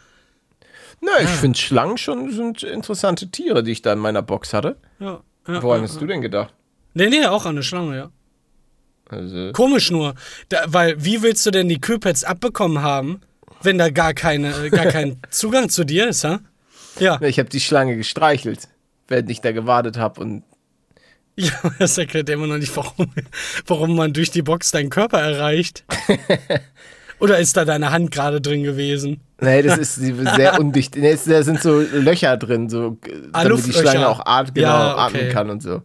Nö, 1.05 1.11
ich 1.23 1.29
finde 1.29 1.59
Schlangen 1.59 1.99
schon 1.99 2.33
sind 2.33 2.63
interessante 2.63 3.31
Tiere, 3.31 3.63
die 3.63 3.73
ich 3.73 3.83
da 3.83 3.93
in 3.93 3.99
meiner 3.99 4.23
Box 4.23 4.55
hatte. 4.55 4.77
ja. 4.99 5.21
ja 5.47 5.63
Woran 5.63 5.81
ja, 5.81 5.89
hast 5.89 6.01
du 6.01 6.07
denn 6.07 6.23
gedacht? 6.23 6.55
Nee, 6.95 7.09
nee, 7.09 7.27
auch 7.27 7.45
an 7.45 7.57
eine 7.57 7.63
Schlange, 7.63 7.97
ja. 7.97 8.11
Also, 9.09 9.53
Komisch 9.53 9.91
nur, 9.91 10.15
da, 10.49 10.65
weil 10.67 11.05
wie 11.05 11.23
willst 11.23 11.45
du 11.45 11.51
denn 11.51 11.69
die 11.69 11.81
Kühlpads 11.81 12.25
abbekommen 12.25 12.83
haben, 12.83 13.21
wenn 13.63 13.77
da 13.77 13.91
gar 13.91 14.15
keine, 14.15 14.71
gar 14.71 14.87
kein 14.87 15.19
Zugang 15.31 15.69
zu 15.69 15.85
dir 15.85 16.09
ist, 16.09 16.25
ha? 16.25 16.41
Ja, 16.99 17.21
ich 17.21 17.39
habe 17.39 17.51
die 17.51 17.61
Schlange 17.61 17.97
gestreichelt, 17.97 18.69
während 19.09 19.31
ich 19.31 19.41
da 19.41 19.53
gewartet 19.53 19.99
habe 19.99 20.21
und 20.21 20.45
ja, 21.37 21.53
das 21.79 21.99
erklärt 21.99 22.29
immer 22.31 22.47
noch 22.47 22.59
nicht, 22.59 22.75
warum, 22.77 23.13
warum 23.67 23.97
man 23.97 24.13
durch 24.13 24.31
die 24.31 24.43
Box 24.43 24.71
deinen 24.71 24.89
Körper 24.89 25.21
erreicht. 25.21 25.85
Oder 27.25 27.39
ist 27.39 27.57
da 27.57 27.65
deine 27.65 27.91
Hand 27.91 28.11
gerade 28.11 28.43
drin 28.43 28.63
gewesen? 28.65 29.19
Nee, 29.41 29.63
das 29.63 29.79
ist 29.79 29.95
sehr 30.37 30.61
undicht. 30.61 30.95
Nee, 30.95 31.17
da 31.25 31.43
sind 31.43 31.63
so 31.63 31.81
Löcher 31.81 32.37
drin, 32.37 32.69
so, 32.69 32.99
Ah, 33.33 33.45
damit 33.45 33.67
die. 33.67 33.73
Schlange 33.73 34.07
auch 34.09 34.21
at 34.27 34.55
genau, 34.55 34.69
Ja, 34.69 34.93
okay. 34.93 35.01
atmen 35.17 35.29
kann 35.31 35.49
und 35.49 35.63
so. 35.63 35.81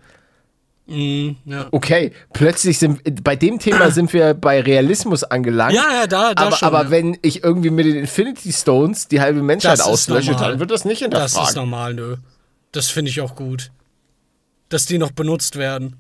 Mm, 0.88 1.38
ja. 1.46 1.68
Okay, 1.72 2.12
plötzlich 2.34 2.78
sind 2.78 3.24
bei 3.24 3.38
dem 3.38 3.58
Thema 3.58 3.90
sind 3.98 4.12
wir 4.12 4.34
bei 4.34 4.60
Realismus 4.60 5.24
angelangt. 5.24 5.74
ja, 5.76 5.84
ja, 6.02 6.08
da, 6.08 6.34
da 6.34 6.48
aber, 6.48 6.58
schon. 6.58 6.68
aber 6.68 6.84
ja. 6.84 6.92
wenn 6.92 7.18
ich 7.22 7.42
irgendwie 7.42 7.70
mit 7.70 7.86
den 7.86 7.96
Infinity 7.96 8.52
Stones 8.52 9.08
die 9.08 9.22
halbe 9.22 9.42
Menschheit 9.42 9.80
auslösche, 9.80 10.32
normal. 10.32 10.50
dann 10.52 10.60
wird 10.60 10.72
das 10.72 10.84
nicht 10.84 11.02
Das 11.04 11.08
ist 11.32 11.38
hinterfragt. 11.38 11.56
normal, 11.56 11.94
nö. 11.94 12.16
Das 12.74 12.90
finde 12.90 13.12
ich 13.12 13.22
auch 13.22 13.36
gut. 13.36 13.72
Dass 14.68 14.86
die 14.86 14.98
noch 14.98 15.12
benutzt 15.12 15.56
werden. 15.56 15.96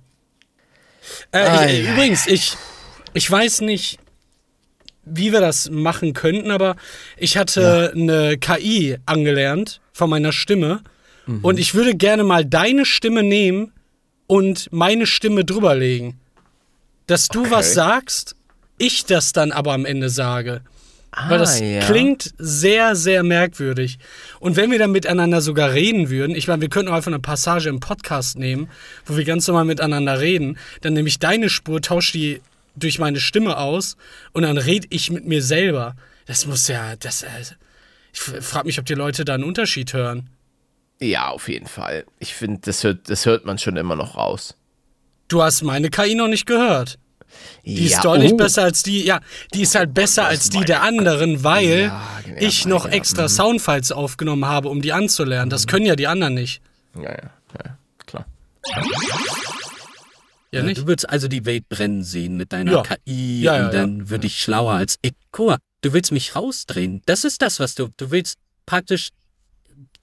Äh, 1.31 1.65
ich, 1.79 1.87
äh, 1.87 1.93
übrigens, 1.93 2.27
ich, 2.27 2.57
ich 3.13 3.31
weiß 3.31 3.61
nicht, 3.61 3.99
wie 5.11 5.31
wir 5.31 5.41
das 5.41 5.69
machen 5.69 6.13
könnten, 6.13 6.51
aber 6.51 6.75
ich 7.17 7.37
hatte 7.37 7.93
eine 7.95 8.37
KI 8.37 8.97
angelernt 9.05 9.81
von 9.93 10.09
meiner 10.09 10.31
Stimme. 10.31 10.81
Mhm. 11.25 11.43
Und 11.43 11.59
ich 11.59 11.75
würde 11.75 11.95
gerne 11.95 12.23
mal 12.23 12.45
deine 12.45 12.85
Stimme 12.85 13.23
nehmen 13.23 13.71
und 14.27 14.71
meine 14.71 15.05
Stimme 15.05 15.45
drüberlegen. 15.45 16.19
Dass 17.07 17.27
du 17.27 17.41
Okay. 17.41 17.51
was 17.51 17.73
sagst 17.73 18.35
ich 18.77 19.05
das 19.05 19.33
dann 19.33 19.51
aber 19.51 19.73
am 19.73 19.85
Ende 19.85 20.09
sage. 20.09 20.61
Ah, 21.11 21.29
Weil 21.29 21.39
das 21.39 21.59
ja. 21.59 21.79
klingt 21.79 22.33
sehr, 22.37 22.95
sehr 22.95 23.23
merkwürdig. 23.23 23.97
Und 24.39 24.55
wenn 24.55 24.69
wir 24.69 24.77
dann 24.77 24.91
miteinander 24.91 25.41
sogar 25.41 25.73
reden 25.73 26.09
würden, 26.09 26.35
ich 26.35 26.47
meine, 26.47 26.61
wir 26.61 26.69
könnten 26.69 26.91
auch 26.91 26.95
einfach 26.95 27.11
eine 27.11 27.19
Passage 27.19 27.67
im 27.67 27.79
Podcast 27.79 28.37
nehmen, 28.37 28.69
wo 29.05 29.17
wir 29.17 29.25
ganz 29.25 29.47
normal 29.47 29.65
miteinander 29.65 30.19
reden, 30.19 30.57
dann 30.81 30.93
nehme 30.93 31.09
ich 31.09 31.17
deine 31.17 31.49
Spur, 31.49 31.81
tausche 31.81 32.11
die 32.13 32.41
durch 32.79 32.99
meine 32.99 33.19
Stimme 33.19 33.57
aus 33.57 33.97
und 34.33 34.43
dann 34.43 34.57
rede 34.57 34.87
ich 34.89 35.11
mit 35.11 35.25
mir 35.25 35.41
selber. 35.41 35.95
Das 36.25 36.45
muss 36.45 36.67
ja, 36.67 36.95
das, 36.95 37.23
äh, 37.23 37.27
ich 38.13 38.19
frage 38.19 38.67
mich, 38.67 38.79
ob 38.79 38.85
die 38.85 38.93
Leute 38.93 39.25
da 39.25 39.35
einen 39.35 39.43
Unterschied 39.43 39.93
hören. 39.93 40.29
Ja, 40.99 41.29
auf 41.29 41.47
jeden 41.47 41.67
Fall. 41.67 42.05
Ich 42.19 42.33
finde, 42.33 42.59
das 42.63 42.83
hört, 42.83 43.09
das 43.09 43.25
hört 43.25 43.45
man 43.45 43.57
schon 43.57 43.77
immer 43.77 43.95
noch 43.95 44.15
raus. 44.15 44.55
Du 45.27 45.41
hast 45.41 45.61
meine 45.61 45.89
KI 45.89 46.15
noch 46.15 46.27
nicht 46.27 46.45
gehört. 46.45 46.97
Die 47.65 47.87
ja, 47.87 47.97
ist 47.97 48.03
deutlich 48.03 48.33
oh. 48.33 48.37
besser 48.37 48.63
als 48.63 48.83
die, 48.83 49.05
ja, 49.05 49.19
die 49.53 49.61
ist 49.61 49.75
halt 49.75 49.93
besser 49.93 50.23
das 50.23 50.31
als 50.31 50.49
die 50.49 50.65
der 50.65 50.81
anderen, 50.81 51.43
weil 51.43 51.81
Ja, 51.81 52.01
ja, 52.27 52.35
ich 52.39 52.65
noch 52.65 52.85
meine, 52.85 52.95
extra 52.95 53.23
mhm. 53.23 53.29
Soundfiles 53.29 53.91
aufgenommen 53.91 54.45
habe, 54.45 54.69
um 54.69 54.81
die 54.81 54.91
anzulernen. 54.91 55.49
Das 55.49 55.67
können 55.67 55.85
ja 55.85 55.95
die 55.95 56.07
anderen 56.07 56.33
nicht. 56.33 56.61
Ja, 56.95 57.11
ja, 57.11 57.29
ja, 57.63 57.77
klar. 58.05 58.25
Ja, 60.51 60.63
nicht? 60.63 60.79
Du 60.79 60.87
würdest 60.87 61.07
also 61.09 61.27
die 61.27 61.45
Welt 61.45 61.69
brennen 61.69 62.03
sehen 62.03 62.37
mit 62.37 62.51
deiner 62.53 62.71
Ja. 62.71 62.81
KI 62.83 63.41
Ja, 63.41 63.57
ja, 63.57 63.65
und 63.65 63.73
dann 63.73 64.09
würde 64.09 64.27
ich 64.27 64.41
schlauer 64.41 64.73
als 64.73 64.97
ich. 65.01 65.13
Guck 65.31 65.47
mal, 65.47 65.57
du 65.81 65.93
willst 65.93 66.11
mich 66.11 66.35
rausdrehen. 66.35 67.01
Das 67.05 67.23
ist 67.23 67.41
das, 67.41 67.59
was 67.59 67.75
du. 67.75 67.89
Du 67.97 68.09
willst 68.11 68.37
praktisch 68.65 69.09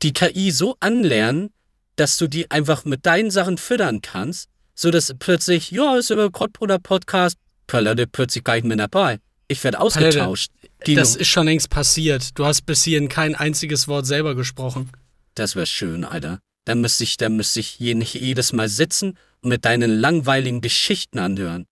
die 0.02 0.12
KI 0.12 0.50
so 0.50 0.76
anlernen, 0.80 1.50
dass 1.96 2.18
du 2.18 2.28
die 2.28 2.50
einfach 2.50 2.84
mit 2.84 3.06
deinen 3.06 3.30
Sachen 3.30 3.58
füttern 3.58 4.02
kannst, 4.02 4.48
so 4.74 4.90
dass 4.90 5.12
plötzlich, 5.18 5.70
ja, 5.70 5.96
ist 5.96 6.10
über 6.10 6.30
Kottbruder 6.30 6.78
Podcast, 6.78 7.36
Palette 7.66 8.06
plötzlich 8.06 8.44
gar 8.44 8.54
nicht 8.54 8.64
mehr 8.66 8.76
dabei. 8.76 9.18
Ich 9.48 9.62
werde 9.64 9.80
ausgetauscht. 9.80 10.50
Dino, 10.86 11.00
Das 11.00 11.16
ist 11.16 11.28
schon 11.28 11.46
längst 11.46 11.70
passiert. 11.70 12.38
Du 12.38 12.44
hast 12.44 12.62
bis 12.66 12.84
hierhin 12.84 13.08
kein 13.08 13.34
einziges 13.34 13.88
Wort 13.88 14.06
selber 14.06 14.34
gesprochen. 14.34 14.90
das 15.34 15.56
wäre 15.56 15.66
schön, 15.66 16.04
Alter. 16.04 16.40
Dann 16.66 16.80
müsste 16.80 17.04
ich, 17.04 17.16
dann 17.16 17.36
müsste 17.36 17.60
ich 17.60 17.80
nicht 17.80 18.14
jedes 18.14 18.52
Mal 18.52 18.68
sitzen 18.68 19.16
und 19.40 19.50
mit 19.50 19.64
deinen 19.64 19.90
langweiligen 20.00 20.60
Geschichten 20.60 21.18
anhören. 21.18 21.66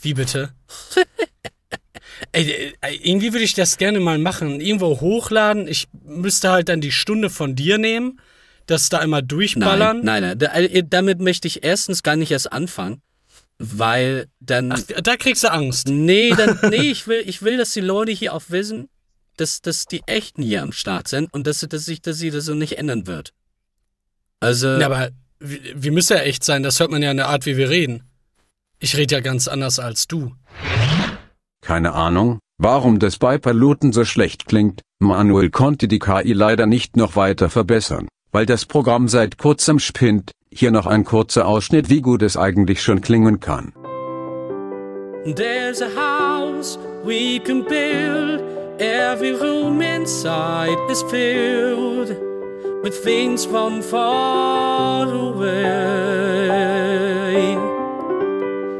Wie 0.00 0.14
bitte? 0.14 0.52
Ey, 2.30 2.72
ey, 2.80 3.00
irgendwie 3.02 3.32
würde 3.32 3.44
ich 3.44 3.54
das 3.54 3.78
gerne 3.78 3.98
mal 3.98 4.16
machen. 4.18 4.60
Irgendwo 4.60 5.00
hochladen. 5.00 5.66
Ich 5.66 5.88
müsste 6.04 6.50
halt 6.50 6.68
dann 6.68 6.80
die 6.80 6.92
Stunde 6.92 7.30
von 7.30 7.56
dir 7.56 7.78
nehmen, 7.78 8.20
das 8.66 8.88
da 8.88 8.98
einmal 8.98 9.22
durchballern. 9.24 9.98
Nein, 10.04 10.22
nein, 10.22 10.38
nein. 10.38 10.38
Da, 10.38 10.52
äh, 10.54 10.84
damit 10.88 11.20
möchte 11.20 11.48
ich 11.48 11.64
erstens 11.64 12.02
gar 12.02 12.14
nicht 12.14 12.30
erst 12.30 12.52
anfangen, 12.52 13.02
weil 13.58 14.28
dann. 14.38 14.72
Ach, 14.72 14.82
da 15.02 15.16
kriegst 15.16 15.42
du 15.42 15.50
Angst. 15.50 15.88
nee, 15.88 16.30
dann, 16.30 16.58
nee, 16.70 16.90
ich 16.90 17.08
will, 17.08 17.22
ich 17.26 17.42
will, 17.42 17.56
dass 17.56 17.72
die 17.72 17.80
Leute 17.80 18.12
hier 18.12 18.34
auch 18.34 18.44
wissen, 18.48 18.88
dass, 19.36 19.60
dass 19.60 19.86
die 19.86 20.02
Echten 20.06 20.42
hier 20.42 20.62
am 20.62 20.72
Start 20.72 21.08
sind 21.08 21.32
und 21.34 21.46
dass, 21.46 21.60
dass 21.60 21.84
sich 21.84 22.02
dass 22.02 22.18
sie 22.18 22.30
das 22.30 22.44
so 22.44 22.54
nicht 22.54 22.78
ändern 22.78 23.06
wird. 23.06 23.32
Also, 24.42 24.66
Ja, 24.78 24.86
aber 24.86 25.10
wir, 25.38 25.92
müssen 25.92 26.16
ja 26.16 26.22
echt 26.22 26.44
sein. 26.44 26.62
Das 26.62 26.80
hört 26.80 26.90
man 26.90 27.02
ja 27.02 27.10
in 27.10 27.16
der 27.16 27.28
Art, 27.28 27.46
wie 27.46 27.56
wir 27.56 27.70
reden. 27.70 28.02
Ich 28.80 28.96
rede 28.96 29.14
ja 29.14 29.20
ganz 29.20 29.46
anders 29.46 29.78
als 29.78 30.08
du. 30.08 30.32
Keine 31.60 31.92
Ahnung, 31.92 32.40
warum 32.58 32.98
das 32.98 33.18
bei 33.18 33.38
Paluten 33.38 33.92
so 33.92 34.04
schlecht 34.04 34.46
klingt. 34.46 34.82
Manuel 35.00 35.50
konnte 35.50 35.86
die 35.86 36.00
KI 36.00 36.32
leider 36.32 36.66
nicht 36.66 36.96
noch 36.96 37.14
weiter 37.14 37.50
verbessern, 37.50 38.08
weil 38.32 38.44
das 38.46 38.66
Programm 38.66 39.06
seit 39.06 39.38
kurzem 39.38 39.78
spinnt. 39.78 40.32
Hier 40.52 40.72
noch 40.72 40.86
ein 40.86 41.04
kurzer 41.04 41.46
Ausschnitt, 41.46 41.88
wie 41.88 42.02
gut 42.02 42.22
es 42.22 42.36
eigentlich 42.36 42.82
schon 42.82 43.00
klingen 43.00 43.38
kann. 43.38 43.72
There's 45.24 45.80
a 45.80 45.88
house 45.94 46.78
we 47.04 47.38
can 47.38 47.64
build. 47.64 48.42
Every 48.80 49.34
room 49.34 49.80
inside 49.80 50.78
is 50.90 51.02
filled 51.04 52.31
with 52.82 53.02
things 53.04 53.44
from 53.44 53.80
far 53.80 55.08
away. 55.08 55.52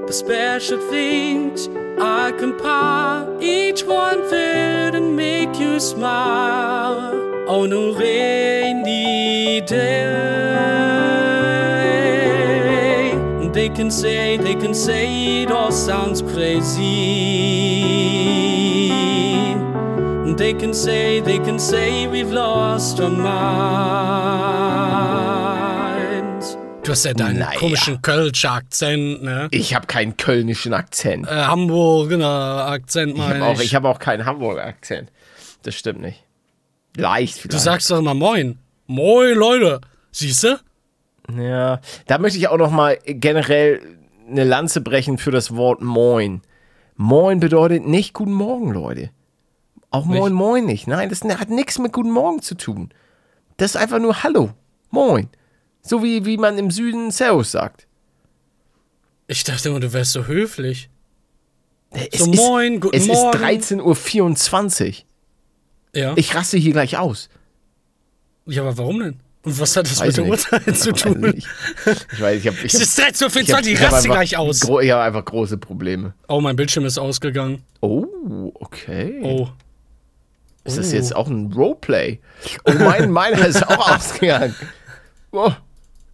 The 0.06 0.12
special 0.12 0.80
things 0.90 1.68
I 2.00 2.32
compare, 2.32 3.40
each 3.40 3.84
one 3.84 4.28
there 4.28 4.90
to 4.90 5.00
make 5.00 5.56
you 5.58 5.78
smile 5.78 7.14
on 7.48 7.72
a 7.72 7.92
rainy 7.96 9.60
day. 9.60 10.32
They 13.52 13.68
can 13.68 13.90
say, 13.90 14.36
they 14.38 14.54
can 14.54 14.74
say 14.74 15.42
it 15.42 15.50
all 15.52 15.70
sounds 15.70 16.22
crazy. 16.22 18.11
They 20.36 20.54
can 20.54 20.72
say, 20.74 21.20
they 21.20 21.38
can 21.38 21.58
say 21.58 22.06
we've 22.10 22.32
lost 22.32 22.98
our 23.00 23.10
minds. 25.62 26.56
Du 26.82 26.90
hast 26.90 27.04
ja 27.04 27.12
deinen 27.14 27.38
Naja. 27.38 27.58
komischen 27.58 28.02
Kölscher 28.02 28.52
Akzent, 28.52 29.22
ne? 29.22 29.46
Ich 29.52 29.74
habe 29.74 29.86
keinen 29.86 30.16
kölnischen 30.16 30.74
Akzent. 30.74 31.26
Äh, 31.28 31.30
Hamburger 31.30 32.66
Akzent 32.66 33.14
Ich 33.14 33.20
habe 33.20 33.38
meine 33.38 33.44
auch, 33.44 33.54
ich. 33.60 33.66
ich 33.66 33.74
hab 33.76 33.84
auch 33.84 33.98
keinen 34.00 34.24
Hamburger 34.26 34.64
Akzent. 34.64 35.10
Das 35.62 35.74
stimmt 35.76 36.00
nicht. 36.00 36.24
Leicht 36.96 37.34
vielleicht. 37.38 37.52
du 37.54 37.58
sagst 37.58 37.90
doch 37.90 37.98
immer 37.98 38.14
Moin. 38.14 38.58
Moin, 38.86 39.34
Leute. 39.36 39.80
Siehst 40.10 40.42
du? 40.44 40.58
Ja, 41.40 41.80
da 42.08 42.18
möchte 42.18 42.38
ich 42.38 42.48
auch 42.48 42.58
noch 42.58 42.72
mal 42.72 42.98
generell 43.06 43.80
eine 44.28 44.42
Lanze 44.44 44.80
brechen 44.80 45.18
für 45.18 45.30
das 45.30 45.54
Wort 45.54 45.82
Moin. 45.82 46.42
Moin 46.96 47.38
bedeutet 47.38 47.86
nicht 47.86 48.12
Guten 48.12 48.32
Morgen, 48.32 48.72
Leute. 48.72 49.10
Auch 49.92 50.06
Moin, 50.06 50.32
Moin 50.32 50.64
nicht. 50.64 50.86
Nein, 50.86 51.10
das 51.10 51.22
hat 51.22 51.50
nichts 51.50 51.78
mit 51.78 51.92
Guten 51.92 52.10
Morgen 52.10 52.40
zu 52.42 52.54
tun. 52.54 52.92
Das 53.58 53.72
ist 53.72 53.76
einfach 53.76 53.98
nur 53.98 54.22
Hallo, 54.22 54.50
Moin. 54.90 55.28
So 55.82 56.02
wie, 56.02 56.24
wie 56.24 56.38
man 56.38 56.58
im 56.58 56.70
Süden 56.70 57.10
Servus 57.10 57.52
sagt. 57.52 57.86
Ich 59.26 59.44
dachte 59.44 59.68
immer, 59.68 59.80
du 59.80 59.92
wärst 59.92 60.12
so 60.12 60.26
höflich. 60.26 60.88
Es 61.90 62.20
So, 62.20 62.30
Moin, 62.32 62.80
guten 62.80 62.96
es 62.96 63.06
Morgen. 63.06 63.58
ist 63.58 63.72
13.24 63.72 64.88
Uhr. 64.88 64.94
Ja. 65.94 66.12
Ich 66.16 66.34
raste 66.34 66.56
hier 66.56 66.72
gleich 66.72 66.96
aus. 66.96 67.28
ja, 68.46 68.62
aber 68.62 68.78
warum 68.78 68.98
denn? 69.00 69.20
Und 69.44 69.58
was 69.60 69.76
hat 69.76 69.86
das 69.86 70.00
Weiß 70.00 70.16
mit 70.16 70.26
nicht. 70.26 70.52
Uhrzeit 70.52 70.78
zu 70.78 70.92
tun? 70.92 71.20
nicht. 71.20 71.48
Ich 72.12 72.20
weiß, 72.20 72.38
ich 72.40 72.46
habe 72.46 72.56
ich 72.64 72.72
Es 72.72 72.80
ist 72.80 72.98
13.24 72.98 73.40
ich 73.40 73.52
hab, 73.52 73.62
Uhr, 73.62 73.66
ich 73.66 73.82
raste 73.82 74.08
gleich 74.08 74.36
aus. 74.38 74.62
Ich 74.62 74.90
habe 74.90 75.02
einfach 75.02 75.24
große 75.24 75.58
Probleme. 75.58 76.14
Oh, 76.28 76.40
mein 76.40 76.56
Bildschirm 76.56 76.86
ist 76.86 76.96
ausgegangen. 76.96 77.62
Oh, 77.80 78.52
okay. 78.54 79.20
Oh. 79.22 79.48
Ist 80.64 80.78
das 80.78 80.92
Oh. 80.92 80.94
jetzt 80.94 81.16
auch 81.16 81.28
ein 81.28 81.52
Roleplay? 81.52 82.20
Oh, 82.64 82.72
mein, 82.74 83.10
meiner 83.10 83.46
ist 83.46 83.66
auch 83.66 83.90
ausgegangen. 83.96 84.54
Oh, 85.32 85.52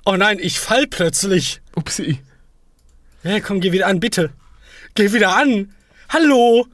Oh 0.05 0.17
nein, 0.17 0.39
ich 0.41 0.59
fall 0.59 0.87
plötzlich. 0.87 1.61
upsi. 1.77 2.19
Ja, 3.25 3.41
komm, 3.41 3.61
geh 3.61 3.73
wieder 3.73 3.87
an, 3.89 4.01
bitte. 4.01 4.31
Geh 4.95 5.13
wieder 5.13 5.37
an. 5.37 5.75
Hallo. 6.09 6.67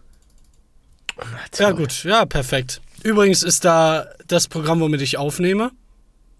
Ja, 1.59 1.73
gut. 1.73 2.05
Ja, 2.05 2.27
perfekt. 2.27 2.81
Übrigens 3.03 3.43
ist 3.43 3.65
da 3.65 4.07
das 4.29 4.47
Programm, 4.49 4.81
womit 4.81 5.03
ich 5.03 5.17
aufnehme. 5.19 5.73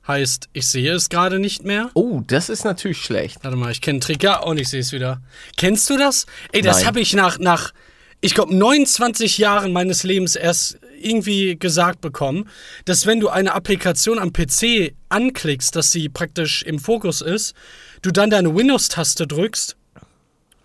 Heißt, 0.07 0.51
ich 0.53 0.69
sehe 0.69 0.93
es 0.93 1.09
gerade 1.09 1.39
nicht 1.39 1.65
mehr. 1.65 1.91
Oh, 1.95 2.21
das 2.27 2.49
ist 2.49 2.65
natürlich 2.65 2.99
schlecht. 3.03 3.39
Warte 3.43 3.57
mal, 3.57 3.73
ich 3.73 3.81
kenne 3.81 3.95
einen 3.97 4.01
Trick. 4.03 4.23
Ja, 4.23 4.41
und 4.41 4.61
ich 4.61 4.69
sehe 4.69 4.81
es 4.81 4.93
wieder. 4.93 5.21
Kennst 5.57 5.89
du 5.91 5.97
das? 5.97 6.27
Ey, 6.53 6.61
das 6.63 6.85
habe 6.87 7.01
ich 7.01 7.15
nach, 7.15 7.39
nach 7.39 7.73
ich 8.21 8.35
glaube, 8.35 8.55
29 8.55 9.39
Jahren 9.39 9.73
meines 9.73 10.03
Lebens 10.03 10.37
erst 10.37 10.79
irgendwie 11.01 11.59
gesagt 11.59 12.01
bekommen, 12.01 12.49
dass 12.87 13.07
wenn 13.07 13.21
du 13.21 13.29
eine 13.29 13.53
Applikation 13.53 14.19
am 14.19 14.33
PC 14.33 14.95
anklickst, 15.11 15.77
dass 15.77 15.93
sie 15.93 16.09
praktisch 16.09 16.63
im 16.63 16.79
Fokus 16.79 17.21
ist, 17.21 17.55
du 18.03 18.11
dann 18.11 18.31
deine 18.31 18.55
Windows-Taste 18.55 19.27
drückst 19.27 19.77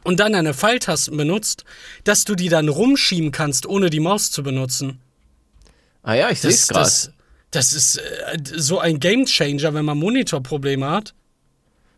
und 0.04 0.20
dann 0.20 0.34
deine 0.34 0.54
Pfeiltasten 0.54 1.18
benutzt, 1.18 1.66
dass 2.06 2.24
du 2.24 2.36
die 2.36 2.50
dann 2.50 2.70
rumschieben 2.70 3.32
kannst, 3.32 3.66
ohne 3.66 3.90
die 3.90 4.00
Maus 4.00 4.32
zu 4.32 4.44
benutzen. 4.44 5.00
Ah 6.04 6.14
ja, 6.14 6.30
ich 6.30 6.40
sehe 6.40 6.52
Das, 6.52 6.60
es 6.62 6.68
gerade. 6.68 6.86
das, 6.86 7.12
das 7.52 7.74
ist 7.74 7.98
äh, 7.98 8.38
so 8.44 8.80
ein 8.80 9.00
Gamechanger, 9.00 9.74
wenn 9.74 9.86
man 9.86 9.98
Monitorprobleme 9.98 10.90
hat. 10.90 11.14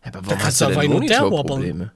Aber 0.01 0.21
da 0.21 0.25
warum 0.25 0.39
kannst 0.39 0.45
hast 0.45 0.61
du 0.61 0.65
du 0.65 0.71
aber 0.71 0.81
hin 0.81 0.93
und 0.93 1.91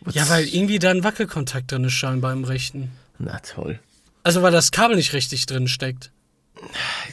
Monitorprobleme? 0.00 0.26
Ja, 0.26 0.30
weil 0.30 0.48
irgendwie 0.48 0.78
da 0.78 0.90
ein 0.90 1.04
Wackelkontakt 1.04 1.72
drin 1.72 1.84
ist 1.84 1.92
scheinbar 1.92 2.32
im 2.32 2.44
rechten. 2.44 2.90
Na 3.18 3.38
toll. 3.40 3.78
Also 4.22 4.42
weil 4.42 4.52
das 4.52 4.70
Kabel 4.70 4.96
nicht 4.96 5.12
richtig 5.12 5.46
drin 5.46 5.68
steckt. 5.68 6.10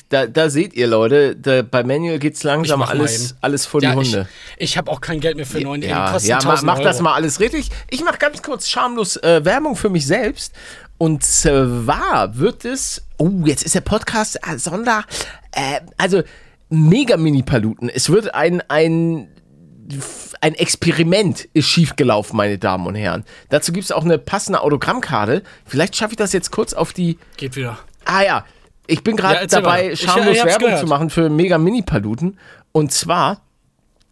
Da, 0.10 0.26
da 0.26 0.50
seht 0.50 0.74
ihr, 0.74 0.88
Leute, 0.88 1.36
da, 1.36 1.62
bei 1.62 1.84
Manuel 1.84 2.20
geht's 2.20 2.44
langsam 2.44 2.82
alles, 2.82 3.36
alles 3.42 3.66
vor 3.66 3.80
die 3.80 3.86
ja, 3.86 3.94
Hunde. 3.94 4.28
ich, 4.58 4.72
ich 4.72 4.78
habe 4.78 4.92
auch 4.92 5.02
kein 5.02 5.20
Geld 5.20 5.38
mehr 5.38 5.46
für 5.46 5.62
neuen. 5.62 5.82
die 5.82 5.88
Ja, 5.88 6.18
ja 6.18 6.36
ma, 6.36 6.54
1000 6.54 6.64
mach 6.64 6.80
das 6.80 7.00
mal 7.00 7.14
alles 7.14 7.40
richtig. 7.40 7.70
Ich 7.90 8.04
mache 8.04 8.18
ganz 8.18 8.42
kurz 8.42 8.68
schamlos 8.68 9.18
äh, 9.18 9.46
Werbung 9.46 9.76
für 9.76 9.90
mich 9.90 10.06
selbst. 10.08 10.54
Und 10.98 11.24
zwar 11.24 12.38
wird 12.38 12.66
es. 12.66 13.04
Oh, 13.18 13.30
jetzt 13.46 13.64
ist 13.64 13.76
der 13.76 13.82
Podcast 13.82 14.40
äh, 14.48 14.58
Sonder. 14.58 15.04
Äh, 15.52 15.82
also 15.98 16.24
mega 16.70 17.18
Mini-Paluten. 17.18 17.90
Es 17.90 18.10
wird 18.10 18.34
ein, 18.34 18.62
ein 18.70 19.28
ein 20.42 20.56
Experiment 20.56 21.48
ist 21.54 21.68
schiefgelaufen, 21.68 22.36
meine 22.38 22.58
Damen 22.58 22.88
und 22.88 22.96
Herren. 22.96 23.24
Dazu 23.50 23.72
gibt 23.72 23.86
es 23.86 23.92
auch 23.92 24.04
eine 24.04 24.18
passende 24.18 24.62
Autogrammkarte. 24.62 25.44
Vielleicht 25.66 25.96
schaffe 25.96 26.14
ich 26.14 26.18
das 26.18 26.34
jetzt 26.34 26.52
kurz 26.52 26.74
auf 26.74 26.94
die. 26.94 27.18
Geht 27.38 27.56
wieder. 27.56 27.78
Ah 28.06 28.24
ja, 28.24 28.46
ich 28.88 29.04
bin 29.04 29.16
gerade 29.16 29.42
Ja, 29.42 29.46
dabei. 29.48 29.92
Ich- 29.92 30.02
schamlos 30.02 30.36
Werbung 30.38 30.60
gehört. 30.68 30.80
zu 30.80 30.88
machen 30.88 31.10
für 31.10 31.30
Mega 31.30 31.58
Mini 31.58 31.82
Paluten. 31.82 32.38
Und 32.72 32.92
zwar 32.92 33.42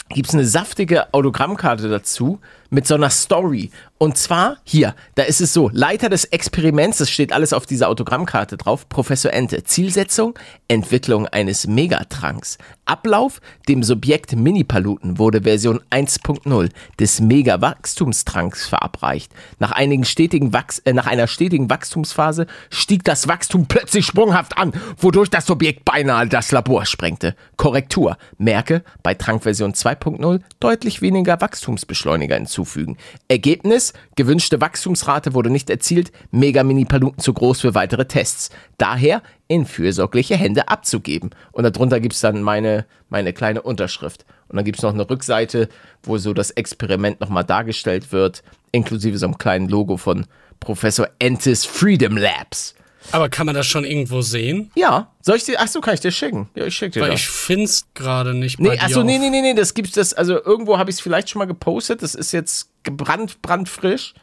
gibt 0.10 0.30
es 0.30 0.34
eine 0.36 0.46
saftige 0.46 1.14
Autogrammkarte 1.14 1.90
dazu 1.90 2.40
mit 2.74 2.88
so 2.88 2.96
einer 2.96 3.12
Story. 3.12 3.70
Und 4.00 4.18
zwar 4.18 4.58
hier, 4.66 4.96
da 5.16 5.24
ist 5.24 5.40
es 5.40 5.54
so, 5.54 5.70
Leiter 5.72 6.10
des 6.10 6.26
Experiments, 6.26 6.98
das 6.98 7.10
steht 7.10 7.32
alles 7.32 7.54
auf 7.54 7.66
dieser 7.66 7.88
Autogrammkarte 7.88 8.58
drauf, 8.58 8.90
Professor 8.90 9.32
Ente. 9.32 9.64
Zielsetzung, 9.64 10.38
Entwicklung 10.68 11.28
eines 11.28 11.68
Megatranks. 11.68 12.58
Ablauf, 12.86 13.40
dem 13.70 13.82
Subjekt 13.82 14.36
Mini-Paluten 14.36 15.20
wurde 15.20 15.44
Version 15.44 15.80
1.0 15.90 16.70
des 17.00 17.22
Mega-Wachstumstranks 17.22 18.68
verabreicht. 18.68 19.32
Nach, 19.60 19.72
einigen 19.72 20.04
stetigen 20.04 20.52
Wachs 20.52 20.80
äh, 20.80 20.92
nach 20.92 21.08
einer 21.08 21.28
stetigen 21.28 21.70
Wachstumsphase 21.70 22.48
stieg 22.70 23.06
das 23.06 23.30
Wachstum 23.30 23.68
plötzlich 23.68 24.06
sprunghaft 24.06 24.58
an, 24.58 24.74
wodurch 24.98 25.30
das 25.30 25.46
Subjekt 25.46 25.86
beinahe 25.86 26.28
das 26.28 26.52
Labor 26.52 26.86
sprengte. 26.86 27.36
Korrektur. 27.56 28.18
Merke, 28.38 28.84
bei 29.02 29.14
Trankversion 29.14 29.74
2.0 29.74 30.42
deutlich 30.60 31.02
weniger 31.02 31.40
Wachstumsbeschleuniger 31.40 32.36
hinzufügen. 32.64 32.98
Ergebnis, 33.28 33.94
gewünschte 34.16 34.62
Wachstumsrate 34.62 35.34
wurde 35.34 35.50
nicht 35.50 35.70
erzielt, 35.70 36.12
Mega-Mini-Paluten 36.32 37.20
zu 37.20 37.34
groß 37.34 37.62
für 37.62 37.76
weitere 37.76 38.06
Tests. 38.06 38.50
Daher 38.78 39.22
in 39.48 39.66
fürsorgliche 39.66 40.36
Hände 40.36 40.68
abzugeben. 40.70 41.32
Und 41.52 41.64
darunter 41.64 42.00
gibt 42.00 42.14
es 42.14 42.22
dann 42.22 42.42
meine, 42.42 42.86
meine 43.10 43.34
kleine 43.34 43.62
Unterschrift. 43.62 44.26
Und 44.48 44.56
dann 44.56 44.66
gibt 44.66 44.78
es 44.78 44.84
noch 44.84 44.94
eine 44.94 45.10
Rückseite, 45.10 45.70
wo 46.04 46.18
so 46.18 46.34
das 46.34 46.52
Experiment 46.52 47.20
nochmal 47.20 47.44
dargestellt 47.44 48.12
wird, 48.12 48.44
inklusive 48.72 49.18
so 49.18 49.26
einem 49.26 49.38
kleinen 49.38 49.68
Logo 49.68 49.98
von 49.98 50.26
Professor 50.60 51.08
Entes 51.20 51.66
Freedom 51.66 52.18
Labs. 52.18 52.76
Aber 53.12 53.30
kann 53.30 53.46
man 53.46 53.54
das 53.56 53.68
schon 53.68 53.84
irgendwo 53.84 54.22
sehen? 54.22 54.72
Ja, 54.76 55.12
soll 55.22 55.36
ich 55.38 55.44
dir, 55.44 55.58
ach 55.60 55.68
so, 55.68 55.82
kann 55.82 55.94
ich 55.94 56.00
dir 56.00 56.12
schicken? 56.12 56.50
Ja, 56.56 56.66
ich 56.66 56.76
schicke 56.76 56.92
dir 56.92 57.02
Weil 57.02 57.12
das. 57.12 57.20
ich 57.22 57.28
find's 57.28 57.86
gerade 57.94 58.34
nicht 58.34 58.58
bei 58.58 58.64
Nee, 58.64 58.80
achso, 58.80 59.04
nee, 59.04 59.16
auf. 59.16 59.22
nee, 59.22 59.30
nee, 59.30 59.42
nee, 59.42 59.54
das 59.54 59.74
gibt's 59.74 59.92
das, 59.94 60.14
also 60.14 60.42
irgendwo 60.44 60.78
habe 60.78 60.90
ich 60.90 60.96
es 60.98 61.02
vielleicht 61.02 61.30
schon 61.30 61.40
mal 61.40 61.46
gepostet, 61.46 62.02
das 62.02 62.16
ist 62.16 62.32
jetzt 62.32 62.70
gebrannt, 62.84 63.42
brandfrisch. 63.42 64.14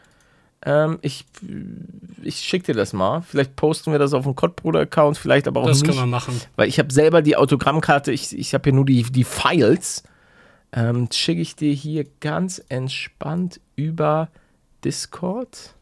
Ähm, 0.62 0.98
ich 1.00 1.24
ich 2.22 2.36
schicke 2.40 2.66
dir 2.66 2.74
das 2.74 2.92
mal. 2.92 3.22
Vielleicht 3.22 3.56
posten 3.56 3.92
wir 3.92 3.98
das 3.98 4.12
auf 4.12 4.24
dem 4.24 4.36
Kottbruder-Account, 4.36 5.16
vielleicht 5.16 5.48
aber 5.48 5.62
auch 5.62 5.66
Das 5.66 5.78
nicht. 5.80 5.86
können 5.88 5.98
wir 5.98 6.06
machen. 6.06 6.38
Weil 6.56 6.68
ich 6.68 6.78
habe 6.78 6.92
selber 6.92 7.22
die 7.22 7.36
Autogrammkarte, 7.36 8.12
ich, 8.12 8.36
ich 8.38 8.52
habe 8.52 8.64
hier 8.64 8.74
nur 8.74 8.84
die, 8.84 9.02
die 9.04 9.24
Files. 9.24 10.02
Ähm, 10.72 11.08
schicke 11.10 11.40
ich 11.40 11.56
dir 11.56 11.72
hier 11.72 12.04
ganz 12.20 12.62
entspannt 12.68 13.58
über 13.74 14.28
Discord. 14.84 15.74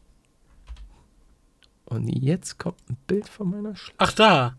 Und 1.89 2.07
jetzt 2.07 2.57
kommt 2.59 2.77
ein 2.89 2.97
Bild 3.07 3.27
von 3.27 3.49
meiner 3.49 3.75
Schla 3.75 3.93
Ach, 3.97 4.11
da. 4.13 4.53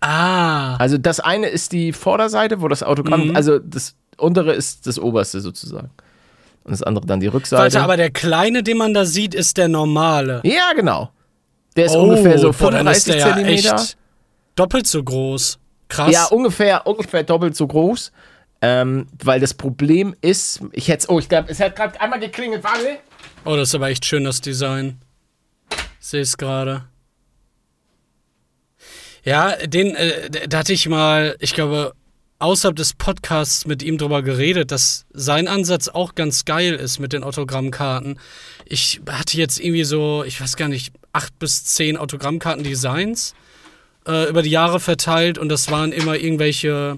Ah. 0.00 0.76
Also 0.76 0.96
das 0.98 1.20
eine 1.20 1.46
ist 1.48 1.72
die 1.72 1.92
Vorderseite, 1.92 2.60
wo 2.62 2.68
das 2.68 2.82
Autogramm, 2.82 3.28
Mhm. 3.28 3.36
also 3.36 3.58
das 3.58 3.94
untere 4.16 4.52
ist 4.54 4.86
das 4.86 4.98
oberste 4.98 5.40
sozusagen. 5.40 5.90
Und 6.64 6.72
das 6.72 6.82
andere 6.82 7.06
dann 7.06 7.20
die 7.20 7.26
Rückseite. 7.26 7.62
Warte, 7.62 7.80
aber 7.82 7.96
der 7.96 8.10
kleine, 8.10 8.62
den 8.62 8.78
man 8.78 8.94
da 8.94 9.04
sieht, 9.04 9.34
ist 9.34 9.56
der 9.58 9.68
normale. 9.68 10.40
ja, 10.44 10.72
genau. 10.74 11.10
Der 11.76 11.86
ist 11.86 11.94
ungefähr 11.94 12.36
so 12.38 12.50
boah, 12.52 12.70
dann 12.72 12.86
ist 12.88 13.04
35 13.04 13.12
der 13.12 13.16
ja 13.18 13.34
Zentimeter. 13.34 13.74
echt 13.76 13.96
doppelt 14.56 14.86
so 14.86 15.02
groß. 15.04 15.58
Krass. 15.88 16.12
Ja, 16.12 16.26
ungefähr, 16.26 16.86
ungefähr 16.86 17.22
doppelt 17.22 17.56
so 17.56 17.66
groß. 17.66 18.10
Ähm, 18.62 19.06
weil 19.22 19.40
das 19.40 19.54
Problem 19.54 20.14
ist, 20.20 20.60
ich 20.72 20.88
hätte 20.88 21.06
oh, 21.10 21.18
ich 21.18 21.28
glaube, 21.28 21.48
es 21.50 21.60
hat 21.60 21.76
gerade 21.76 21.98
einmal 22.00 22.20
geklingelt, 22.20 22.62
warte. 22.64 22.98
oh, 23.44 23.56
das 23.56 23.68
ist 23.68 23.74
aber 23.74 23.88
echt 23.88 24.04
schön, 24.04 24.24
das 24.24 24.40
Design. 24.40 24.98
Sehe 26.00 26.22
es 26.22 26.36
gerade. 26.38 26.84
Ja, 29.22 29.54
den, 29.66 29.94
äh, 29.94 30.48
da 30.48 30.58
hatte 30.58 30.72
ich 30.72 30.88
mal, 30.88 31.36
ich 31.40 31.52
glaube, 31.54 31.92
außerhalb 32.38 32.74
des 32.74 32.94
Podcasts 32.94 33.66
mit 33.66 33.82
ihm 33.82 33.98
drüber 33.98 34.22
geredet, 34.22 34.72
dass 34.72 35.04
sein 35.12 35.46
Ansatz 35.46 35.88
auch 35.88 36.14
ganz 36.14 36.46
geil 36.46 36.74
ist 36.74 36.98
mit 36.98 37.12
den 37.12 37.22
Autogrammkarten. 37.22 38.18
Ich 38.64 39.02
hatte 39.08 39.36
jetzt 39.36 39.60
irgendwie 39.60 39.84
so, 39.84 40.24
ich 40.26 40.40
weiß 40.40 40.56
gar 40.56 40.68
nicht, 40.68 40.94
acht 41.12 41.38
bis 41.38 41.64
zehn 41.66 41.98
Autogrammkarten-Designs 41.98 43.34
äh, 44.08 44.30
über 44.30 44.40
die 44.40 44.50
Jahre 44.50 44.80
verteilt 44.80 45.36
und 45.36 45.50
das 45.50 45.70
waren 45.70 45.92
immer 45.92 46.16
irgendwelche 46.16 46.96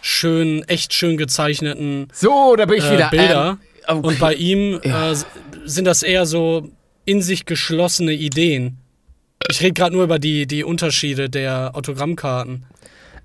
schön, 0.00 0.62
echt 0.68 0.94
schön 0.94 1.16
gezeichneten 1.16 2.06
So, 2.12 2.54
da 2.54 2.66
bin 2.66 2.78
ich 2.78 2.84
äh, 2.84 2.92
wieder. 2.92 3.10
Bilder. 3.10 3.58
Ähm, 3.88 3.98
okay. 3.98 4.06
Und 4.06 4.18
bei 4.20 4.34
ihm 4.34 4.80
Ja. 4.84 5.10
äh, 5.10 5.16
sind 5.64 5.86
das 5.86 6.04
eher 6.04 6.24
so 6.24 6.70
in 7.04 7.22
sich 7.22 7.46
geschlossene 7.46 8.12
Ideen. 8.12 8.78
Ich 9.50 9.60
rede 9.60 9.72
gerade 9.72 9.94
nur 9.94 10.04
über 10.04 10.18
die, 10.18 10.46
die 10.46 10.64
Unterschiede 10.64 11.28
der 11.28 11.72
Autogrammkarten. 11.74 12.64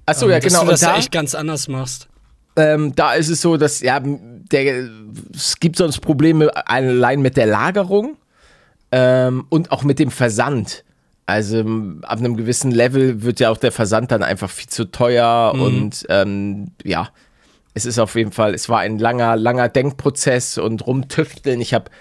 Achso, 0.05 0.25
Ähm, 0.25 0.31
ja, 0.31 0.39
dass 0.39 0.53
genau. 0.53 0.65
du 0.65 0.71
das 0.71 0.79
da, 0.81 0.97
echt 0.97 1.11
ganz 1.11 1.35
anders 1.35 1.67
machst. 1.67 2.07
ähm, 2.55 2.95
da 2.95 3.13
ist 3.13 3.29
es 3.29 3.41
so, 3.41 3.57
dass 3.57 3.81
ja, 3.81 4.01
der, 4.01 4.89
es 5.33 5.59
gibt 5.59 5.75
sonst 5.75 5.99
Probleme 5.99 6.49
allein 6.67 7.21
mit 7.21 7.37
der 7.37 7.45
Lagerung 7.45 8.17
ähm, 8.91 9.45
und 9.49 9.71
auch 9.71 9.83
mit 9.83 9.99
dem 9.99 10.09
Versand. 10.09 10.83
Also 11.25 11.59
ab 12.03 12.19
einem 12.19 12.37
gewissen 12.37 12.71
Level 12.71 13.21
wird 13.21 13.41
ja 13.41 13.49
auch 13.49 13.57
der 13.57 13.73
Versand 13.73 14.11
dann 14.11 14.23
einfach 14.23 14.49
viel 14.49 14.69
zu 14.69 14.85
teuer 14.85 15.53
und 15.55 16.05
ähm, 16.07 16.71
ja, 16.85 17.09
es 17.73 17.85
ist 17.85 17.99
auf 17.99 18.15
jeden 18.15 18.31
Fall, 18.31 18.53
es 18.53 18.69
war 18.69 18.79
ein 18.79 18.97
langer, 18.97 19.35
langer 19.35 19.67
Denkprozess 19.67 20.57
und 20.57 20.87
rumtüfteln. 20.87 21.59
Ich 21.59 21.73
habe 21.73 21.91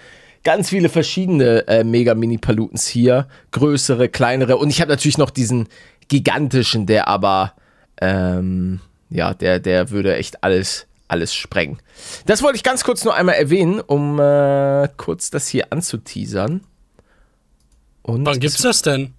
ganz 0.47 0.69
viele 0.69 0.87
verschiedene 0.87 1.67
äh, 1.67 1.83
Mega-Mini-Palutens 1.83 2.87
hier, 2.87 3.27
größere, 3.51 4.07
kleinere 4.07 4.55
und 4.55 4.69
ich 4.69 4.79
habe 4.79 4.89
natürlich 4.89 5.17
noch 5.17 5.29
diesen 5.29 5.67
gigantischen, 6.07 6.85
der 6.85 7.09
aber 7.09 7.51
ähm, 7.99 8.79
ja, 9.09 9.33
der, 9.33 9.59
der 9.59 9.89
würde 9.89 10.15
echt 10.15 10.45
alles, 10.45 10.87
alles 11.09 11.35
sprengen. 11.35 11.79
Das 12.27 12.43
wollte 12.43 12.55
ich 12.55 12.63
ganz 12.63 12.85
kurz 12.85 13.03
nur 13.03 13.13
einmal 13.13 13.35
erwähnen, 13.35 13.81
um 13.81 14.21
äh, 14.21 14.87
kurz 14.95 15.31
das 15.31 15.49
hier 15.49 15.73
anzuteasern. 15.73 16.61
Und 18.03 18.25
Wann 18.25 18.39
gibt's 18.39 18.61
das 18.61 18.81
denn? 18.81 19.13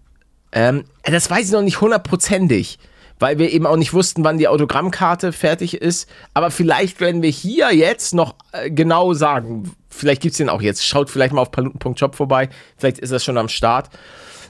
ähm, 0.53 0.85
das 1.03 1.29
weiß 1.29 1.45
ich 1.45 1.53
noch 1.53 1.61
nicht 1.61 1.83
hundertprozentig, 1.83 2.79
weil 3.19 3.39
wir 3.39 3.51
eben 3.51 3.67
auch 3.67 3.77
nicht 3.77 3.95
wussten, 3.95 4.25
wann 4.25 4.39
die 4.39 4.49
Autogrammkarte 4.49 5.33
fertig 5.33 5.75
ist. 5.75 6.09
Aber 6.35 6.51
vielleicht 6.51 7.01
werden 7.01 7.23
wir 7.23 7.31
hier 7.31 7.75
jetzt 7.75 8.15
noch 8.15 8.35
äh, 8.53 8.71
genau 8.71 9.15
sagen. 9.15 9.73
Vielleicht 9.89 10.23
gibt 10.23 10.33
es 10.33 10.39
den 10.39 10.49
auch 10.49 10.63
jetzt. 10.63 10.87
Schaut 10.87 11.11
vielleicht 11.11 11.33
mal 11.33 11.43
auf 11.43 11.51
paluten.shop 11.51 12.15
vorbei. 12.15 12.49
Vielleicht 12.77 12.99
ist 12.99 13.13
das 13.13 13.25
schon 13.25 13.39
am 13.39 13.49
Start. 13.49 13.91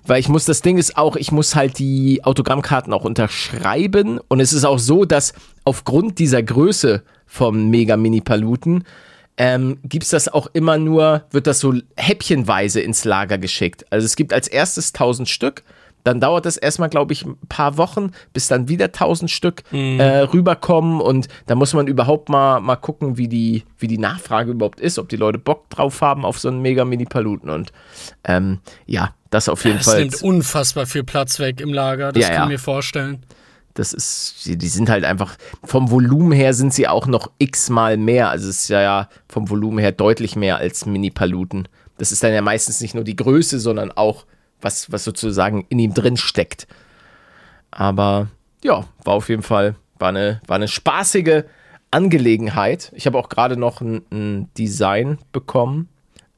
Weil 0.07 0.21
ich 0.21 0.29
muss, 0.29 0.45
das 0.45 0.63
Ding 0.63 0.79
ist 0.79 0.97
auch, 0.97 1.17
ich 1.17 1.33
muss 1.33 1.55
halt 1.55 1.79
die 1.79 2.25
Autogrammkarten 2.25 2.93
auch 2.93 3.05
unterschreiben. 3.05 4.21
Und 4.29 4.41
es 4.41 4.53
ist 4.53 4.65
auch 4.65 4.79
so, 4.79 5.05
dass 5.05 5.35
aufgrund 5.65 6.19
dieser 6.19 6.43
Größe 6.43 7.03
vom 7.27 7.69
Mega 7.71 7.97
Mini 7.97 8.21
Paluten 8.21 8.85
ähm, 9.39 9.79
gibt 9.85 10.05
es 10.05 10.11
das 10.11 10.29
auch 10.29 10.49
immer 10.53 10.79
nur, 10.79 11.25
wird 11.31 11.47
das 11.47 11.61
so 11.61 11.75
häppchenweise 11.97 12.81
ins 12.81 13.05
Lager 13.05 13.39
geschickt. 13.39 13.87
Also 13.91 14.05
es 14.05 14.17
gibt 14.17 14.33
als 14.33 14.49
erstes 14.49 14.89
1000 14.89 15.29
Stück, 15.29 15.63
dann 16.05 16.21
dauert 16.21 16.47
es 16.47 16.57
erstmal, 16.57 16.89
glaube 16.89 17.13
ich, 17.13 17.25
ein 17.27 17.37
paar 17.49 17.77
Wochen, 17.77 18.13
bis 18.33 18.49
dann 18.49 18.69
wieder 18.69 18.87
1000 18.87 19.31
Stück 19.31 19.63
äh, 19.73 20.03
rüberkommen 20.21 21.01
und 21.01 21.29
da 21.47 21.55
muss 21.55 21.75
man 21.75 21.87
überhaupt 21.87 22.29
mal, 22.29 22.61
mal 22.61 22.77
gucken, 22.77 23.17
wie 23.19 23.29
die, 23.29 23.65
wie 23.79 23.89
die 23.89 23.99
Nachfrage 23.99 24.53
überhaupt 24.53 24.81
ist, 24.81 24.99
ob 24.99 25.09
die 25.09 25.17
Leute 25.17 25.39
Bock 25.39 25.69
drauf 25.71 26.01
haben 26.01 26.25
auf 26.25 26.39
so 26.39 26.49
einen 26.49 26.63
mega 26.63 26.85
Mini-Paluten 26.85 27.51
und 27.51 27.73
ähm, 28.25 28.61
ja, 28.87 29.15
das 29.31 29.49
auf 29.49 29.65
jeden 29.65 29.79
Das 29.79 29.87
Fall. 29.87 30.01
nimmt 30.01 30.23
unfassbar 30.23 30.87
viel 30.87 31.05
Platz 31.05 31.39
weg 31.39 31.61
im 31.61 31.73
Lager. 31.73 32.13
Das 32.13 32.23
Ja, 32.23 32.29
kann 32.29 32.37
ja. 32.37 32.43
ich 32.45 32.49
mir 32.51 32.59
vorstellen. 32.59 33.23
Das 33.75 33.93
ist, 33.93 34.47
die, 34.47 34.57
die 34.57 34.69
sind 34.69 34.89
halt 34.91 35.05
einfach, 35.05 35.37
vom 35.63 35.91
Volumen 35.91 36.33
her 36.33 36.53
sind 36.55 36.75
sie 36.75 36.89
auch 36.89 37.07
noch 37.07 37.31
x-mal 37.39 37.97
mehr. 37.97 38.31
Also 38.31 38.49
es 38.49 38.61
ist 38.63 38.69
ja, 38.71 38.81
ja 38.81 39.09
vom 39.29 39.51
Volumen 39.51 39.79
her 39.79 39.93
deutlich 39.93 40.35
mehr 40.35 40.57
als 40.57 40.85
Mini-Paluten. 40.87 41.69
Das 41.99 42.11
ist 42.11 42.25
dann 42.25 42.33
ja 42.33 42.43
meistens 42.43 42.81
nicht 42.81 42.95
nur 42.95 43.05
die 43.05 43.15
Größe, 43.17 43.61
sondern 43.61 43.93
auch, 43.93 44.25
was, 44.61 44.90
was 44.92 45.05
sozusagen 45.05 45.66
in 45.68 45.79
ihm 45.79 45.94
drin 45.94 46.16
steckt. 46.16 46.66
Aber 47.71 48.29
ja, 48.62 48.85
war 49.05 49.14
auf 49.14 49.29
jeden 49.29 49.42
Fall, 49.42 49.77
war 49.99 50.09
eine, 50.09 50.40
war 50.47 50.57
eine 50.57 50.68
spaßige 50.68 51.44
Angelegenheit. 51.90 52.92
Ich 52.94 53.07
habe 53.07 53.18
auch 53.18 53.29
gerade 53.29 53.57
noch 53.57 53.81
ein, 53.81 54.03
ein 54.11 54.53
Design 54.55 55.18
bekommen, 55.33 55.88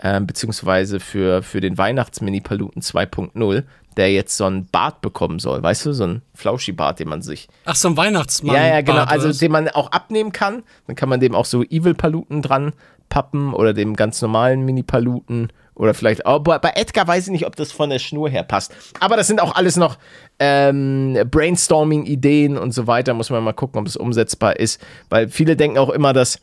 ähm, 0.03 0.27
beziehungsweise 0.27 1.01
für, 1.01 1.43
für 1.43 1.61
den 1.61 1.77
Weihnachts-Mini-Paluten 1.77 2.83
2.0, 2.83 3.65
der 3.97 4.13
jetzt 4.13 4.37
so 4.37 4.45
einen 4.45 4.67
Bart 4.67 5.01
bekommen 5.01 5.39
soll. 5.39 5.63
Weißt 5.63 5.87
du, 5.87 5.93
so 5.93 6.05
ein 6.05 6.23
Flauschi-Bart, 6.35 7.01
den 7.01 7.09
man 7.09 7.23
sich 7.23 7.49
Ach, 7.65 7.75
so 7.75 7.89
ein 7.89 7.97
Weihnachtsmann. 7.97 8.55
ja, 8.55 8.67
ja, 8.67 8.81
genau. 8.83 9.03
Also 9.03 9.33
den 9.33 9.51
man 9.51 9.69
auch 9.69 9.91
abnehmen 9.91 10.33
kann. 10.33 10.63
Dann 10.87 10.97
kann 10.97 11.09
man 11.09 11.21
dem 11.21 11.35
auch 11.35 11.45
so 11.47 11.63
Evil-Paluten 11.63 12.43
dran 12.43 12.73
pappen 13.09 13.53
oder 13.53 13.75
dem 13.75 13.97
ganz 13.97 14.23
normalen 14.23 14.65
Mini-Paluten. 14.65 15.53
Oder 15.81 15.95
vielleicht 15.95 16.27
auch. 16.27 16.41
Bei 16.41 16.59
bei 16.59 16.73
Edgar 16.75 17.09
weiß 17.09 17.27
ich 17.27 17.33
nicht, 17.33 17.47
ob 17.47 17.57
das 17.57 17.73
von 17.73 17.89
der 17.89 17.99
Schnur 17.99 18.29
her 18.29 18.43
passt. 18.43 18.75
Aber 19.01 19.17
das 19.17 19.27
sind 19.29 19.41
auch 19.41 19.55
alles 19.55 19.77
noch 19.77 19.97
ähm, 20.39 21.17
Brainstorming-Ideen 21.31 22.59
und 22.59 22.73
so 22.73 22.87
weiter. 22.87 23.15
Muss 23.15 23.31
man 23.31 23.43
mal 23.43 23.55
gucken, 23.55 23.81
ob 23.81 23.87
es 23.87 23.97
umsetzbar 23.97 24.57
ist. 24.61 24.79
Weil 25.09 25.29
viele 25.31 25.57
denken 25.57 25.79
auch 25.79 25.89
immer, 25.89 26.13
dass 26.13 26.39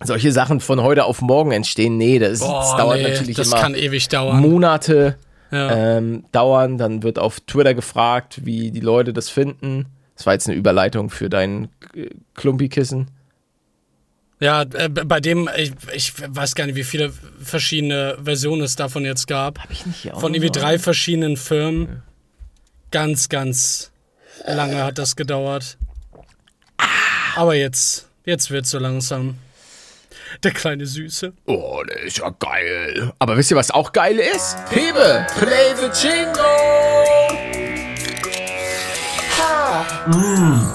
solche 0.00 0.30
Sachen 0.30 0.60
von 0.60 0.80
heute 0.80 1.06
auf 1.06 1.22
morgen 1.22 1.50
entstehen. 1.50 1.96
Nee, 1.96 2.20
das, 2.20 2.38
Boah, 2.38 2.60
das 2.60 2.76
dauert 2.76 2.98
nee, 2.98 3.08
natürlich 3.08 3.36
das 3.36 3.48
immer 3.48 3.56
kann 3.60 3.74
ewig 3.74 4.08
dauern. 4.08 4.40
Monate 4.40 5.16
Ja. 5.50 5.96
ähm, 5.96 6.22
dauern. 6.30 6.78
Dann 6.78 7.02
wird 7.02 7.18
auf 7.18 7.40
Twitter 7.40 7.74
gefragt, 7.74 8.42
wie 8.44 8.70
die 8.70 8.80
Leute 8.80 9.12
das 9.12 9.28
finden. 9.28 9.86
Das 10.16 10.24
war 10.26 10.34
jetzt 10.34 10.46
eine 10.48 10.56
Überleitung 10.56 11.10
für 11.10 11.28
dein 11.28 11.68
Klumpikissen. 12.34 13.08
Ja, 14.42 14.62
äh, 14.62 14.88
bei 14.88 15.20
dem, 15.20 15.48
ich, 15.56 15.70
ich 15.94 16.12
weiß 16.16 16.56
gar 16.56 16.66
nicht, 16.66 16.74
wie 16.74 16.82
viele 16.82 17.12
verschiedene 17.40 18.18
Versionen 18.24 18.62
es 18.62 18.74
davon 18.74 19.04
jetzt 19.04 19.28
gab. 19.28 19.60
Hab 19.60 19.70
ich 19.70 19.86
nicht 19.86 20.02
hier 20.02 20.16
auch 20.16 20.20
Von 20.20 20.34
irgendwie 20.34 20.50
drei 20.50 20.80
verschiedenen 20.80 21.36
Firmen. 21.36 22.02
Ganz, 22.90 23.28
ganz 23.28 23.92
lange 24.44 24.82
hat 24.82 24.98
das 24.98 25.14
gedauert. 25.14 25.78
Aber 27.36 27.54
jetzt, 27.54 28.08
jetzt 28.24 28.50
wird 28.50 28.66
so 28.66 28.80
langsam. 28.80 29.38
Der 30.42 30.50
kleine 30.50 30.86
Süße. 30.86 31.32
Oh, 31.46 31.80
das 31.86 32.02
ist 32.02 32.18
ja 32.18 32.30
geil. 32.30 33.12
Aber 33.20 33.36
wisst 33.36 33.52
ihr, 33.52 33.56
was 33.56 33.70
auch 33.70 33.92
geil 33.92 34.18
ist? 34.18 34.56
Hebe, 34.70 35.24
play 35.38 35.72
the 35.76 35.86
jingle. 36.04 36.42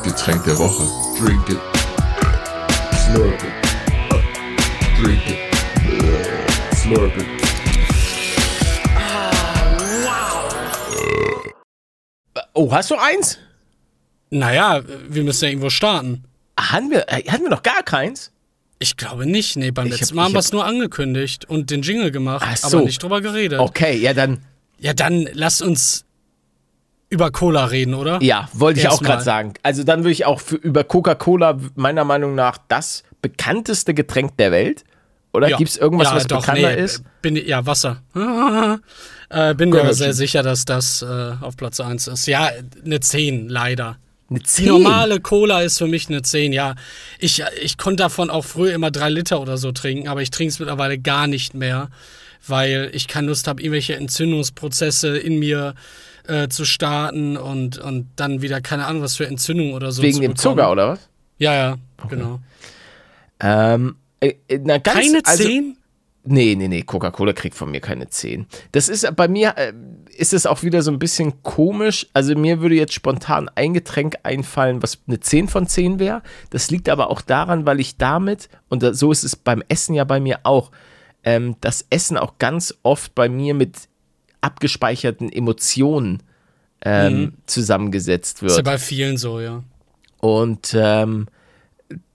Getränk 0.04 0.46
der 0.46 0.58
Woche. 0.58 0.84
Drink 1.20 1.50
it. 1.50 1.60
Slurp 2.96 3.44
it. 3.44 3.57
Drink 4.98 5.22
it. 5.28 5.38
Slurp 6.76 7.16
it. 7.18 7.28
Oh, 12.54 12.72
hast 12.72 12.92
du 12.92 12.96
eins? 12.96 13.38
Naja, 14.30 14.82
wir 15.08 15.24
müssen 15.24 15.46
ja 15.46 15.50
irgendwo 15.52 15.70
starten. 15.70 16.24
Hatten 16.60 16.90
wir, 16.92 17.06
äh, 17.10 17.24
hatten 17.30 17.44
wir 17.44 17.50
noch 17.50 17.64
gar 17.64 17.84
keins? 17.84 18.32
Ich 18.80 18.98
glaube 18.98 19.26
nicht. 19.26 19.56
Nee, 19.58 19.72
beim 19.72 19.88
Ich 19.88 19.94
letzten 19.94 20.10
hab- 20.10 20.16
Mal 20.16 20.24
haben 20.26 20.34
wir 20.34 20.40
es 20.40 20.52
nur 20.52 20.66
angekündigt 20.66 21.46
und 21.46 21.70
den 21.72 21.82
Jingle 21.82 22.12
gemacht, 22.12 22.46
Ach 22.48 22.58
so. 22.58 22.78
aber 22.78 22.86
nicht 22.86 23.02
drüber 23.02 23.22
geredet. 23.22 23.60
Okay, 23.60 23.98
ja 23.98 24.14
dann, 24.14 24.40
Ja, 24.80 24.94
dann 24.94 25.28
lass 25.34 25.62
uns 25.62 26.06
über 27.10 27.32
Cola 27.32 27.66
reden, 27.66 27.94
oder? 27.96 28.22
ja, 28.22 28.50
wollte 28.54 28.80
ich 28.80 28.88
auch 28.90 29.02
gerade 29.02 29.24
sagen. 29.24 29.54
Also 29.64 29.84
dann 29.84 30.00
würde 30.02 30.12
ich 30.12 30.26
auch 30.26 30.40
für, 30.42 30.56
über 30.58 30.84
Coca-Cola 30.84 31.58
meiner 31.76 32.04
Meinung 32.04 32.36
nach 32.36 32.58
das 32.68 33.04
bekannteste 33.22 33.94
Getränk 33.96 34.38
der 34.38 34.52
Welt. 34.52 34.84
Oder 35.38 35.50
Ja. 35.50 35.58
gibt 35.58 35.70
es 35.70 35.78
irgendwas, 35.78 36.08
ja, 36.10 36.16
was 36.16 36.26
doch, 36.28 36.40
bekannter 36.40 36.76
nee, 36.76 36.82
ist? 36.84 37.04
Bin, 37.22 37.36
ja, 37.36 37.64
Wasser. 37.66 38.02
äh, 39.30 39.54
bin 39.54 39.70
mir 39.70 39.76
Gönnerchen. 39.78 39.94
sehr 39.94 40.14
sicher, 40.14 40.42
dass 40.42 40.66
das 40.66 41.04
äh, 41.04 41.34
auf 41.42 41.56
Platz 41.56 41.80
1 41.80 42.08
ist. 42.08 42.26
Ja, 42.26 42.50
eine 42.84 43.00
10, 43.00 43.48
leider. 43.48 43.98
Eine 44.30 44.40
Die 44.40 44.46
10. 44.46 44.68
normale 44.68 45.20
Cola 45.20 45.62
ist 45.62 45.78
für 45.78 45.86
mich 45.88 46.10
eine 46.10 46.24
10, 46.24 46.54
ja. 46.54 46.74
Ich, 47.20 47.44
ich 47.62 47.78
konnte 47.78 48.02
davon 48.04 48.30
auch 48.32 48.44
früher 48.46 48.74
immer 48.74 48.90
drei 48.90 49.10
Liter 49.10 49.40
oder 49.40 49.58
so 49.58 49.72
trinken, 49.72 50.08
aber 50.08 50.24
ich 50.24 50.32
trinke 50.32 50.50
es 50.52 50.60
mittlerweile 50.60 50.98
gar 50.98 51.28
nicht 51.28 51.54
mehr, 51.54 51.90
weil 52.48 52.90
ich 52.94 53.08
keine 53.08 53.28
Lust 53.28 53.48
habe, 53.48 53.62
irgendwelche 53.62 53.96
Entzündungsprozesse 53.96 55.18
in 55.18 55.38
mir 55.38 55.76
äh, 56.28 56.48
zu 56.50 56.66
starten 56.66 57.38
und, 57.38 57.78
und 57.78 58.08
dann 58.16 58.42
wieder 58.42 58.60
keine 58.60 58.88
Ahnung, 58.88 59.04
was 59.04 59.16
für 59.16 59.28
Entzündung 59.28 59.74
oder 59.74 59.92
so 59.92 60.02
Wegen 60.02 60.20
dem. 60.20 60.36
Zucker, 60.36 60.72
oder 60.72 60.90
was? 60.90 61.10
Ja, 61.38 61.54
ja, 61.54 61.78
genau. 62.10 62.40
Ähm, 63.40 63.96
äh, 64.20 64.34
äh, 64.48 64.60
na, 64.64 64.78
ganz, 64.78 64.98
Keine 64.98 65.22
also, 65.24 65.44
10? 65.44 65.78
Nee, 66.30 66.56
nee, 66.56 66.68
nee, 66.68 66.82
Coca-Cola 66.82 67.32
kriegt 67.32 67.56
von 67.56 67.72
mir 67.72 67.80
keine 67.80 68.10
10. 68.10 68.48
Das 68.74 68.90
ist 68.90 69.16
bei 69.16 69.30
mir, 69.30 69.54
äh, 69.56 69.72
ist 70.18 70.34
es 70.34 70.46
auch 70.46 70.62
wieder 70.62 70.82
so 70.82 70.92
ein 70.92 71.00
bisschen 71.00 71.42
komisch. 71.42 72.08
Also 72.14 72.36
mir 72.36 72.60
würde 72.60 72.76
jetzt 72.76 72.94
spontan 72.94 73.50
ein 73.56 73.74
Getränk 73.74 74.18
einfallen, 74.24 74.84
was 74.84 75.00
eine 75.08 75.22
10 75.22 75.48
von 75.48 75.68
10 75.68 76.00
wäre. 76.00 76.22
Das 76.50 76.70
liegt 76.70 76.90
aber 76.90 77.10
auch 77.10 77.22
daran, 77.22 77.66
weil 77.66 77.80
ich 77.80 77.96
damit, 77.96 78.50
und 78.68 78.84
so 78.96 79.12
ist 79.12 79.24
es 79.24 79.38
beim 79.38 79.64
Essen 79.70 79.96
ja 79.96 80.04
bei 80.04 80.20
mir 80.20 80.40
auch, 80.44 80.72
ähm, 81.24 81.56
das 81.62 81.86
Essen 81.90 82.18
auch 82.18 82.38
ganz 82.40 82.78
oft 82.84 83.16
bei 83.16 83.30
mir 83.30 83.54
mit 83.54 83.78
abgespeicherten 84.42 85.32
Emotionen 85.32 86.24
ähm, 86.82 87.34
zusammengesetzt 87.46 88.42
wird. 88.42 88.52
Ist 88.52 88.58
ja 88.58 88.64
bei 88.64 88.78
vielen 88.78 89.18
so, 89.18 89.40
ja. 89.40 89.64
Und 90.20 90.76
ähm, 90.78 91.28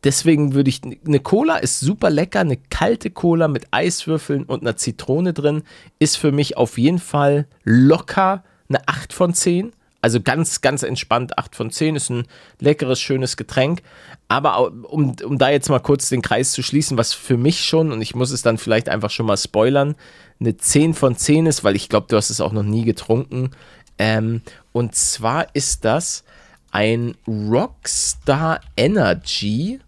deswegen 0.05 0.55
würde 0.55 0.71
ich, 0.71 0.81
eine 0.85 1.21
Cola 1.21 1.57
ist 1.57 1.81
super 1.81 2.11
lecker, 2.11 2.41
eine 2.41 2.57
kalte 2.57 3.11
Cola 3.11 3.49
mit 3.49 3.67
Eiswürfeln 3.71 4.45
und 4.45 4.63
einer 4.63 4.77
Zitrone 4.77 5.33
drin 5.33 5.63
ist 5.99 6.17
für 6.17 6.33
mich 6.33 6.57
auf 6.57 6.79
jeden 6.79 6.99
Fall 6.99 7.47
locker 7.65 8.45
eine 8.69 8.87
8 8.87 9.13
von 9.13 9.35
10. 9.35 9.73
Also 10.05 10.21
ganz, 10.21 10.63
ganz 10.63 10.83
entspannt 10.83 11.39
8 11.39 11.55
von 11.55 11.71
10 11.71 11.95
ist 11.95 12.11
ein 12.11 12.27
leckeres, 12.59 13.01
schönes 13.01 13.37
Getränk. 13.37 13.83
Aber 14.27 14.73
um, 14.73 15.15
um 15.25 15.39
da 15.39 15.51
jetzt 15.51 15.69
mal 15.69 15.79
kurz 15.79 16.09
den 16.09 16.23
Kreis 16.23 16.51
zu 16.51 16.63
schließen, 16.63 16.99
was 16.99 17.13
für 17.13 17.37
mich 17.37 17.65
schon, 17.65 17.93
und 17.93 18.03
ich 18.03 18.17
muss 18.17 18.33
es 18.33 18.43
dann 18.43 18.59
vielleicht 18.59 18.89
einfach 18.89 19.11
schon 19.11 19.27
mal 19.27 19.37
spoilern, 19.37 19.95
eine 20.41 20.57
10 20.57 20.95
von 20.95 21.17
10 21.17 21.47
ist, 21.47 21.63
weil 21.63 21.77
ich 21.77 21.89
glaube, 21.89 22.09
du 22.11 22.17
hast 22.17 22.31
es 22.31 22.41
auch 22.41 22.53
noch 22.53 22.65
nie 22.65 22.85
getrunken. 22.85 23.53
Ähm, 23.97 24.43
und 24.73 24.97
zwar 24.97 25.55
ist 25.55 25.85
das 25.85 26.25
ein 26.73 27.15
Rockstar 27.29 28.61
Energy 28.77 29.79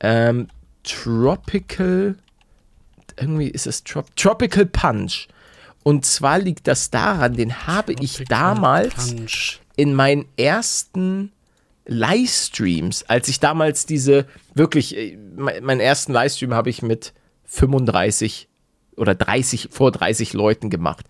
ähm, 0.00 0.48
Tropical, 0.82 2.16
irgendwie 3.18 3.48
ist 3.48 3.66
es 3.66 3.84
Trop 3.84 4.14
Tropical 4.16 4.66
Punch. 4.66 5.28
Und 5.82 6.04
zwar 6.06 6.38
liegt 6.38 6.66
das 6.66 6.90
daran, 6.90 7.36
den 7.36 7.66
habe 7.66 7.92
ich 7.92 8.14
Tropical 8.16 8.26
damals 8.26 9.14
Punch. 9.14 9.60
in 9.76 9.94
meinen 9.94 10.24
ersten 10.36 11.30
Livestreams, 11.86 13.04
als 13.04 13.28
ich 13.28 13.40
damals 13.40 13.86
diese, 13.86 14.26
wirklich, 14.54 14.96
äh, 14.96 15.16
me- 15.16 15.60
meinen 15.60 15.80
ersten 15.80 16.12
Livestream 16.12 16.54
habe 16.54 16.70
ich 16.70 16.82
mit 16.82 17.12
35 17.44 18.48
oder 18.96 19.14
30, 19.14 19.68
vor 19.70 19.92
30 19.92 20.32
Leuten 20.32 20.70
gemacht. 20.70 21.06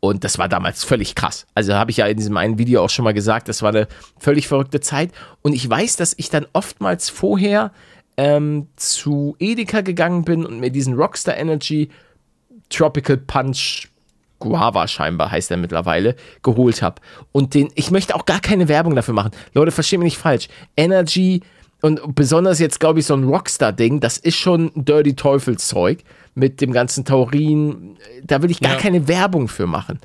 Und 0.00 0.22
das 0.24 0.38
war 0.38 0.48
damals 0.48 0.84
völlig 0.84 1.14
krass. 1.14 1.46
Also 1.54 1.74
habe 1.74 1.90
ich 1.90 1.96
ja 1.96 2.06
in 2.06 2.16
diesem 2.16 2.36
einen 2.36 2.58
Video 2.58 2.84
auch 2.84 2.90
schon 2.90 3.04
mal 3.04 3.14
gesagt, 3.14 3.48
das 3.48 3.62
war 3.62 3.70
eine 3.70 3.88
völlig 4.18 4.46
verrückte 4.46 4.80
Zeit. 4.80 5.10
Und 5.42 5.52
ich 5.52 5.68
weiß, 5.68 5.96
dass 5.96 6.14
ich 6.16 6.30
dann 6.30 6.46
oftmals 6.52 7.10
vorher 7.10 7.72
ähm, 8.16 8.68
zu 8.76 9.34
Edeka 9.38 9.80
gegangen 9.80 10.24
bin 10.24 10.46
und 10.46 10.60
mir 10.60 10.70
diesen 10.70 10.94
Rockstar 10.94 11.36
Energy 11.36 11.88
Tropical 12.68 13.16
Punch 13.16 13.88
Guava 14.40 14.86
scheinbar 14.86 15.30
heißt 15.32 15.50
er 15.50 15.56
mittlerweile, 15.56 16.14
geholt 16.42 16.82
habe. 16.82 17.00
Und 17.32 17.54
den, 17.54 17.70
ich 17.74 17.90
möchte 17.90 18.14
auch 18.14 18.24
gar 18.24 18.40
keine 18.40 18.68
Werbung 18.68 18.94
dafür 18.94 19.14
machen. 19.14 19.32
Leute, 19.52 19.72
versteht 19.72 19.98
mich 19.98 20.12
nicht 20.12 20.18
falsch. 20.18 20.48
Energy 20.76 21.42
und 21.80 22.14
besonders 22.14 22.58
jetzt, 22.58 22.80
glaube 22.80 23.00
ich, 23.00 23.06
so 23.06 23.14
ein 23.14 23.24
Rockstar-Ding, 23.24 24.00
das 24.00 24.18
ist 24.18 24.36
schon 24.36 24.72
Dirty 24.74 25.14
Teufelszeug 25.14 26.00
mit 26.38 26.60
dem 26.60 26.72
ganzen 26.72 27.04
Taurin. 27.04 27.96
Da 28.24 28.42
will 28.42 28.50
ich 28.50 28.60
gar 28.60 28.74
Ja. 28.74 28.78
keine 28.78 29.08
Werbung 29.08 29.48
für 29.48 29.66
machen. 29.66 29.98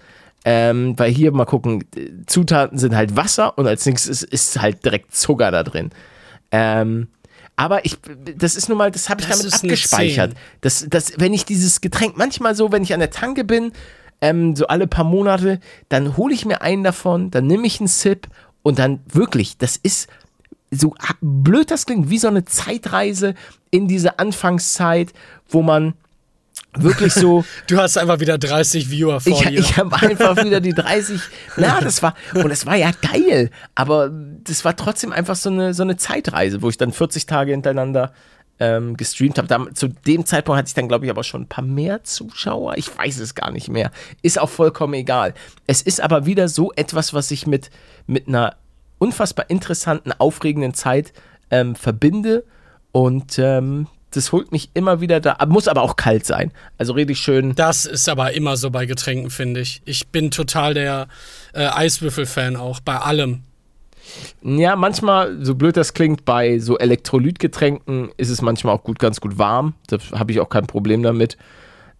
Ähm, 0.45 0.99
weil 0.99 1.11
hier 1.11 1.31
mal 1.31 1.45
gucken, 1.45 1.85
Zutaten 2.27 2.77
sind 2.77 2.95
halt 2.95 3.15
Wasser 3.15 3.57
und 3.57 3.65
als 3.65 3.85
nächstes 3.85 4.23
ist, 4.23 4.31
ist 4.33 4.61
halt 4.61 4.83
direkt 4.83 5.15
Zucker 5.15 5.51
da 5.51 5.63
drin. 5.63 5.91
Ähm, 6.51 7.07
aber 7.55 7.85
ich, 7.85 7.97
das 8.37 8.55
ist 8.55 8.67
nun 8.67 8.77
mal, 8.77 8.91
das 8.91 9.09
habe 9.09 9.21
ich 9.21 9.27
Das 9.27 9.39
damit 9.39 9.53
abgespeichert. 9.53 10.31
10. 10.31 10.39
Das, 10.61 10.85
das, 10.89 11.13
wenn 11.17 11.33
ich 11.33 11.45
dieses 11.45 11.79
Getränk, 11.81 12.17
manchmal 12.17 12.55
so, 12.55 12.71
wenn 12.71 12.83
ich 12.83 12.93
an 12.93 12.99
der 12.99 13.11
Tanke 13.11 13.43
bin, 13.45 13.71
ähm, 14.21 14.55
so 14.55 14.67
alle 14.67 14.87
paar 14.87 15.05
Monate, 15.05 15.59
dann 15.89 16.17
hole 16.17 16.33
ich 16.33 16.45
mir 16.45 16.61
einen 16.61 16.83
davon, 16.83 17.31
dann 17.31 17.47
nehme 17.47 17.65
ich 17.67 17.79
einen 17.79 17.87
Sip 17.87 18.27
und 18.63 18.79
dann 18.79 18.99
wirklich, 19.07 19.57
das 19.57 19.77
ist 19.77 20.09
so 20.71 20.95
blöd 21.21 21.69
das 21.71 21.85
klingt, 21.85 22.09
wie 22.09 22.17
so 22.17 22.27
eine 22.27 22.43
Zeitreise 22.45 23.35
in 23.69 23.87
diese 23.87 24.19
Anfangszeit, 24.19 25.13
wo 25.47 25.61
man 25.61 25.93
wirklich 26.77 27.13
so, 27.13 27.45
Du 27.67 27.77
hast 27.77 27.97
einfach 27.97 28.19
wieder 28.19 28.37
30 28.37 28.89
Viewer 28.89 29.19
vor 29.19 29.31
ich, 29.31 29.47
dir. 29.47 29.59
ich 29.59 29.77
habe 29.77 29.95
einfach 29.95 30.43
wieder 30.43 30.61
die 30.61 30.73
30, 30.73 31.19
na, 31.57 31.79
das 31.81 32.01
war, 32.01 32.15
und 32.33 32.51
es 32.51 32.65
war 32.65 32.75
ja 32.75 32.91
geil, 33.01 33.49
aber 33.75 34.09
das 34.43 34.65
war 34.65 34.75
trotzdem 34.75 35.11
einfach 35.11 35.35
so 35.35 35.49
eine, 35.49 35.73
so 35.73 35.83
eine 35.83 35.97
Zeitreise, 35.97 36.61
wo 36.61 36.69
ich 36.69 36.77
dann 36.77 36.91
40 36.91 37.25
Tage 37.25 37.51
hintereinander 37.51 38.13
ähm, 38.59 38.95
gestreamt 38.95 39.37
habe. 39.37 39.73
Zu 39.73 39.87
dem 39.87 40.25
Zeitpunkt 40.25 40.57
hatte 40.57 40.67
ich 40.67 40.73
dann, 40.73 40.87
glaube 40.87 41.05
ich, 41.05 41.11
aber 41.11 41.23
schon 41.23 41.41
ein 41.41 41.47
paar 41.47 41.63
mehr 41.63 42.03
Zuschauer. 42.03 42.77
Ich 42.77 42.95
weiß 42.95 43.19
es 43.19 43.35
gar 43.35 43.51
nicht 43.51 43.69
mehr. 43.69 43.91
Ist 44.21 44.39
auch 44.39 44.49
vollkommen 44.49 44.93
egal. 44.93 45.33
Es 45.67 45.81
ist 45.81 46.01
aber 46.01 46.25
wieder 46.25 46.47
so 46.47 46.71
etwas, 46.75 47.13
was 47.13 47.31
ich 47.31 47.47
mit, 47.47 47.69
mit 48.05 48.27
einer 48.27 48.55
unfassbar 48.99 49.49
interessanten, 49.49 50.11
aufregenden 50.13 50.73
Zeit 50.73 51.13
ähm, 51.51 51.75
verbinde. 51.75 52.45
Und 52.91 53.39
ähm, 53.39 53.87
das 54.13 54.31
holt 54.31 54.51
mich 54.51 54.69
immer 54.73 55.01
wieder 55.01 55.19
da. 55.19 55.37
Muss 55.47 55.67
aber 55.67 55.81
auch 55.81 55.95
kalt 55.95 56.25
sein. 56.25 56.51
Also 56.77 56.93
richtig 56.93 57.19
schön. 57.19 57.55
Das 57.55 57.85
ist 57.85 58.07
aber 58.07 58.33
immer 58.33 58.57
so 58.57 58.69
bei 58.69 58.85
Getränken, 58.85 59.29
finde 59.29 59.61
ich. 59.61 59.81
Ich 59.85 60.07
bin 60.07 60.31
total 60.31 60.73
der 60.73 61.07
äh, 61.53 61.65
Eiswürfel-Fan 61.65 62.55
auch, 62.55 62.79
bei 62.79 62.97
allem. 62.97 63.41
Ja, 64.43 64.75
manchmal, 64.75 65.43
so 65.43 65.55
blöd 65.55 65.77
das 65.77 65.93
klingt, 65.93 66.25
bei 66.25 66.59
so 66.59 66.77
Elektrolytgetränken 66.77 68.09
ist 68.17 68.29
es 68.29 68.41
manchmal 68.41 68.75
auch 68.75 68.83
gut, 68.83 68.99
ganz 68.99 69.19
gut 69.19 69.37
warm. 69.37 69.73
Da 69.87 69.97
habe 70.13 70.31
ich 70.31 70.39
auch 70.39 70.49
kein 70.49 70.67
Problem 70.67 71.03
damit. 71.03 71.37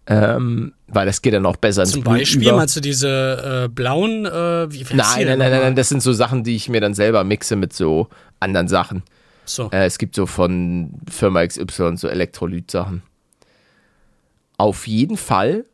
Ähm, 0.06 0.74
weil 0.86 1.06
das 1.06 1.22
geht 1.22 1.32
dann 1.32 1.46
auch 1.46 1.56
besser 1.56 1.82
ins 1.82 1.92
Zum 1.92 2.02
Beispiel, 2.02 2.48
über. 2.48 2.56
meinst 2.56 2.76
du 2.76 2.80
diese 2.80 3.64
äh, 3.64 3.68
blauen, 3.68 4.26
äh, 4.26 4.70
wie 4.70 4.84
Nein, 4.92 5.26
nein, 5.26 5.38
nein, 5.38 5.50
nein, 5.50 5.76
das 5.76 5.88
sind 5.88 6.02
so 6.02 6.12
Sachen, 6.12 6.44
die 6.44 6.54
ich 6.56 6.68
mir 6.68 6.82
dann 6.82 6.92
selber 6.92 7.24
mixe 7.24 7.56
mit 7.56 7.72
so 7.72 8.08
anderen 8.38 8.68
Sachen. 8.68 9.02
So. 9.44 9.70
Äh, 9.70 9.86
es 9.86 9.98
gibt 9.98 10.14
so 10.14 10.26
von 10.26 10.94
Firma 11.10 11.46
XY 11.46 11.96
so 11.96 12.08
Elektrolytsachen. 12.08 13.02
Auf 14.56 14.86
jeden 14.86 15.16
Fall. 15.16 15.64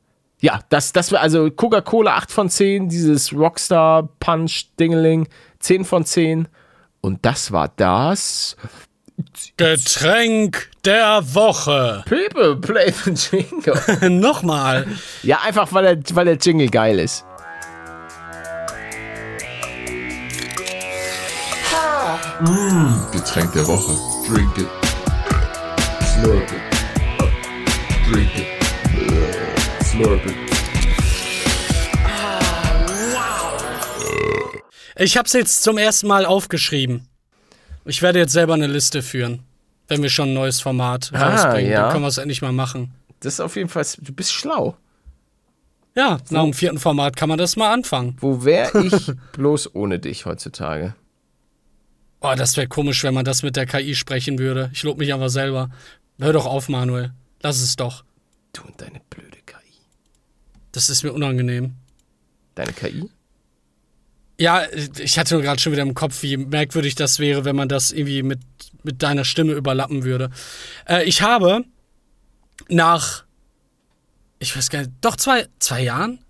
Ja, 0.41 0.61
das, 0.71 0.93
das 0.93 1.13
war 1.13 1.21
also 1.21 1.51
Coca-Cola 1.51 2.17
8 2.17 2.31
von 2.31 2.49
10, 2.49 2.89
dieses 2.89 3.33
Rockstar 3.33 4.09
Punch 4.21 4.69
Dingeling 4.79 5.29
10 5.59 5.85
von 5.85 6.05
10. 6.05 6.49
Und 7.03 7.25
das 7.25 7.53
war 7.53 7.69
das. 7.77 8.57
Getränk 9.59 10.71
der 10.85 11.23
Woche. 11.35 12.05
People 12.09 12.57
play 12.57 12.91
the 12.91 13.11
jingle. 13.11 14.11
Nochmal. 14.11 14.87
ja, 15.23 15.41
einfach 15.45 15.73
weil 15.73 15.97
der, 15.97 16.17
weil 16.17 16.25
der 16.25 16.37
Jingle 16.37 16.71
geil 16.71 16.99
ist. 16.99 17.27
Getränk 23.13 23.53
der 23.53 23.67
Woche. 23.67 23.93
Drink 24.27 24.57
it. 24.57 24.67
Slurp 26.07 26.43
it. 26.51 28.11
Drink 28.11 28.31
it. 28.35 29.85
Slurp 29.85 30.25
it. 30.25 30.35
Ich 34.97 35.19
habe 35.19 35.27
es 35.27 35.35
jetzt 35.35 35.63
zum 35.63 35.77
ersten 35.77 36.07
Mal 36.07 36.25
aufgeschrieben. 36.25 37.07
Ich 37.85 38.01
werde 38.01 38.19
jetzt 38.21 38.33
selber 38.33 38.55
eine 38.55 38.69
Liste 38.69 39.03
führen, 39.03 39.43
wenn 39.89 40.03
wir 40.03 40.09
schon 40.09 40.31
ein 40.31 40.35
neues 40.35 40.63
Format 40.63 41.11
Ah, 41.13 41.29
rausbringen. 41.35 41.71
ja. 41.71 41.83
Dann 41.83 41.93
können 41.93 42.05
wir 42.05 42.09
es 42.09 42.17
endlich 42.17 42.41
mal 42.41 42.53
machen. 42.53 42.95
Das 43.21 43.35
ist 43.35 43.41
auf 43.41 43.55
jeden 43.57 43.69
Fall, 43.69 43.85
du 43.99 44.15
bist 44.15 44.33
schlau. 44.33 44.79
Ja, 45.95 46.19
nach 46.31 46.45
dem 46.45 46.55
vierten 46.55 46.79
Format 46.79 47.17
kann 47.17 47.29
man 47.29 47.37
das 47.37 47.57
mal 47.57 47.71
anfangen. 47.71 48.17
Wo 48.19 48.47
wäre 48.47 48.83
ich 48.87 49.13
bloß 49.33 49.75
ohne 49.75 49.99
dich 49.99 50.25
heutzutage? 50.25 50.95
Oh, 52.21 52.35
das 52.37 52.57
wäre 52.57 52.69
komisch, 52.69 53.03
wenn 53.03 53.15
man 53.15 53.25
das 53.25 53.43
mit 53.43 53.57
der 53.57 53.67
KI 53.67 53.95
sprechen 53.95 54.39
würde. 54.39 54.71
Ich 54.73 54.83
lob 54.83 54.99
mich 54.99 55.15
aber 55.15 55.31
selber. 55.31 55.71
Hör 56.19 56.33
doch 56.35 56.47
auf, 56.47 56.69
Manuel. 56.69 57.13
Lass 57.43 57.61
es 57.61 57.77
doch. 57.77 58.05
Du 58.53 58.63
und 58.63 58.81
deine 58.81 59.01
blöde 59.09 59.39
KI. 59.47 59.57
Das 60.73 60.91
ist 60.91 61.03
mir 61.03 61.13
unangenehm. 61.13 61.77
Deine 62.55 62.73
KI? 62.73 63.09
Ja, 64.39 64.65
ich 64.99 65.19
hatte 65.19 65.35
nur 65.35 65.43
gerade 65.43 65.61
schon 65.61 65.73
wieder 65.73 65.83
im 65.83 65.95
Kopf, 65.95 66.23
wie 66.23 66.37
merkwürdig 66.37 66.95
das 66.95 67.19
wäre, 67.19 67.45
wenn 67.45 67.57
man 67.57 67.69
das 67.69 67.91
irgendwie 67.91 68.23
mit, 68.23 68.41
mit 68.83 69.03
deiner 69.03 69.25
Stimme 69.25 69.53
überlappen 69.53 70.05
würde. 70.05 70.31
Äh, 70.89 71.05
ich 71.05 71.23
habe 71.23 71.65
nach, 72.69 73.25
ich 74.39 74.57
weiß 74.57 74.71
gar 74.71 74.81
nicht, 74.81 74.93
doch 75.01 75.17
zwei, 75.17 75.47
zwei 75.59 75.83
Jahren? 75.83 76.21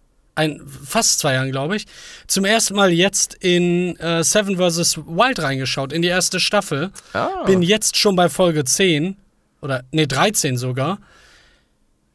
Ein, 0.41 0.63
fast 0.67 1.19
zwei 1.19 1.35
Jahren, 1.35 1.51
glaube 1.51 1.77
ich, 1.77 1.87
zum 2.27 2.45
ersten 2.45 2.75
Mal 2.75 2.93
jetzt 2.93 3.35
in 3.35 3.97
äh, 3.97 4.25
Seven 4.25 4.57
vs. 4.57 4.99
Wild 4.99 5.41
reingeschaut, 5.41 5.93
in 5.93 6.03
die 6.03 6.09
erste 6.09 6.41
Staffel. 6.41 6.91
Ah. 7.13 7.45
Bin 7.45 7.63
jetzt 7.63 7.97
schon 7.97 8.17
bei 8.17 8.29
Folge 8.29 8.65
10 8.65 9.17
oder, 9.61 9.85
nee, 9.93 10.07
13 10.07 10.57
sogar. 10.57 10.99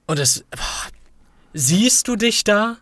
Und 0.08 0.20
es, 0.20 0.44
boah, 0.50 0.90
siehst 1.54 2.08
du 2.08 2.16
dich 2.16 2.44
da? 2.44 2.78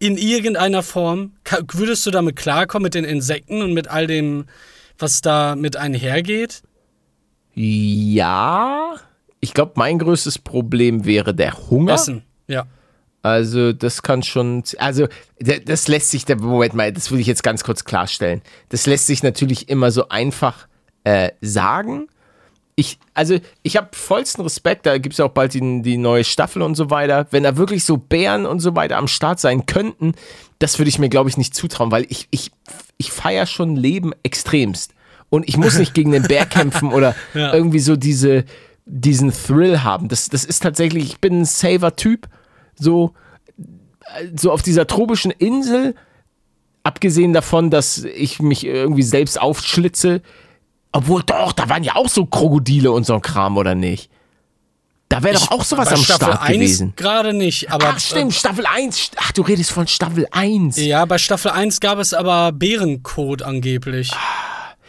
in 0.00 0.16
irgendeiner 0.16 0.82
Form? 0.82 1.32
Würdest 1.72 2.04
du 2.06 2.10
damit 2.10 2.34
klarkommen 2.34 2.84
mit 2.84 2.94
den 2.94 3.04
Insekten 3.04 3.62
und 3.62 3.74
mit 3.74 3.88
all 3.88 4.06
dem, 4.08 4.46
was 4.98 5.20
da 5.20 5.54
mit 5.54 5.76
einhergeht? 5.76 6.62
Ja. 7.54 8.94
Ich 9.40 9.54
glaube, 9.54 9.72
mein 9.76 9.98
größtes 9.98 10.38
Problem 10.38 11.04
wäre 11.04 11.34
der 11.34 11.52
Hunger. 11.70 11.94
Essen. 11.94 12.22
Ja. 12.48 12.66
Also, 13.22 13.72
das 13.72 14.02
kann 14.02 14.22
schon. 14.22 14.62
Also, 14.78 15.06
das 15.64 15.88
lässt 15.88 16.10
sich. 16.10 16.26
Moment 16.28 16.74
mal, 16.74 16.92
das 16.92 17.10
will 17.10 17.20
ich 17.20 17.26
jetzt 17.26 17.42
ganz 17.42 17.64
kurz 17.64 17.84
klarstellen. 17.84 18.40
Das 18.70 18.86
lässt 18.86 19.06
sich 19.06 19.22
natürlich 19.22 19.68
immer 19.68 19.90
so 19.90 20.08
einfach 20.08 20.66
äh, 21.04 21.30
sagen. 21.40 22.06
Ich, 22.76 22.98
also, 23.12 23.38
ich 23.62 23.76
habe 23.76 23.88
vollsten 23.92 24.42
Respekt, 24.42 24.86
da 24.86 24.96
gibt 24.96 25.12
es 25.12 25.18
ja 25.18 25.26
auch 25.26 25.32
bald 25.32 25.52
die, 25.52 25.82
die 25.82 25.98
neue 25.98 26.24
Staffel 26.24 26.62
und 26.62 26.76
so 26.76 26.88
weiter. 26.88 27.26
Wenn 27.30 27.42
da 27.42 27.58
wirklich 27.58 27.84
so 27.84 27.98
Bären 27.98 28.46
und 28.46 28.60
so 28.60 28.74
weiter 28.74 28.96
am 28.96 29.06
Start 29.08 29.38
sein 29.38 29.66
könnten, 29.66 30.14
das 30.60 30.78
würde 30.78 30.88
ich 30.88 30.98
mir, 30.98 31.10
glaube 31.10 31.28
ich, 31.28 31.36
nicht 31.36 31.54
zutrauen, 31.54 31.90
weil 31.90 32.06
ich, 32.08 32.26
ich, 32.30 32.50
ich 32.96 33.12
feiere 33.12 33.44
schon 33.44 33.76
Leben 33.76 34.12
extremst. 34.22 34.94
Und 35.28 35.46
ich 35.48 35.58
muss 35.58 35.78
nicht 35.78 35.92
gegen 35.92 36.12
den 36.12 36.22
Bär 36.22 36.46
kämpfen 36.46 36.90
oder 36.92 37.14
Ja. 37.34 37.52
irgendwie 37.52 37.80
so 37.80 37.96
diese, 37.96 38.44
diesen 38.86 39.30
Thrill 39.30 39.82
haben. 39.82 40.08
Das, 40.08 40.30
das 40.30 40.44
ist 40.46 40.62
tatsächlich, 40.62 41.04
ich 41.04 41.20
bin 41.20 41.40
ein 41.40 41.44
Saver-Typ. 41.44 42.28
So, 42.80 43.12
so 44.34 44.50
auf 44.50 44.62
dieser 44.62 44.86
tropischen 44.86 45.30
Insel, 45.30 45.94
abgesehen 46.82 47.32
davon, 47.32 47.70
dass 47.70 47.98
ich 47.98 48.40
mich 48.40 48.66
irgendwie 48.66 49.02
selbst 49.02 49.40
aufschlitze, 49.40 50.22
obwohl 50.92 51.22
doch, 51.22 51.52
da 51.52 51.68
waren 51.68 51.84
ja 51.84 51.94
auch 51.94 52.08
so 52.08 52.26
Krokodile 52.26 52.90
und 52.90 53.06
so 53.06 53.14
ein 53.14 53.22
Kram, 53.22 53.56
oder 53.56 53.74
nicht? 53.74 54.10
Da 55.08 55.24
wäre 55.24 55.34
doch 55.34 55.50
auch 55.50 55.64
sowas 55.64 55.88
am 55.88 55.96
Staffel 55.96 56.26
Start 56.26 56.42
1 56.42 56.54
gewesen. 56.54 56.92
gerade 56.94 57.32
nicht, 57.32 57.72
aber. 57.72 57.94
Ach 57.94 57.98
stimmt, 57.98 58.32
Staffel 58.32 58.64
1. 58.64 59.10
Ach, 59.16 59.32
du 59.32 59.42
redest 59.42 59.72
von 59.72 59.88
Staffel 59.88 60.26
1. 60.30 60.78
Äh, 60.78 60.84
ja, 60.84 61.04
bei 61.04 61.18
Staffel 61.18 61.50
1 61.50 61.80
gab 61.80 61.98
es 61.98 62.14
aber 62.14 62.52
Bärencode 62.52 63.42
angeblich. 63.42 64.12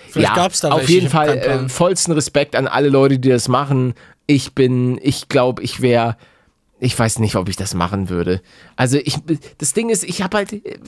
Vielleicht 0.09 0.29
ja, 0.29 0.35
gab 0.35 0.51
es 0.51 0.59
da 0.59 0.69
auf 0.69 0.81
welche, 0.81 0.93
jeden 0.93 1.07
ich 1.07 1.13
hab 1.13 1.25
Fall 1.25 1.37
äh, 1.37 1.69
vollsten 1.69 2.13
Respekt 2.13 2.55
an 2.55 2.67
alle 2.67 2.89
Leute, 2.89 3.17
die 3.17 3.29
das 3.29 3.47
machen. 3.47 3.95
Ich 4.27 4.53
bin, 4.53 4.99
ich 5.01 5.27
glaube, 5.27 5.63
ich 5.63 5.81
wäre, 5.81 6.17
ich 6.81 6.97
weiß 6.97 7.19
nicht, 7.19 7.35
ob 7.35 7.47
ich 7.47 7.55
das 7.55 7.75
machen 7.75 8.09
würde. 8.09 8.41
Also 8.75 8.97
ich, 8.97 9.17
das 9.59 9.73
Ding 9.73 9.89
ist, 9.89 10.03
ich 10.03 10.23
habe 10.23 10.37
halt, 10.37 10.51
äh, 10.51 10.79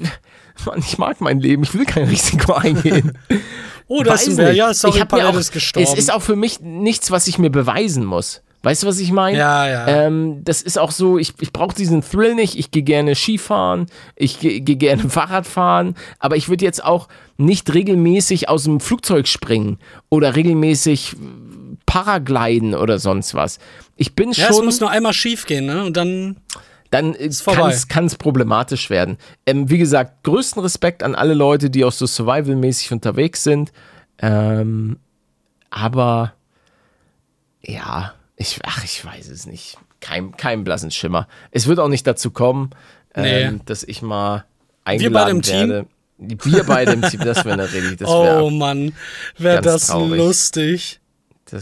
Mann, 0.66 0.80
ich 0.80 0.98
mag 0.98 1.22
mein 1.22 1.40
Leben, 1.40 1.62
ich 1.62 1.74
will 1.76 1.86
kein 1.86 2.06
Risiko 2.06 2.54
eingehen. 2.54 3.18
oh, 3.88 4.02
das 4.02 4.28
ist 4.28 4.40
ein. 4.40 4.56
Ja, 4.56 4.74
sorry, 4.74 4.98
ich 4.98 5.12
mir 5.12 5.30
auch, 5.30 5.52
gestorben. 5.52 5.88
Es 5.88 5.94
ist 5.94 6.12
auch 6.12 6.24
für 6.24 6.36
mich 6.36 6.60
nichts, 6.62 7.12
was 7.12 7.28
ich 7.28 7.38
mir 7.38 7.52
beweisen 7.52 8.06
muss. 8.06 8.42
Weißt 8.64 8.84
du, 8.84 8.88
was 8.88 9.00
ich 9.00 9.12
meine? 9.12 9.38
Ja, 9.38 9.68
ja. 9.68 9.88
Ähm, 9.88 10.42
das 10.44 10.62
ist 10.62 10.80
auch 10.80 10.92
so, 10.92 11.20
ich, 11.20 11.34
ich 11.42 11.52
brauche 11.52 11.76
diesen 11.76 12.02
Thrill 12.02 12.34
nicht. 12.34 12.58
Ich 12.58 12.72
gehe 12.72 12.84
gerne 12.84 13.14
Skifahren, 13.14 13.88
ich 14.16 14.40
gehe 14.40 14.62
geh 14.62 14.76
gerne 14.76 15.04
Fahrrad 15.10 15.46
fahren, 15.46 15.96
aber 16.18 16.38
ich 16.38 16.50
würde 16.50 16.66
jetzt 16.66 16.84
auch 16.84 17.08
nicht 17.38 17.74
regelmäßig 17.74 18.50
aus 18.50 18.64
dem 18.64 18.80
Flugzeug 18.80 19.28
springen 19.28 19.78
oder 20.10 20.36
regelmäßig 20.36 21.18
Paragliden 21.86 22.74
oder 22.76 23.00
sonst 23.00 23.34
was. 23.36 23.60
Ich 23.96 24.16
bin 24.16 24.32
ja, 24.32 24.48
es 24.50 24.56
schon 24.56 24.66
muss 24.66 24.80
nur 24.80 24.90
einmal 24.90 25.14
schief 25.14 25.46
gehen, 25.46 25.66
ne? 25.66 25.84
Und 25.84 25.96
dann. 25.98 26.38
dann 26.90 27.14
äh, 27.16 27.30
kann 27.90 28.06
es 28.06 28.16
problematisch 28.16 28.90
werden. 28.90 29.18
Ähm, 29.46 29.70
wie 29.70 29.78
gesagt, 29.78 30.24
größten 30.24 30.62
Respekt 30.62 31.04
an 31.04 31.16
alle 31.16 31.34
Leute, 31.34 31.70
die 31.70 31.84
auch 31.86 31.92
so 31.92 32.06
survival-mäßig 32.08 32.92
unterwegs 32.92 33.44
sind. 33.44 33.72
Ähm, 34.20 34.98
aber 35.70 36.34
ja, 37.62 38.14
ich, 38.36 38.60
ach, 38.64 38.84
ich 38.84 39.04
weiß 39.04 39.30
es 39.30 39.46
nicht. 39.46 39.78
Kein, 40.00 40.36
kein 40.36 40.64
blassen 40.64 40.92
Schimmer. 40.92 41.28
Es 41.52 41.68
wird 41.68 41.80
auch 41.80 41.88
nicht 41.88 42.06
dazu 42.06 42.32
kommen, 42.32 42.72
ähm, 43.16 43.54
Nee. 43.56 43.62
dass 43.66 43.84
ich 43.84 44.02
mal 44.02 44.46
Wir 44.86 45.12
beide 45.12 45.32
eingeladen 45.32 45.36
im 45.38 45.42
Team? 45.42 45.70
werde. 45.70 45.88
Wir 46.18 46.64
beide 46.64 46.92
im 46.94 47.02
Team, 47.02 47.22
das 47.22 47.44
wäre 47.44 47.54
eine 47.54 47.64
richtig, 47.72 48.00
das 48.00 48.10
wäre 48.10 48.44
Oh 48.44 48.50
Mann, 48.50 48.94
wäre 49.38 49.62
das 49.62 49.88
traurig. 49.88 50.18
lustig. 50.18 51.00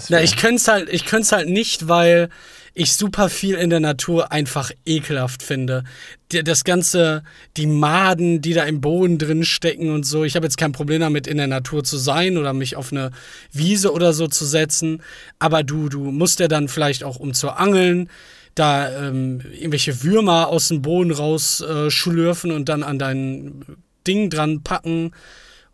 Na, 0.10 0.22
ich 0.22 0.38
könnte 0.38 0.56
es 0.56 0.68
halt, 0.68 0.90
ich 0.90 1.06
könnte 1.06 1.36
halt 1.36 1.50
nicht, 1.50 1.88
weil 1.88 2.30
ich 2.74 2.94
super 2.94 3.30
viel 3.30 3.56
in 3.56 3.70
der 3.70 3.82
Natur 3.82 4.32
einfach 4.32 4.72
ekelhaft 4.86 5.44
finde. 5.44 5.84
Das 6.30 6.64
ganze, 6.64 7.24
die 7.58 7.66
Maden, 7.66 8.42
die 8.42 8.54
da 8.54 8.64
im 8.64 8.80
Boden 8.80 9.18
drin 9.18 9.44
stecken 9.44 9.92
und 9.92 10.06
so. 10.06 10.24
Ich 10.24 10.36
habe 10.36 10.46
jetzt 10.46 10.58
kein 10.58 10.72
Problem 10.72 11.02
damit, 11.02 11.28
in 11.28 11.38
der 11.38 11.48
Natur 11.48 11.84
zu 11.84 11.98
sein 11.98 12.38
oder 12.38 12.54
mich 12.54 12.78
auf 12.78 12.92
eine 12.94 13.12
Wiese 13.52 13.92
oder 13.92 14.14
so 14.14 14.28
zu 14.28 14.46
setzen. 14.46 15.02
Aber 15.40 15.64
du, 15.64 15.90
du 15.90 16.12
musst 16.12 16.40
ja 16.40 16.48
dann 16.48 16.70
vielleicht 16.70 17.04
auch 17.04 17.18
um 17.18 17.34
zu 17.34 17.50
angeln, 17.50 18.10
da 18.56 18.90
ähm, 18.90 19.42
irgendwelche 19.52 20.04
Würmer 20.04 20.48
aus 20.48 20.70
dem 20.70 20.82
Boden 20.82 21.12
raus 21.12 21.62
äh, 21.62 21.90
schlürfen 21.90 22.52
und 22.52 22.70
dann 22.70 22.84
an 22.84 23.00
dein 23.00 23.66
Ding 24.08 24.30
dran 24.30 24.62
packen, 24.64 25.12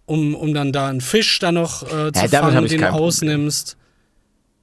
um, 0.05 0.35
um 0.35 0.53
dann 0.53 0.71
da 0.71 0.87
einen 0.87 1.01
Fisch 1.01 1.37
da 1.39 1.51
noch 1.51 1.83
äh, 1.83 2.11
zu 2.11 2.21
hab 2.21 2.29
fangen, 2.31 2.65
den 2.67 2.79
du 2.79 2.85
kein 2.85 2.91
Problem. 2.91 3.77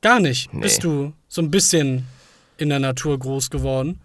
Gar 0.05 0.20
nicht. 0.20 0.52
Nee. 0.52 0.61
Bist 0.61 0.84
du 0.84 1.14
so 1.28 1.40
ein 1.40 1.50
bisschen 1.50 2.05
in 2.59 2.68
der 2.68 2.78
Natur 2.78 3.18
groß 3.18 3.48
geworden? 3.48 3.98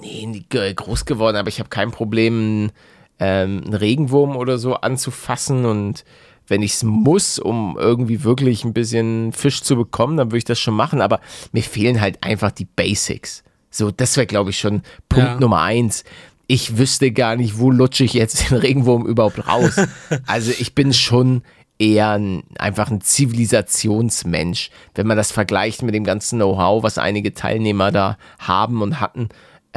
nee, 0.00 0.44
groß 0.48 1.04
geworden, 1.04 1.36
aber 1.36 1.48
ich 1.48 1.58
habe 1.58 1.68
kein 1.68 1.90
Problem, 1.90 2.70
ähm, 3.18 3.62
einen 3.64 3.74
Regenwurm 3.74 4.36
oder 4.36 4.56
so 4.56 4.74
anzufassen 4.74 5.64
und 5.64 6.04
wenn 6.46 6.62
ich 6.62 6.74
es 6.74 6.84
muss, 6.84 7.40
um 7.40 7.76
irgendwie 7.76 8.22
wirklich 8.22 8.64
ein 8.64 8.72
bisschen 8.72 9.32
Fisch 9.32 9.62
zu 9.62 9.74
bekommen, 9.74 10.16
dann 10.16 10.28
würde 10.28 10.38
ich 10.38 10.44
das 10.44 10.60
schon 10.60 10.74
machen, 10.74 11.00
aber 11.00 11.20
mir 11.50 11.64
fehlen 11.64 12.00
halt 12.00 12.22
einfach 12.22 12.52
die 12.52 12.66
Basics. 12.66 13.42
So, 13.68 13.90
das 13.90 14.16
wäre, 14.16 14.28
glaube 14.28 14.50
ich, 14.50 14.60
schon 14.60 14.82
Punkt 15.08 15.26
Ja. 15.26 15.40
Nummer 15.40 15.62
eins. 15.62 16.04
Ich 16.46 16.78
wüsste 16.78 17.10
gar 17.10 17.34
nicht, 17.34 17.58
wo 17.58 17.72
lutsche 17.72 18.04
ich 18.04 18.12
jetzt 18.12 18.48
den 18.48 18.58
Regenwurm 18.58 19.04
überhaupt 19.04 19.48
raus. 19.48 19.74
also 20.26 20.52
ich 20.56 20.76
bin 20.76 20.92
schon 20.92 21.42
eher 21.78 22.12
ein, 22.12 22.42
einfach 22.58 22.90
ein 22.90 23.00
Zivilisationsmensch. 23.00 24.70
Wenn 24.94 25.06
man 25.06 25.16
das 25.16 25.32
vergleicht 25.32 25.82
mit 25.82 25.94
dem 25.94 26.04
ganzen 26.04 26.38
Know-how, 26.38 26.82
was 26.82 26.98
einige 26.98 27.34
Teilnehmer 27.34 27.90
da 27.92 28.18
haben 28.38 28.82
und 28.82 29.00
hatten, 29.00 29.28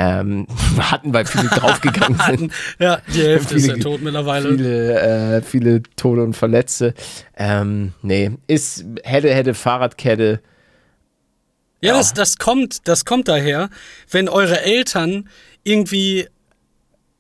Ähm, 0.01 0.47
hatten, 0.79 1.13
weil 1.13 1.25
viele 1.25 1.49
draufgegangen 1.49 2.17
sind. 2.25 2.53
Ja, 2.79 3.01
die 3.13 3.21
Hälfte 3.21 3.55
ist 3.55 3.65
ja 3.67 3.73
Viele- 3.73 3.83
tot 3.83 4.01
mittlerweile. 4.01 4.49
Viele, 4.55 4.99
äh, 5.37 5.41
viele 5.41 5.83
Tote 5.97 6.23
und 6.23 6.37
Verletzte. 6.37 6.93
Ähm, 7.35 7.91
nee, 8.01 8.31
ist, 8.47 8.85
hätte, 9.03 9.33
hätte 9.33 9.53
Fahrradkette. 9.53 10.39
Ja, 11.81 11.91
Ja. 11.91 11.97
Das, 11.97 12.13
das 12.13 12.37
kommt, 12.37 12.87
das 12.87 13.03
kommt 13.03 13.27
daher, 13.27 13.69
wenn 14.09 14.29
eure 14.29 14.61
Eltern 14.61 15.27
irgendwie 15.63 16.29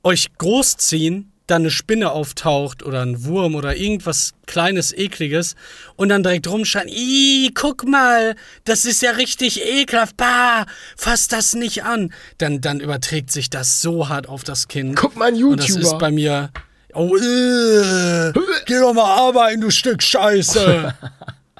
euch 0.03 0.29
großziehen, 0.37 1.33
dann 1.49 1.63
eine 1.63 1.71
Spinne 1.71 2.11
auftaucht 2.11 2.83
oder 2.83 3.01
ein 3.01 3.25
Wurm 3.25 3.55
oder 3.55 3.75
irgendwas 3.75 4.33
kleines, 4.45 4.93
ekliges 4.95 5.55
und 5.95 6.09
dann 6.09 6.23
direkt 6.23 6.47
rumschreien, 6.47 6.87
Ih, 6.87 7.51
guck 7.53 7.87
mal, 7.87 8.35
das 8.65 8.85
ist 8.85 9.01
ja 9.01 9.11
richtig 9.11 9.65
ekelhaft, 9.65 10.17
bah, 10.17 10.65
fass 10.97 11.27
das 11.27 11.53
nicht 11.53 11.83
an. 11.83 12.13
Dann, 12.37 12.61
dann 12.61 12.79
überträgt 12.79 13.31
sich 13.31 13.49
das 13.49 13.81
so 13.81 14.09
hart 14.09 14.27
auf 14.27 14.43
das 14.43 14.67
Kind. 14.67 14.95
Guck 14.95 15.15
mal, 15.15 15.29
ein 15.29 15.43
Und 15.43 15.59
das 15.59 15.69
ist 15.69 15.75
YouTuber. 15.77 15.97
bei 15.97 16.11
mir, 16.11 16.51
oh, 16.93 17.15
äh, 17.15 18.33
geh 18.65 18.79
doch 18.79 18.93
mal 18.93 19.11
arbeiten, 19.19 19.61
du 19.61 19.69
Stück 19.69 20.03
Scheiße. 20.03 20.93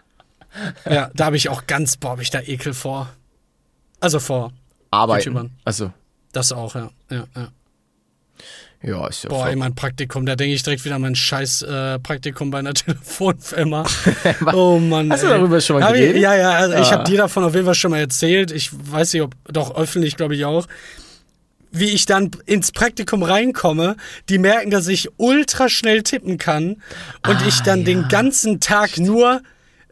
ja, 0.90 1.12
da 1.14 1.26
habe 1.26 1.38
ich 1.38 1.50
auch 1.50 1.68
ganz, 1.68 1.98
boah, 1.98 2.12
hab 2.12 2.22
ich 2.22 2.30
da 2.30 2.40
Ekel 2.42 2.74
vor. 2.74 3.10
Also 4.00 4.20
vor. 4.20 4.52
Arbeiten. 4.92 5.30
YouTubern. 5.30 5.52
Also, 5.66 5.92
Das 6.32 6.52
auch, 6.52 6.76
ja. 6.76 6.90
ja, 7.10 7.26
ja. 7.36 7.48
Ja, 8.82 9.07
ist 9.07 9.23
ja 9.23 9.30
Boah, 9.30 9.41
voll- 9.41 9.49
ey, 9.49 9.55
mein 9.55 9.75
Praktikum, 9.75 10.25
da 10.25 10.36
denke 10.36 10.53
ich 10.55 10.63
direkt 10.63 10.86
wieder 10.86 10.95
an 10.95 11.01
mein 11.01 11.15
scheiß 11.15 11.63
äh, 11.63 11.99
Praktikum 11.99 12.49
bei 12.51 12.59
einer 12.59 12.73
Telefonfirma. 12.75 13.86
oh 14.53 14.80
Mann. 14.80 15.11
Hast 15.11 15.23
du 15.23 15.27
ey. 15.27 15.34
darüber 15.34 15.59
schon 15.59 15.80
mal 15.80 15.86
Hab 15.86 15.95
ich, 15.95 16.01
geredet? 16.01 16.21
Ja, 16.21 16.36
ja, 16.36 16.51
also 16.51 16.75
ich 16.75 16.88
Ah. 16.88 16.91
habe 16.91 17.03
dir 17.09 17.17
davon 17.17 17.43
auf 17.43 17.53
jeden 17.53 17.65
Fall 17.65 17.75
schon 17.75 17.91
mal 17.91 17.99
erzählt. 17.99 18.51
Ich 18.51 18.69
weiß 18.71 19.13
nicht, 19.13 19.21
ob, 19.21 19.36
doch 19.51 19.75
öffentlich, 19.75 20.15
glaube 20.15 20.36
ich 20.36 20.45
auch. 20.45 20.65
Wie 21.71 21.89
ich 21.89 22.05
dann 22.05 22.32
ins 22.47 22.71
Praktikum 22.71 23.21
reinkomme, 23.21 23.95
die 24.30 24.39
merken, 24.39 24.71
dass 24.71 24.88
ich 24.88 25.09
ultra 25.17 25.69
schnell 25.69 26.01
tippen 26.01 26.38
kann 26.39 26.77
und 27.27 27.45
ich 27.47 27.59
dann 27.59 27.86
den 27.86 28.07
ganzen 28.07 28.59
Tag 28.59 28.97
nur 28.97 29.41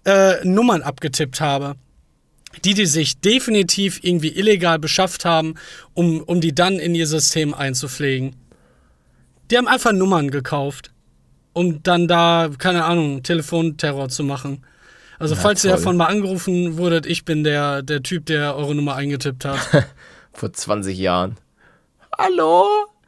äh, 0.05 0.43
Nummern 0.43 0.81
abgetippt 0.81 1.39
habe. 1.41 1.75
Die, 2.65 2.73
die 2.73 2.88
sich 2.88 3.19
definitiv 3.19 3.99
irgendwie 4.01 4.29
illegal 4.29 4.79
beschafft 4.79 5.25
haben, 5.25 5.53
um, 5.93 6.21
um 6.21 6.41
die 6.41 6.55
dann 6.55 6.79
in 6.79 6.95
ihr 6.95 7.05
System 7.05 7.53
einzupflegen. 7.53 8.35
Die 9.50 9.58
haben 9.58 9.68
einfach 9.68 9.93
Nummern 9.93 10.30
gekauft, 10.30 10.91
um 11.54 11.82
dann 11.84 12.08
da, 12.08 12.50
keine 12.58 12.86
Ahnung, 12.86 13.24
Telefonterror 13.24 14.10
zu 14.10 14.24
machen. 14.24 14.66
Also 15.20 15.36
falls 15.36 15.64
ihr 15.64 15.72
toll. 15.72 15.80
davon 15.80 15.98
mal 15.98 16.06
angerufen 16.06 16.78
wurdet, 16.78 17.06
ich 17.06 17.26
bin 17.26 17.43
der, 17.43 17.82
der 17.82 18.04
Typ, 18.04 18.26
der 18.28 18.56
eure 18.56 18.76
Nummer 18.76 18.95
eingetippt 18.95 19.45
hat. 19.45 19.60
vor 20.34 20.54
20 20.54 20.98
Jahren. 20.98 21.38
Hallo? 22.18 22.66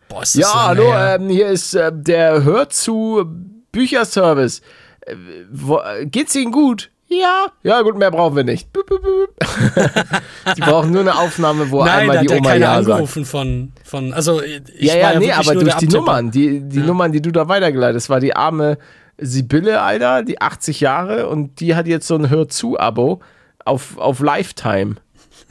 Boah, 0.08 0.24
ist 0.24 0.36
das 0.36 0.42
Ja, 0.42 0.68
hallo, 0.68 0.92
ähm, 0.96 1.30
hier 1.30 1.48
ist 1.48 1.76
äh, 1.76 1.92
der 1.94 2.44
Hör 2.44 2.70
zu 2.70 3.26
Bücherservice. 3.72 4.62
Äh, 5.02 5.16
wo, 5.52 5.80
äh, 5.80 6.08
geht's 6.08 6.36
Ihnen 6.36 6.52
gut? 6.52 6.90
Ja. 7.10 7.47
Ja, 7.64 7.82
gut, 7.82 7.97
mehr 7.97 8.12
brauchen 8.12 8.36
wir 8.36 8.43
nicht. 8.43 8.70
Die 10.55 10.62
brauchen 10.62 10.91
nur 10.91 11.01
eine 11.01 11.18
Aufnahme, 11.18 11.70
wo 11.72 11.80
Nein, 11.80 11.88
da 11.88 11.93
einmal 11.97 12.18
hat 12.20 12.30
die 12.30 12.30
Oma 12.36 12.49
keiner 12.49 12.66
Ja 12.66 12.76
sagt. 12.76 12.89
angerufen 12.91 13.26
von, 13.26 13.72
von, 13.84 14.14
also 14.14 14.41
ich 14.43 14.62
Ja, 14.80 14.93
war 15.03 15.14
ja, 15.14 15.20
nee, 15.20 15.32
aber 15.32 15.53
durch 15.55 15.66
die 15.66 15.72
Abtipper. 15.72 15.97
Nummern, 15.97 16.32
die, 16.32 16.62
die 16.62 16.80
Nummern, 16.80 17.12
die 17.12 17.22
du 17.22 17.32
da 17.32 17.47
weitergeleitet 17.47 17.95
hast, 17.95 18.10
war 18.10 18.20
die 18.20 18.36
arme 18.36 18.78
Sibylle, 19.18 19.82
Alter, 19.82 20.24
die 20.24 20.39
80 20.39 20.80
Jahre 20.82 21.28
und 21.28 21.60
die 21.60 21.76
hat 21.76 21.88
jetzt 21.88 22.07
so 22.07 22.16
ein 22.16 22.30
Hör-zu-Abo 22.30 23.22
auf, 23.66 23.97
auf 23.97 24.20
Lifetime. 24.20 24.95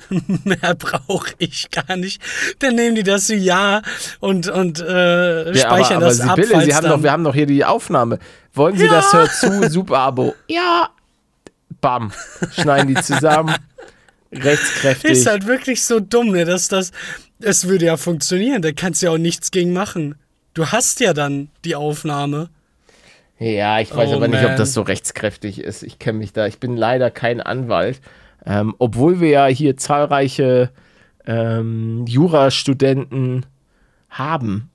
Mehr 0.44 0.74
brauche 0.76 1.32
ich 1.38 1.70
gar 1.70 1.96
nicht. 1.96 2.22
Dann 2.60 2.76
nehmen 2.76 2.94
die 2.94 3.02
das 3.02 3.28
ja 3.28 3.82
und, 4.20 4.48
und 4.48 4.80
äh, 4.80 5.52
Ja, 5.52 5.66
aber, 5.68 5.76
speichern 5.78 5.96
aber 5.98 6.06
das 6.06 6.20
ab. 6.20 6.36
Sibylle, 6.36 6.54
falls 6.54 6.64
Sie 6.66 6.74
haben 6.74 6.88
doch, 6.88 7.02
wir 7.02 7.12
haben 7.12 7.24
doch 7.24 7.34
hier 7.34 7.46
die 7.46 7.64
Aufnahme. 7.64 8.18
Wollen 8.54 8.76
Sie 8.78 8.86
das 8.88 9.12
Hör-zu, 9.12 9.68
Super-Abo? 9.68 10.34
Ja. 10.48 10.88
Bam. 11.80 12.12
Schneiden 12.52 12.94
die 12.94 13.00
zusammen. 13.02 13.54
Rechtskräftig. 14.32 15.10
Ist 15.12 15.26
halt 15.26 15.46
wirklich 15.46 15.82
so 15.84 16.00
dumm, 16.00 16.30
ne? 16.32 16.44
Dass 16.44 16.68
das. 16.68 16.92
Es 17.40 17.68
würde 17.68 17.86
ja 17.86 17.96
funktionieren, 17.96 18.62
da 18.62 18.72
kannst 18.72 19.00
du 19.00 19.06
ja 19.06 19.12
auch 19.12 19.18
nichts 19.18 19.50
gegen 19.52 19.72
machen. 19.72 20.16
Du 20.54 20.66
hast 20.66 20.98
ja 21.00 21.14
dann 21.14 21.48
die 21.64 21.76
Aufnahme. 21.76 22.50
Ja, 23.38 23.78
ich 23.78 23.94
weiß 23.94 24.10
Oh, 24.10 24.16
aber 24.16 24.26
nicht, 24.26 24.40
ob 24.42 24.48
man. 24.48 24.56
das 24.56 24.74
so 24.74 24.82
rechtskräftig 24.82 25.60
ist. 25.60 25.84
Ich 25.84 26.00
kenne 26.00 26.18
mich 26.18 26.32
da. 26.32 26.46
Ich 26.48 26.58
bin 26.58 26.76
leider 26.76 27.10
kein 27.12 27.40
Anwalt. 27.40 28.00
Ähm, 28.44 28.74
obwohl 28.78 29.20
wir 29.20 29.28
ja 29.30 29.46
hier 29.46 29.76
zahlreiche 29.76 30.70
ähm, 31.26 32.04
Jurastudenten 32.08 33.46
haben. 34.10 34.70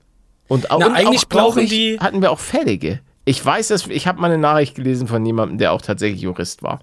Und, 0.48 0.66
Na, 0.70 0.76
und 0.76 0.82
eigentlich 0.94 1.24
auch, 1.24 1.28
brauchen 1.28 1.64
ich, 1.64 1.70
die- 1.70 1.98
hatten 2.00 2.22
wir 2.22 2.30
auch 2.30 2.38
Fällige. 2.38 3.00
Ich 3.24 3.44
weiß, 3.44 3.68
dass 3.68 3.86
ich 3.86 4.06
habe 4.06 4.20
mal 4.20 4.30
eine 4.30 4.38
Nachricht 4.38 4.74
gelesen 4.74 5.08
von 5.08 5.24
jemandem, 5.24 5.58
der 5.58 5.72
auch 5.72 5.82
tatsächlich 5.82 6.22
Jurist 6.22 6.62
war. 6.62 6.80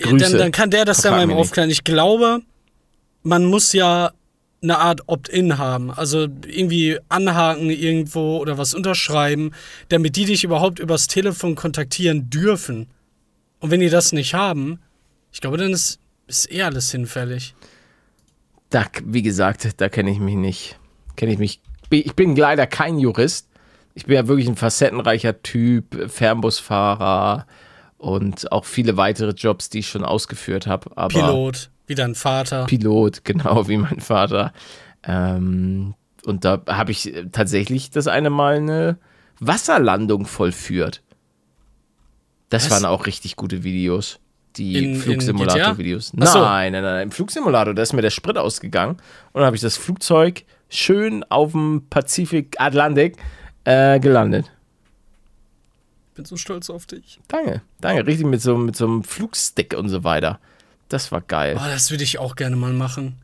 Grüße. 0.00 0.16
Dann, 0.16 0.38
dann 0.38 0.52
kann 0.52 0.70
der 0.70 0.84
das 0.84 1.02
ja 1.02 1.10
mal 1.10 1.30
aufklären. 1.32 1.68
Ich 1.68 1.84
glaube, 1.84 2.40
man 3.22 3.44
muss 3.44 3.72
ja 3.72 4.12
eine 4.62 4.78
Art 4.78 5.08
Opt-in 5.08 5.58
haben. 5.58 5.90
Also 5.90 6.28
irgendwie 6.46 6.98
anhaken 7.08 7.70
irgendwo 7.70 8.38
oder 8.38 8.58
was 8.58 8.74
unterschreiben, 8.74 9.52
damit 9.88 10.16
die 10.16 10.24
dich 10.24 10.44
überhaupt 10.44 10.78
übers 10.78 11.08
Telefon 11.08 11.54
kontaktieren 11.54 12.30
dürfen. 12.30 12.86
Und 13.60 13.70
wenn 13.70 13.80
die 13.80 13.90
das 13.90 14.12
nicht 14.12 14.34
haben, 14.34 14.80
ich 15.32 15.40
glaube, 15.40 15.56
dann 15.56 15.72
ist, 15.72 15.98
ist 16.26 16.50
eh 16.50 16.62
alles 16.62 16.90
hinfällig. 16.90 17.54
Da, 18.70 18.86
wie 19.04 19.22
gesagt, 19.22 19.68
da 19.76 19.88
kenne 19.88 20.10
ich 20.10 20.18
mich 20.18 20.36
nicht. 20.36 20.78
Kenne 21.16 21.32
ich 21.32 21.38
mich. 21.38 21.60
Ich 21.90 22.14
bin 22.14 22.36
leider 22.36 22.66
kein 22.66 22.98
Jurist. 22.98 23.48
Ich 23.94 24.06
bin 24.06 24.16
ja 24.16 24.26
wirklich 24.26 24.48
ein 24.48 24.56
facettenreicher 24.56 25.42
Typ, 25.42 26.10
Fernbusfahrer 26.10 27.46
und 27.98 28.50
auch 28.50 28.64
viele 28.64 28.96
weitere 28.96 29.32
Jobs, 29.32 29.70
die 29.70 29.80
ich 29.80 29.88
schon 29.88 30.04
ausgeführt 30.04 30.66
habe. 30.66 30.90
Pilot, 31.08 31.70
wie 31.86 31.94
dein 31.94 32.14
Vater. 32.14 32.66
Pilot, 32.66 33.24
genau 33.24 33.68
wie 33.68 33.76
mein 33.76 34.00
Vater. 34.00 34.52
Ähm, 35.04 35.94
und 36.24 36.44
da 36.44 36.62
habe 36.68 36.92
ich 36.92 37.12
tatsächlich 37.32 37.90
das 37.90 38.06
eine 38.06 38.30
Mal 38.30 38.56
eine 38.56 38.98
Wasserlandung 39.40 40.26
vollführt. 40.26 41.02
Das 42.48 42.66
Was? 42.66 42.70
waren 42.70 42.84
auch 42.84 43.06
richtig 43.06 43.36
gute 43.36 43.64
Videos. 43.64 44.20
Die 44.56 44.96
Flugsimulator-Videos. 44.96 46.08
So. 46.08 46.40
Nein, 46.40 46.72
nein, 46.72 46.82
nein. 46.82 47.02
Im 47.04 47.10
Flugsimulator, 47.10 47.72
da 47.72 47.82
ist 47.82 47.94
mir 47.94 48.02
der 48.02 48.10
Sprit 48.10 48.36
ausgegangen. 48.36 48.96
Und 49.32 49.40
dann 49.40 49.44
habe 49.46 49.56
ich 49.56 49.62
das 49.62 49.78
Flugzeug 49.78 50.44
schön 50.68 51.24
auf 51.30 51.52
dem 51.52 51.86
Pazifik 51.88 52.56
Atlantik 52.58 53.16
äh, 53.64 54.00
gelandet. 54.00 54.50
Ich 56.10 56.16
bin 56.16 56.24
so 56.24 56.36
stolz 56.36 56.68
auf 56.68 56.86
dich. 56.86 57.20
Danke, 57.28 57.62
danke. 57.80 58.06
Richtig 58.06 58.26
mit 58.26 58.42
so, 58.42 58.56
mit 58.56 58.76
so 58.76 58.84
einem 58.84 59.02
Flugstick 59.02 59.74
und 59.74 59.88
so 59.88 60.04
weiter. 60.04 60.38
Das 60.88 61.10
war 61.10 61.22
geil. 61.22 61.56
Oh, 61.58 61.66
das 61.66 61.90
würde 61.90 62.04
ich 62.04 62.18
auch 62.18 62.36
gerne 62.36 62.56
mal 62.56 62.72
machen. 62.72 63.16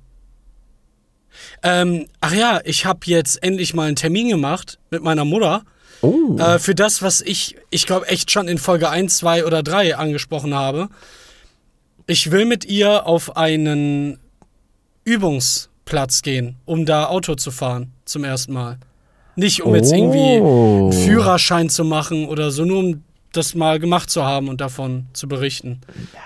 Ähm, 1.62 2.06
ach 2.20 2.32
ja, 2.32 2.60
ich 2.64 2.86
habe 2.86 3.00
jetzt 3.04 3.42
endlich 3.42 3.74
mal 3.74 3.88
einen 3.88 3.96
Termin 3.96 4.28
gemacht 4.28 4.78
mit 4.90 5.02
meiner 5.02 5.24
Mutter. 5.24 5.64
Oh. 6.00 6.36
Äh, 6.38 6.58
für 6.58 6.74
das, 6.74 7.02
was 7.02 7.20
ich, 7.20 7.56
ich 7.70 7.86
glaube, 7.86 8.08
echt 8.08 8.30
schon 8.30 8.48
in 8.48 8.58
Folge 8.58 8.88
1, 8.88 9.18
2 9.18 9.44
oder 9.44 9.62
3 9.62 9.96
angesprochen 9.96 10.54
habe. 10.54 10.88
Ich 12.06 12.30
will 12.30 12.46
mit 12.46 12.64
ihr 12.64 13.06
auf 13.06 13.36
einen 13.36 14.18
Übungsplatz 15.04 16.22
gehen, 16.22 16.56
um 16.64 16.86
da 16.86 17.06
Auto 17.06 17.34
zu 17.34 17.50
fahren 17.50 17.92
zum 18.04 18.24
ersten 18.24 18.52
Mal. 18.52 18.78
Nicht 19.38 19.62
um 19.62 19.74
jetzt 19.74 19.92
irgendwie 19.92 20.40
Oh. 20.40 20.90
einen 20.90 20.92
Führerschein 21.04 21.70
zu 21.70 21.84
machen 21.84 22.26
oder 22.26 22.50
so, 22.50 22.64
nur 22.64 22.78
um 22.80 23.02
das 23.32 23.54
mal 23.54 23.78
gemacht 23.78 24.10
zu 24.10 24.24
haben 24.24 24.48
und 24.48 24.60
davon 24.60 25.06
zu 25.12 25.28
berichten, 25.28 25.80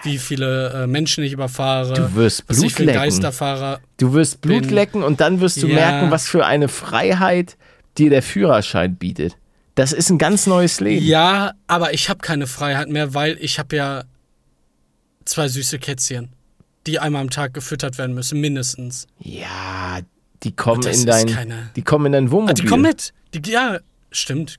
wie 0.04 0.18
viele 0.18 0.70
äh, 0.84 0.86
Menschen 0.86 1.24
ich 1.24 1.32
überfahre, 1.32 1.94
Du 1.94 2.14
wirst 2.14 2.44
was 2.46 2.56
ich 2.58 2.62
Blut 2.62 2.72
für 2.72 2.84
lecken. 2.84 2.98
Geisterfahrer. 3.00 3.80
Du 3.98 4.12
wirst 4.14 4.40
Blut 4.40 4.62
bin- 4.62 4.70
lecken 4.74 5.02
und 5.02 5.20
dann 5.20 5.40
wirst 5.40 5.62
du 5.62 5.66
Ja. 5.66 5.74
merken, 5.74 6.10
was 6.10 6.26
für 6.28 6.46
eine 6.46 6.68
Freiheit 6.68 7.56
dir 7.98 8.08
der 8.08 8.22
Führerschein 8.22 8.96
bietet. 8.96 9.36
Das 9.74 9.92
ist 9.92 10.10
ein 10.10 10.18
ganz 10.18 10.46
neues 10.46 10.80
Leben. 10.80 11.04
Ja, 11.04 11.52
aber 11.66 11.92
ich 11.92 12.08
habe 12.08 12.20
keine 12.20 12.46
Freiheit 12.46 12.88
mehr, 12.88 13.14
weil 13.14 13.36
ich 13.40 13.58
habe 13.58 13.74
ja 13.76 14.04
zwei 15.24 15.48
süße 15.48 15.78
Kätzchen, 15.78 16.30
die 16.86 16.98
einmal 16.98 17.22
am 17.22 17.30
Tag 17.30 17.52
gefüttert 17.54 17.98
werden 17.98 18.14
müssen, 18.14 18.40
mindestens. 18.40 19.06
Ja, 19.18 20.00
die 20.43 20.53
kommen 20.55 20.86
in 20.86 21.07
dein, 21.07 21.26
keine- 21.26 21.70
die 21.76 21.82
kommen 21.82 22.07
in 22.07 22.12
dein 22.12 22.30
Wohnmobil. 22.30 22.53
Ah, 22.53 22.62
die 22.62 22.66
kommen 22.66 22.82
mit. 22.82 23.12
Die, 23.34 23.51
ja, 23.51 23.78
stimmt. 24.11 24.59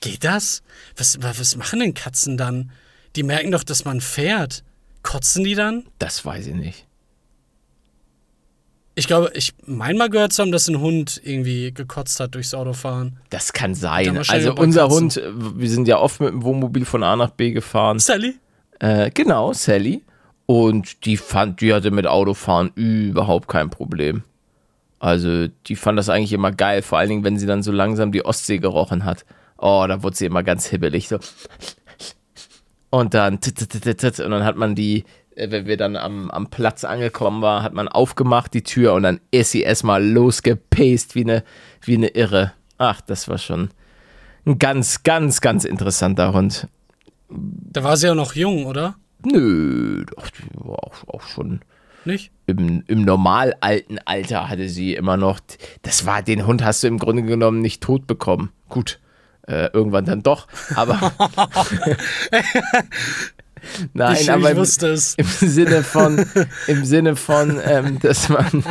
Geht 0.00 0.24
das? 0.24 0.62
Was, 0.96 1.22
wa- 1.22 1.32
was 1.36 1.56
machen 1.56 1.80
denn 1.80 1.94
Katzen 1.94 2.36
dann? 2.36 2.70
Die 3.14 3.22
merken 3.22 3.52
doch, 3.52 3.62
dass 3.62 3.84
man 3.84 4.00
fährt. 4.00 4.64
Kotzen 5.02 5.44
die 5.44 5.54
dann? 5.54 5.84
Das 5.98 6.24
weiß 6.24 6.46
ich 6.48 6.54
nicht. 6.54 6.86
Ich 8.94 9.06
glaube, 9.06 9.30
ich 9.34 9.54
mein 9.64 9.96
mal 9.96 10.10
gehört 10.10 10.34
zu 10.34 10.42
haben, 10.42 10.52
dass 10.52 10.68
ein 10.68 10.78
Hund 10.80 11.18
irgendwie 11.24 11.72
gekotzt 11.72 12.20
hat 12.20 12.34
durchs 12.34 12.52
Autofahren. 12.52 13.16
Das 13.30 13.52
kann 13.54 13.74
sein. 13.74 14.18
Also 14.28 14.54
unser. 14.54 14.88
Hund, 14.88 15.16
äh, 15.16 15.30
wir 15.34 15.70
sind 15.70 15.88
ja 15.88 15.98
oft 15.98 16.20
mit 16.20 16.28
dem 16.30 16.42
Wohnmobil 16.42 16.84
von 16.84 17.02
A 17.02 17.16
nach 17.16 17.30
B 17.30 17.52
gefahren. 17.52 17.98
Sally? 17.98 18.34
Äh, 18.80 19.10
genau, 19.10 19.54
Sally. 19.54 20.02
Und 20.44 21.06
die 21.06 21.16
fand, 21.16 21.62
die 21.62 21.72
hatte 21.72 21.90
mit 21.90 22.06
Autofahren 22.06 22.70
überhaupt 22.74 23.48
kein 23.48 23.70
Problem. 23.70 24.24
Also 25.02 25.48
die 25.48 25.74
fand 25.74 25.98
das 25.98 26.08
eigentlich 26.08 26.32
immer 26.32 26.52
geil, 26.52 26.80
vor 26.80 26.96
allen 26.96 27.08
Dingen, 27.08 27.24
wenn 27.24 27.36
sie 27.36 27.46
dann 27.46 27.64
so 27.64 27.72
langsam 27.72 28.12
die 28.12 28.24
Ostsee 28.24 28.58
gerochen 28.58 29.04
hat. 29.04 29.24
Oh, 29.58 29.84
da 29.88 30.04
wurde 30.04 30.14
sie 30.14 30.26
immer 30.26 30.44
ganz 30.44 30.66
hibbelig. 30.66 31.08
So. 31.08 31.18
Und 32.90 33.12
dann, 33.12 33.40
tit, 33.40 33.56
tit, 33.56 33.82
tit, 33.82 33.98
tit, 33.98 34.20
und 34.20 34.30
dann 34.30 34.44
hat 34.44 34.56
man 34.56 34.76
die, 34.76 35.02
äh, 35.34 35.50
wenn 35.50 35.66
wir 35.66 35.76
dann 35.76 35.96
am, 35.96 36.30
am 36.30 36.50
Platz 36.50 36.84
angekommen 36.84 37.42
waren, 37.42 37.64
hat 37.64 37.72
man 37.72 37.88
aufgemacht 37.88 38.54
die 38.54 38.62
Tür 38.62 38.94
und 38.94 39.02
dann 39.02 39.20
ist 39.32 39.50
sie 39.50 39.62
erstmal 39.62 40.06
losgepaced 40.06 41.16
wie 41.16 41.22
eine, 41.22 41.42
wie 41.80 41.96
eine 41.96 42.08
Irre. 42.08 42.52
Ach, 42.78 43.00
das 43.00 43.26
war 43.26 43.38
schon 43.38 43.70
ein 44.46 44.60
ganz, 44.60 45.02
ganz, 45.02 45.40
ganz 45.40 45.64
interessanter 45.64 46.32
Hund. 46.32 46.68
Da 47.28 47.82
war 47.82 47.96
sie 47.96 48.06
ja 48.06 48.14
noch 48.14 48.36
jung, 48.36 48.66
oder? 48.66 48.94
Nö, 49.24 50.04
doch, 50.14 50.28
die 50.30 50.44
war 50.54 50.78
auch, 50.84 51.08
auch 51.08 51.22
schon 51.22 51.60
Nicht? 52.04 52.32
im, 52.46 52.82
im 52.86 53.04
normal 53.04 53.54
alten 53.60 53.98
Alter 54.04 54.48
hatte 54.48 54.68
sie 54.68 54.94
immer 54.94 55.16
noch. 55.16 55.40
Das 55.82 56.06
war, 56.06 56.22
den 56.22 56.46
Hund 56.46 56.64
hast 56.64 56.82
du 56.82 56.88
im 56.88 56.98
Grunde 56.98 57.22
genommen 57.22 57.60
nicht 57.60 57.82
tot 57.82 58.06
bekommen. 58.06 58.50
Gut, 58.68 58.98
äh, 59.46 59.66
irgendwann 59.72 60.04
dann 60.04 60.22
doch, 60.22 60.46
aber. 60.74 61.12
Nein, 63.94 64.16
ich, 64.20 64.30
aber 64.30 64.50
ich 64.50 64.56
im, 64.56 64.62
es. 64.90 65.14
im 65.14 65.26
Sinne 65.26 65.82
von, 65.84 66.24
im 66.66 66.84
Sinne 66.84 67.16
von, 67.16 67.60
ähm, 67.64 67.98
dass 68.00 68.28
man. 68.28 68.64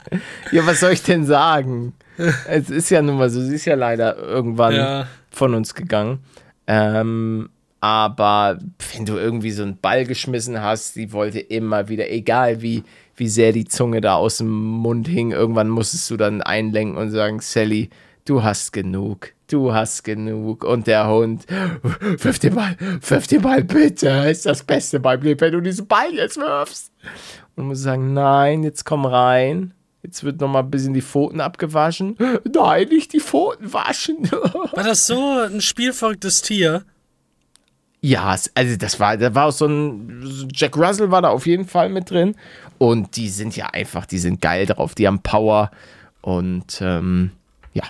ja, 0.52 0.64
was 0.66 0.80
soll 0.80 0.92
ich 0.92 1.02
denn 1.02 1.26
sagen? 1.26 1.94
Es 2.46 2.70
ist 2.70 2.90
ja 2.90 3.02
nun 3.02 3.18
mal 3.18 3.28
so, 3.28 3.40
sie 3.42 3.56
ist 3.56 3.64
ja 3.64 3.74
leider 3.74 4.16
irgendwann 4.16 4.74
Ja. 4.74 5.08
von 5.30 5.52
uns 5.54 5.74
gegangen. 5.74 6.20
Ähm, 6.68 7.50
aber 7.86 8.58
wenn 8.92 9.04
du 9.04 9.16
irgendwie 9.16 9.52
so 9.52 9.62
einen 9.62 9.78
Ball 9.78 10.06
geschmissen 10.06 10.60
hast, 10.60 10.96
die 10.96 11.12
wollte 11.12 11.38
immer 11.38 11.88
wieder, 11.88 12.10
egal 12.10 12.60
wie, 12.60 12.82
wie 13.14 13.28
sehr 13.28 13.52
die 13.52 13.64
Zunge 13.64 14.00
da 14.00 14.16
aus 14.16 14.38
dem 14.38 14.50
Mund 14.50 15.06
hing, 15.06 15.30
irgendwann 15.30 15.68
musstest 15.68 16.10
du 16.10 16.16
dann 16.16 16.42
einlenken 16.42 16.96
und 16.96 17.12
sagen, 17.12 17.38
Sally, 17.38 17.90
du 18.24 18.42
hast 18.42 18.72
genug, 18.72 19.34
du 19.46 19.72
hast 19.72 20.02
genug. 20.02 20.64
Und 20.64 20.88
der 20.88 21.08
Hund, 21.08 21.46
wirf 22.00 22.40
den 22.40 22.56
Ball, 22.56 22.76
wirf 23.02 23.28
den 23.28 23.42
Ball 23.42 23.62
bitte, 23.62 24.08
ist 24.28 24.46
das 24.46 24.64
Beste 24.64 24.98
beim 24.98 25.22
Leben, 25.22 25.40
wenn 25.40 25.52
du 25.52 25.60
diesen 25.60 25.86
Ball 25.86 26.12
jetzt 26.12 26.38
wirfst. 26.38 26.90
Und 27.54 27.68
muss 27.68 27.82
sagen, 27.82 28.14
nein, 28.14 28.64
jetzt 28.64 28.84
komm 28.84 29.06
rein. 29.06 29.74
Jetzt 30.02 30.24
wird 30.24 30.40
noch 30.40 30.48
mal 30.48 30.64
ein 30.64 30.70
bisschen 30.72 30.92
die 30.92 31.02
Pfoten 31.02 31.40
abgewaschen. 31.40 32.16
Nein, 32.52 32.88
nicht 32.88 33.12
die 33.12 33.20
Pfoten 33.20 33.72
waschen. 33.72 34.28
War 34.72 34.82
das 34.82 35.06
so 35.06 35.38
ein 35.38 35.60
spielverrücktes 35.60 36.42
Tier? 36.42 36.84
Ja, 38.06 38.36
also 38.54 38.76
das 38.76 39.00
war, 39.00 39.16
da 39.16 39.34
war 39.34 39.46
auch 39.46 39.52
so 39.52 39.66
ein 39.66 40.48
Jack 40.54 40.76
Russell 40.76 41.10
war 41.10 41.22
da 41.22 41.30
auf 41.30 41.44
jeden 41.44 41.66
Fall 41.66 41.88
mit 41.88 42.08
drin 42.08 42.36
und 42.78 43.16
die 43.16 43.28
sind 43.28 43.56
ja 43.56 43.66
einfach, 43.66 44.06
die 44.06 44.18
sind 44.18 44.40
geil 44.40 44.64
drauf, 44.64 44.94
die 44.94 45.08
haben 45.08 45.24
Power 45.24 45.72
und 46.20 46.80
ähm, 46.80 47.32
ja, 47.72 47.82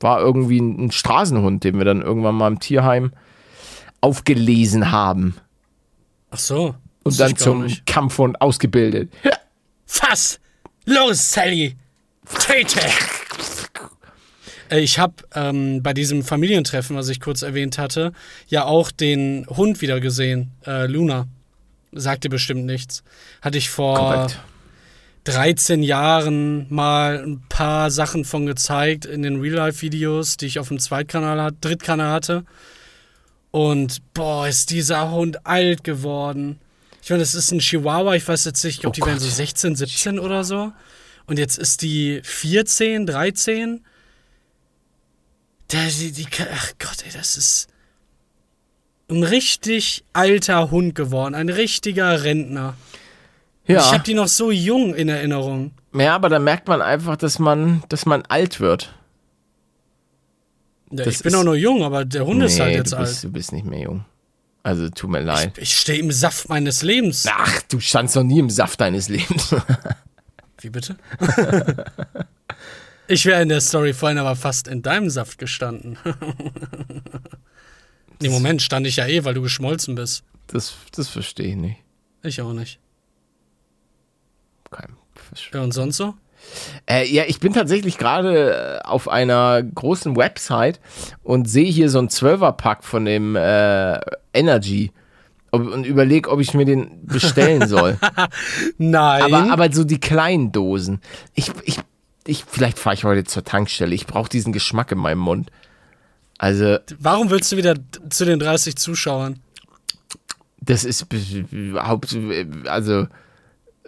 war 0.00 0.18
irgendwie 0.18 0.58
ein, 0.58 0.90
Straßenhund, 0.90 1.62
den 1.62 1.78
wir 1.78 1.84
dann 1.84 2.02
irgendwann 2.02 2.34
mal 2.34 2.48
im 2.48 2.58
Tierheim 2.58 3.12
aufgelesen 4.00 4.90
haben 4.90 5.36
Ach 6.32 6.38
so. 6.38 6.74
und 7.04 7.20
dann 7.20 7.36
zum. 7.36 7.68
Kampfhund 7.86 8.40
ausgebildet. 8.40 9.12
Fass! 9.86 10.40
Los, 10.86 11.30
Sally! 11.30 11.76
Töte! 12.26 12.80
Äh, 14.70 14.80
Ich 14.80 14.98
habe 14.98 15.14
ähm, 15.34 15.82
bei 15.82 15.92
diesem 15.92 16.22
Familientreffen, 16.22 16.96
was 16.96 17.08
ich 17.08 17.20
kurz 17.20 17.42
erwähnt 17.42 17.78
hatte, 17.78 18.12
ja 18.48 18.64
auch 18.64 18.90
den 18.90 19.46
Hund 19.48 19.80
wieder 19.80 20.00
gesehen, 20.00 20.50
äh, 20.66 20.86
Luna. 20.86 21.26
Sagt 21.92 22.24
dir 22.24 22.28
bestimmt 22.28 22.66
nichts. 22.66 23.02
Hatte 23.42 23.58
ich 23.58 23.68
vor 23.68 23.96
Korrekt. 23.96 24.38
13 25.24 25.82
Jahren 25.82 26.66
mal 26.70 27.22
ein 27.24 27.42
paar 27.48 27.90
Sachen 27.90 28.24
von 28.24 28.46
gezeigt 28.46 29.04
in 29.04 29.22
den 29.22 29.40
Real-Life-Videos, 29.40 30.36
die 30.36 30.46
ich 30.46 30.58
auf 30.58 30.68
dem 30.68 30.78
Zweitkanal, 30.78 31.52
Drittkanal 31.60 32.12
hatte. 32.12 32.44
Und 33.50 34.00
boah, 34.14 34.46
ist 34.48 34.70
dieser 34.70 35.10
Hund 35.10 35.44
alt 35.46 35.84
geworden. 35.84 36.58
Ich 37.02 37.10
meine, 37.10 37.20
das 37.20 37.34
ist 37.34 37.50
ein 37.50 37.58
Chihuahua, 37.58 38.14
ich 38.14 38.26
weiß 38.26 38.44
jetzt 38.44 38.64
nicht, 38.64 38.76
ich 38.76 38.80
glaube, 38.80 38.94
Oh 38.98 39.00
die 39.00 39.06
werden 39.06 39.18
so 39.18 39.26
Gott. 39.26 39.34
16, 39.34 39.76
17 39.76 40.18
oder 40.18 40.44
so. 40.44 40.72
Und 41.26 41.38
jetzt 41.38 41.58
ist 41.58 41.82
die 41.82 42.20
14, 42.22 43.06
13. 43.06 43.84
Der, 45.72 45.86
die, 45.86 46.12
die, 46.12 46.26
ach 46.52 46.72
Gott, 46.78 47.04
ey, 47.04 47.12
das 47.12 47.36
ist 47.36 47.68
ein 49.08 49.22
richtig 49.22 50.04
alter 50.12 50.70
Hund 50.70 50.94
geworden, 50.94 51.34
ein 51.34 51.48
richtiger 51.48 52.22
Rentner. 52.24 52.74
Ich 53.64 53.74
Ja, 53.74 53.92
habe 53.92 54.02
die 54.04 54.14
noch 54.14 54.28
so 54.28 54.50
jung 54.50 54.94
in 54.94 55.08
Erinnerung. 55.08 55.72
ja, 55.94 56.14
aber 56.14 56.28
da 56.28 56.38
merkt 56.38 56.68
man 56.68 56.82
einfach, 56.82 57.16
dass 57.16 57.38
man, 57.38 57.82
dass 57.88 58.06
man 58.06 58.22
alt 58.28 58.60
wird. 58.60 58.94
Ja, 60.90 61.04
Das 61.04 61.16
ich 61.16 61.22
bin 61.22 61.34
auch 61.36 61.44
nur 61.44 61.54
jung, 61.56 61.84
aber 61.84 62.04
der 62.04 62.26
Hund 62.26 62.42
ist 62.42 62.58
halt 62.58 62.70
Nee, 62.72 62.78
jetzt 62.78 62.92
du 62.92 62.96
bist, 62.98 63.14
alt. 63.16 63.24
du 63.24 63.30
bist 63.32 63.52
nicht 63.52 63.64
mehr 63.66 63.80
jung. 63.80 64.04
Also 64.62 64.88
tut 64.90 65.08
mir 65.10 65.20
leid. 65.20 65.56
Ich 65.58 65.78
stehe 65.78 65.98
im 66.00 66.10
Saft 66.12 66.48
meines 66.48 66.82
Lebens. 66.82 67.26
Ach, 67.30 67.62
du 67.62 67.80
standst 67.80 68.14
noch 68.16 68.24
nie 68.24 68.40
im 68.40 68.50
Saft 68.50 68.80
deines 68.80 69.08
Lebens. 69.08 69.54
Wie 70.60 70.68
bitte? 70.70 70.96
ich 73.10 73.26
wäre 73.26 73.42
in 73.42 73.48
der 73.48 73.60
Story 73.60 73.92
vorhin 73.92 74.18
aber 74.18 74.36
fast 74.36 74.68
in 74.68 74.82
deinem 74.82 75.10
Saft 75.10 75.38
gestanden. 75.38 75.98
Im 78.22 78.32
Moment 78.32 78.62
stand 78.62 78.86
ich 78.86 78.96
ja 78.96 79.06
eh, 79.06 79.24
weil 79.24 79.34
du 79.34 79.42
geschmolzen 79.42 79.94
bist. 79.94 80.24
Das, 80.46 80.74
das 80.92 81.08
verstehe 81.08 81.48
ich 81.48 81.56
nicht. 81.56 81.76
Ich 82.22 82.40
auch 82.42 82.52
nicht. 82.52 82.78
Kein 84.70 84.96
Versch- 85.16 85.54
Ja, 85.54 85.62
und 85.62 85.72
sonst 85.72 85.96
so? 85.96 86.14
Äh, 86.88 87.06
ja, 87.12 87.24
ich 87.26 87.40
bin 87.40 87.52
tatsächlich 87.52 87.98
gerade 87.98 88.80
äh, 88.82 88.86
auf 88.86 89.08
einer 89.08 89.62
großen 89.62 90.16
Website 90.16 90.80
und 91.22 91.48
sehe 91.48 91.70
hier 91.70 91.88
so 91.90 91.98
einen 91.98 92.08
Zwölferpack 92.08 92.82
von 92.84 93.04
dem 93.04 93.36
äh, 93.36 94.00
Energy 94.32 94.92
ob, 95.52 95.62
und 95.66 95.84
überlege, 95.84 96.30
ob 96.30 96.40
ich 96.40 96.54
mir 96.54 96.64
den 96.64 97.06
bestellen 97.06 97.66
soll. 97.68 97.98
Nein. 98.78 99.22
aber, 99.22 99.52
aber 99.52 99.72
so 99.72 99.84
die 99.84 100.00
kleinen 100.00 100.52
Dosen. 100.52 101.00
Ich, 101.34 101.50
ich, 101.64 101.78
ich, 102.26 102.44
vielleicht 102.46 102.78
fahre 102.78 102.94
ich 102.94 103.04
heute 103.04 103.24
zur 103.24 103.44
Tankstelle. 103.44 103.94
Ich 103.94 104.06
brauche 104.06 104.28
diesen 104.28 104.52
Geschmack 104.52 104.92
in 104.92 104.98
meinem 104.98 105.18
Mund. 105.20 105.50
Also, 106.38 106.78
Warum 106.98 107.30
willst 107.30 107.52
du 107.52 107.56
wieder 107.56 107.74
zu 108.10 108.24
den 108.24 108.38
30 108.38 108.76
Zuschauern? 108.76 109.40
das 110.62 110.84
ist 110.84 111.08
b- 111.08 111.42
b- 111.50 111.78
Haupt, 111.80 112.16
also 112.66 113.06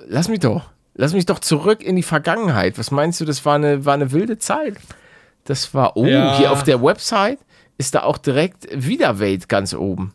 lass 0.07 0.29
mich 0.29 0.41
doch, 0.41 0.71
lass 0.95 1.13
mich 1.13 1.27
doch 1.27 1.39
zurück 1.39 1.83
in 1.83 1.97
die 1.97 2.03
Vergangenheit. 2.03 2.79
Was 2.79 2.91
meinst 2.91 3.21
du? 3.21 3.25
Das 3.27 3.45
war 3.45 3.57
eine, 3.57 3.85
war 3.85 3.93
eine 3.95 4.11
wilde 4.13 4.39
Zeit. 4.39 4.77
Das 5.45 5.75
war, 5.75 5.97
oh, 5.97 6.07
Ja. 6.07 6.37
hier 6.39 6.51
auf 6.51 6.63
der 6.65 6.83
Website 6.83 7.39
ist 7.79 7.95
da 7.95 8.03
auch 8.05 8.17
direkt 8.19 8.67
Wiederwelt 8.73 9.49
ganz 9.51 9.75
oben. 9.75 10.15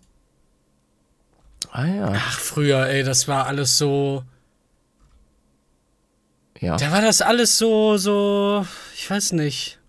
Ah 1.72 1.86
ja, 1.86 2.14
Ach, 2.16 2.40
früher, 2.40 2.88
ey, 2.88 3.04
das 3.04 3.28
war 3.28 3.46
alles 3.46 3.78
so. 3.78 4.24
Ja. 6.60 6.78
Da 6.78 6.92
war 6.92 7.02
das 7.02 7.22
alles 7.22 7.58
so, 7.58 7.98
so. 7.98 8.66
Ich 8.96 9.10
weiß 9.10 9.34
nicht. 9.34 9.80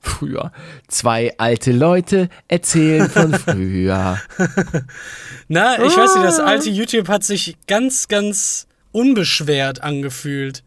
Früher. 0.00 0.52
Zwei 0.86 1.34
alte 1.38 1.72
Leute 1.72 2.28
erzählen 2.46 3.10
von 3.10 3.34
früher. 3.38 4.20
Na, 5.48 5.82
ich 5.84 5.96
weiß 5.96 6.14
nicht, 6.14 6.24
das 6.24 6.38
Ah. 6.38 6.44
alte 6.46 6.70
YouTube 6.70 7.08
hat 7.08 7.24
sich 7.24 7.56
ganz, 7.66 8.06
ganz 8.08 8.66
unbeschwert 8.92 9.82
angefühlt. 9.82 10.62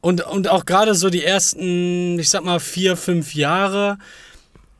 Und, 0.00 0.22
und 0.26 0.48
auch 0.48 0.64
gerade 0.64 0.94
so 0.94 1.10
die 1.10 1.24
ersten, 1.24 2.18
ich 2.18 2.28
sag 2.30 2.42
mal, 2.44 2.58
vier, 2.58 2.96
fünf 2.96 3.34
Jahre, 3.34 3.98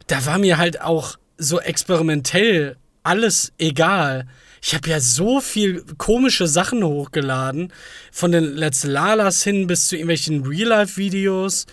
da 0.08 0.24
war 0.26 0.38
mir 0.38 0.58
halt 0.58 0.80
auch 0.80 1.16
so 1.38 1.60
experimentell 1.60 2.76
alles 3.02 3.52
egal. 3.58 4.26
Ich 4.62 4.74
habe 4.74 4.88
ja 4.90 5.00
so 5.00 5.40
viel 5.40 5.84
komische 5.96 6.46
Sachen 6.46 6.84
hochgeladen, 6.84 7.72
von 8.12 8.32
den 8.32 8.56
Let's 8.56 8.84
Lalas 8.84 9.42
hin 9.42 9.66
bis 9.66 9.88
zu 9.88 9.96
irgendwelchen 9.96 10.44
Real-Life-Videos, 10.46 11.66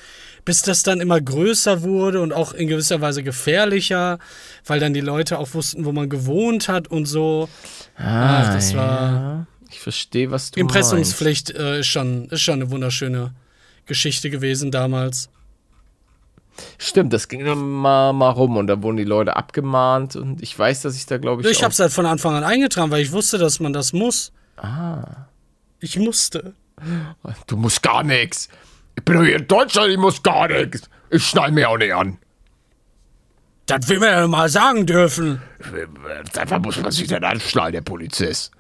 bis 0.46 0.62
das 0.62 0.84
dann 0.84 1.02
immer 1.02 1.20
größer 1.20 1.84
wurde 1.84 2.22
und 2.22 2.32
auch 2.32 2.54
in 2.54 2.68
gewisser 2.68 3.02
Weise 3.02 3.24
gefährlicher, 3.24 4.20
weil 4.66 4.80
dann 4.80 4.94
die 4.94 5.02
Leute 5.02 5.38
auch 5.40 5.54
wussten, 5.54 5.84
wo 5.84 5.92
man 5.92 6.10
gewohnt 6.10 6.70
hat 6.70 6.88
und 6.88 7.06
so. 7.06 7.50
Ach, 7.98 8.54
das 8.54 8.74
war. 8.74 9.12
Ja, 9.12 9.48
ich 9.70 9.80
verstehe, 9.80 10.32
was 10.32 10.52
du 10.52 10.60
Impressumspflicht 10.62 11.50
äh, 11.52 11.82
ist, 11.82 11.88
schon, 11.88 12.30
ist 12.30 12.42
schon 12.42 12.62
eine 12.62 12.72
wunderschöne 12.72 13.34
Geschichte 13.86 14.30
gewesen 14.30 14.72
damals. 14.72 15.30
Stimmt, 16.78 17.14
das 17.14 17.28
ging 17.28 17.46
dann 17.46 17.60
mal, 17.60 18.14
mal 18.14 18.30
rum 18.30 18.58
und 18.58 18.68
da 18.68 18.82
wurden 18.82 18.98
die 18.98 19.04
Leute 19.04 19.36
abgemahnt 19.36 20.16
und 20.16 20.42
ich 20.42 20.58
weiß, 20.58 20.82
dass 20.82 20.96
ich 20.96 21.06
da, 21.06 21.18
glaube 21.18 21.42
ich, 21.42 21.48
Ich 21.50 21.64
habe 21.64 21.72
es 21.72 21.80
halt 21.80 21.92
von 21.92 22.06
Anfang 22.06 22.36
an 22.36 22.44
eingetragen, 22.44 22.92
weil 22.92 23.02
ich 23.02 23.12
wusste, 23.12 23.38
dass 23.38 23.60
man 23.60 23.74
das 23.74 23.94
muss. 23.94 24.32
Ah. 24.58 25.28
Ich 25.80 25.98
musste. 26.00 26.54
Du 27.48 27.58
musst 27.58 27.82
gar 27.84 28.04
nichts. 28.04 28.50
Ich 28.96 29.04
bin 29.06 29.18
doch 29.18 29.24
hier 29.24 29.38
in 29.38 29.48
Deutschland, 29.48 29.90
ich 29.92 29.98
muss 29.98 30.22
gar 30.24 30.48
nichts. 30.48 30.90
Ich 31.10 31.26
schneide 31.26 31.54
mir 31.54 31.70
auch 31.70 31.78
nicht 31.78 31.94
an. 31.94 32.18
Das 33.68 33.88
will 33.90 34.00
man 34.00 34.10
ja 34.10 34.28
mal 34.28 34.50
sagen 34.50 34.86
dürfen. 34.86 35.42
Einfach 36.38 36.60
muss 36.60 36.82
man 36.82 36.92
sich 36.92 37.08
dann 37.08 37.24
anschneiden, 37.24 37.74
der 37.74 37.82
Polizist. 37.82 38.52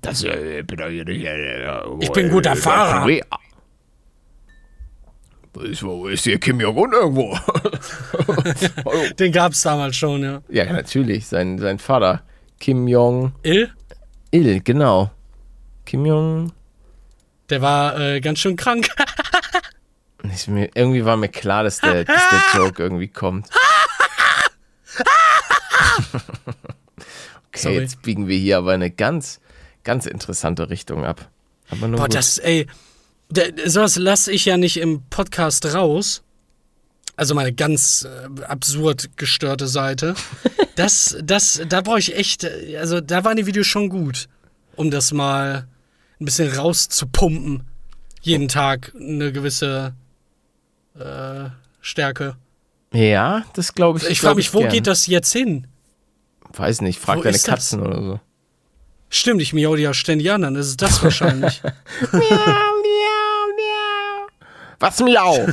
Das, 0.00 0.24
äh, 0.24 0.60
ich 0.60 0.66
bin 0.66 0.78
doch 0.78 0.88
hier 0.88 1.04
nicht. 1.04 1.24
Äh, 1.24 1.80
Ich 2.00 2.10
bin 2.12 2.30
guter 2.30 2.56
Fahrer. 2.56 3.06
Wo 5.52 6.06
ist, 6.06 6.24
hier 6.24 6.38
Kim 6.38 6.60
Jong-un 6.60 6.92
irgendwo? 6.92 7.36
Hallo. 8.84 9.10
Den 9.18 9.32
gab's 9.32 9.62
damals 9.62 9.96
schon, 9.96 10.22
ja. 10.22 10.42
ja, 10.48 10.72
natürlich, 10.72 11.26
sein, 11.26 11.58
sein 11.58 11.78
Vater. 11.78 12.22
Kim 12.60 12.86
Jong-il, 12.86 13.72
Il, 14.30 14.62
genau. 14.62 15.10
Kim 15.86 16.06
Jong. 16.06 16.52
der 17.48 17.62
war 17.62 17.98
äh, 17.98 18.20
ganz 18.20 18.38
schön 18.38 18.54
krank. 18.56 18.88
Ist 20.22 20.48
mir, 20.48 20.70
irgendwie 20.74 21.04
war 21.04 21.16
mir 21.16 21.28
klar, 21.28 21.64
dass 21.64 21.78
der, 21.78 22.04
dass 22.04 22.22
der 22.30 22.42
Joke 22.60 22.80
irgendwie 22.82 23.08
kommt. 23.08 23.48
Okay, 27.48 27.58
Sorry. 27.58 27.78
jetzt 27.78 28.02
biegen 28.02 28.28
wir 28.28 28.38
hier 28.38 28.58
aber 28.58 28.72
eine 28.72 28.90
ganz, 28.90 29.40
ganz 29.82 30.06
interessante 30.06 30.70
Richtung 30.70 31.04
ab. 31.04 31.28
Aber 31.70 31.88
nur 31.88 31.96
Boah, 31.96 32.04
gut. 32.06 32.14
das, 32.14 32.38
ey, 32.38 32.66
sowas 33.64 33.96
lasse 33.96 34.32
ich 34.32 34.44
ja 34.44 34.56
nicht 34.56 34.76
im 34.76 35.02
Podcast 35.10 35.74
raus. 35.74 36.22
Also 37.16 37.34
meine 37.34 37.52
ganz 37.52 38.06
äh, 38.08 38.44
absurd 38.44 39.10
gestörte 39.16 39.66
Seite. 39.66 40.14
Das, 40.76 41.18
das, 41.22 41.60
da 41.68 41.82
brauche 41.82 41.98
ich 41.98 42.16
echt, 42.16 42.44
äh, 42.44 42.78
also 42.78 43.02
da 43.02 43.22
waren 43.24 43.36
die 43.36 43.44
Videos 43.44 43.66
schon 43.66 43.90
gut, 43.90 44.28
um 44.76 44.90
das 44.90 45.12
mal 45.12 45.66
ein 46.18 46.24
bisschen 46.24 46.50
rauszupumpen. 46.50 47.64
Jeden 48.22 48.48
Tag 48.48 48.92
eine 48.98 49.30
gewisse 49.30 49.92
äh, 50.98 51.50
Stärke. 51.82 52.36
ja, 52.94 53.44
das 53.52 53.74
glaube 53.74 53.98
ich. 53.98 54.08
Ich 54.08 54.20
frage 54.20 54.36
mich, 54.36 54.54
wo 54.54 54.60
gern. 54.60 54.72
geht 54.72 54.86
das 54.86 55.06
jetzt 55.06 55.32
hin? 55.32 55.66
Weiß 56.54 56.80
nicht, 56.80 56.98
frag 56.98 57.18
Wo 57.18 57.22
deine 57.24 57.36
ist 57.36 57.46
das? 57.46 57.54
Katzen 57.54 57.82
oder 57.82 58.02
so. 58.02 58.20
Stimmt, 59.10 59.42
ich 59.42 59.52
miau 59.52 59.76
die 59.76 59.82
ja 59.82 59.92
ständig 59.92 60.30
an, 60.30 60.42
dann 60.42 60.56
ist 60.56 60.68
es 60.68 60.76
das 60.78 61.02
wahrscheinlich. 61.02 61.62
miau, 62.12 62.20
miau. 62.20 63.09
Was 64.80 64.98
miau? 65.00 65.46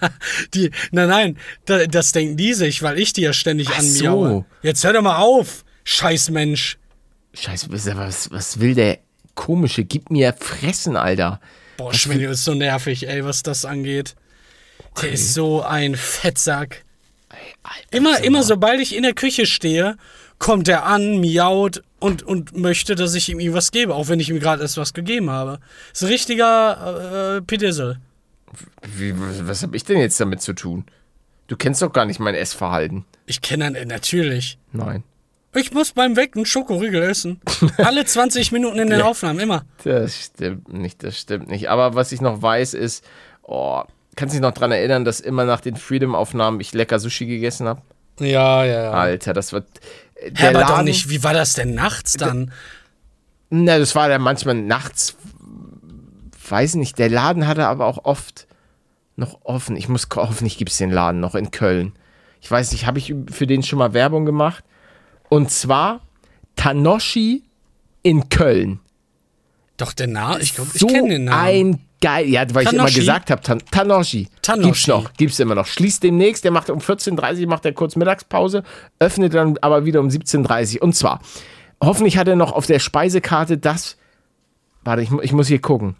Die, 0.54 0.70
nein, 0.92 1.08
nein, 1.08 1.38
da, 1.64 1.86
das 1.86 2.12
denken 2.12 2.36
die 2.36 2.52
sich, 2.52 2.82
weil 2.82 2.98
ich 2.98 3.14
die 3.14 3.22
ja 3.22 3.32
ständig 3.32 3.68
Ach 3.72 3.78
anmiaue. 3.78 4.28
so. 4.28 4.44
Jetzt 4.62 4.84
hör 4.84 4.92
doch 4.92 5.02
mal 5.02 5.16
auf, 5.16 5.64
scheiß 5.84 6.30
Mensch. 6.30 6.78
Scheiße, 7.32 7.66
was, 7.70 7.86
was, 7.96 8.30
was 8.30 8.60
will 8.60 8.74
der 8.74 8.98
komische? 9.34 9.84
Gib 9.84 10.10
mir 10.10 10.34
Fressen, 10.34 10.96
Alter. 10.96 11.40
Boah, 11.78 11.92
Schmidti 11.92 12.26
ist 12.26 12.44
so 12.44 12.54
nervig, 12.54 13.08
ey, 13.08 13.24
was 13.24 13.42
das 13.42 13.64
angeht. 13.64 14.14
Der 15.02 15.12
ist 15.12 15.34
so 15.34 15.62
ein 15.62 15.96
Fettsack. 15.96 16.84
Immer, 17.90 18.22
immer 18.22 18.42
sobald 18.42 18.80
ich 18.80 18.94
in 18.94 19.02
der 19.02 19.14
Küche 19.14 19.46
stehe, 19.46 19.96
kommt 20.38 20.68
er 20.68 20.84
an, 20.84 21.20
miaut 21.20 21.82
und, 21.98 22.22
und 22.22 22.56
möchte, 22.56 22.94
dass 22.94 23.14
ich 23.14 23.28
ihm 23.28 23.40
irgendwas 23.40 23.72
gebe, 23.72 23.94
auch 23.94 24.08
wenn 24.08 24.20
ich 24.20 24.28
ihm 24.28 24.38
gerade 24.38 24.62
erst 24.62 24.76
was 24.76 24.92
gegeben 24.92 25.30
habe. 25.30 25.58
Ist 25.92 26.02
ein 26.02 26.08
richtiger 26.08 27.38
äh, 27.38 27.42
Pedissel. 27.42 27.98
Wie, 28.82 29.14
was 29.16 29.62
habe 29.62 29.76
ich 29.76 29.84
denn 29.84 29.98
jetzt 29.98 30.18
damit 30.20 30.40
zu 30.40 30.52
tun? 30.52 30.84
Du 31.46 31.56
kennst 31.56 31.82
doch 31.82 31.92
gar 31.92 32.04
nicht 32.06 32.20
mein 32.20 32.34
Essverhalten. 32.34 33.04
Ich 33.26 33.40
kenne 33.42 33.76
äh, 33.78 33.84
natürlich. 33.84 34.58
Nein. 34.72 35.02
Ich 35.56 35.72
muss 35.72 35.92
beim 35.92 36.16
Wecken 36.16 36.46
Schokoriegel 36.46 37.02
essen. 37.02 37.40
Alle 37.78 38.04
20 38.04 38.50
Minuten 38.50 38.78
in 38.78 38.90
den 38.90 39.00
Ja. 39.00 39.04
Aufnahmen, 39.04 39.38
immer. 39.38 39.64
Das 39.84 40.16
stimmt 40.16 40.72
nicht, 40.72 41.02
das 41.04 41.18
stimmt 41.18 41.48
nicht. 41.48 41.68
Aber 41.70 41.94
was 41.94 42.10
ich 42.12 42.20
noch 42.20 42.42
weiß 42.42 42.74
ist, 42.74 43.04
oh, 43.42 43.82
kannst 44.16 44.34
du 44.34 44.38
dich 44.38 44.42
noch 44.42 44.52
dran 44.54 44.72
erinnern, 44.72 45.04
dass 45.04 45.20
immer 45.20 45.44
nach 45.44 45.60
den 45.60 45.76
Freedom-Aufnahmen 45.76 46.60
ich 46.60 46.72
lecker 46.72 46.98
Sushi 46.98 47.26
gegessen 47.26 47.68
habe? 47.68 47.82
Ja, 48.18 48.64
ja, 48.64 48.82
ja. 48.84 48.90
Alter, 48.92 49.32
das 49.32 49.52
war. 49.52 49.60
äh, 50.16 50.30
Hä, 50.34 50.48
aber 50.48 50.64
doch 50.64 50.82
nicht, 50.82 51.08
wie 51.08 51.22
war 51.22 51.34
das 51.34 51.52
denn 51.52 51.74
nachts 51.74 52.14
dann? 52.14 52.50
Na, 53.50 53.78
das 53.78 53.94
war 53.94 54.10
ja 54.10 54.18
manchmal 54.18 54.54
nachts. 54.56 55.14
Weiß 56.48 56.74
nicht, 56.74 56.98
der 56.98 57.08
Laden 57.08 57.46
hatte 57.46 57.66
aber 57.66 57.86
auch 57.86 58.04
oft 58.04 58.46
noch 59.16 59.38
offen. 59.44 59.76
Ich 59.76 59.88
muss 59.88 60.08
hoffentlich 60.14 60.58
gibt 60.58 60.70
es 60.70 60.78
den 60.78 60.90
Laden 60.90 61.20
noch 61.20 61.34
in 61.34 61.50
Köln. 61.50 61.92
Ich 62.40 62.50
weiß 62.50 62.72
nicht, 62.72 62.86
habe 62.86 62.98
ich 62.98 63.14
für 63.30 63.46
den 63.46 63.62
schon 63.62 63.78
mal 63.78 63.94
Werbung 63.94 64.26
gemacht? 64.26 64.64
Und 65.28 65.50
zwar 65.50 66.00
Tanoshi 66.56 67.42
in 68.02 68.28
Köln. 68.28 68.80
Doch, 69.76 69.92
der 69.92 70.06
Name, 70.06 70.40
ich 70.40 70.54
glaube, 70.54 70.70
so 70.72 70.86
ich 70.86 70.92
kenne 70.92 71.08
den 71.08 71.24
Namen. 71.24 71.40
ein 71.40 71.80
geil, 72.00 72.28
ja, 72.28 72.42
weil 72.54 72.64
ich 72.64 72.72
immer 72.72 72.82
Tanoshi? 72.82 73.00
gesagt 73.00 73.30
habe, 73.30 73.42
Tan 73.42 73.60
Tanoshi. 73.70 74.28
Tanoshi. 74.42 74.66
Gibt's 74.66 74.86
noch, 74.86 75.12
gibt's 75.14 75.38
immer 75.40 75.54
noch. 75.54 75.66
Schließt 75.66 76.02
demnächst, 76.02 76.44
der 76.44 76.52
macht 76.52 76.70
um 76.70 76.78
14.30 76.78 77.40
Uhr, 77.40 77.48
macht 77.48 77.64
er 77.64 77.72
kurz 77.72 77.96
Mittagspause, 77.96 78.62
öffnet 78.98 79.34
dann 79.34 79.58
aber 79.62 79.84
wieder 79.84 80.00
um 80.00 80.08
17.30 80.08 80.76
Uhr. 80.76 80.82
Und 80.82 80.94
zwar, 80.94 81.20
hoffentlich 81.82 82.16
hat 82.18 82.28
er 82.28 82.36
noch 82.36 82.52
auf 82.52 82.66
der 82.66 82.78
Speisekarte 82.78 83.58
das, 83.58 83.96
warte, 84.82 85.02
ich, 85.02 85.10
ich 85.22 85.32
muss 85.32 85.48
hier 85.48 85.60
gucken. 85.60 85.96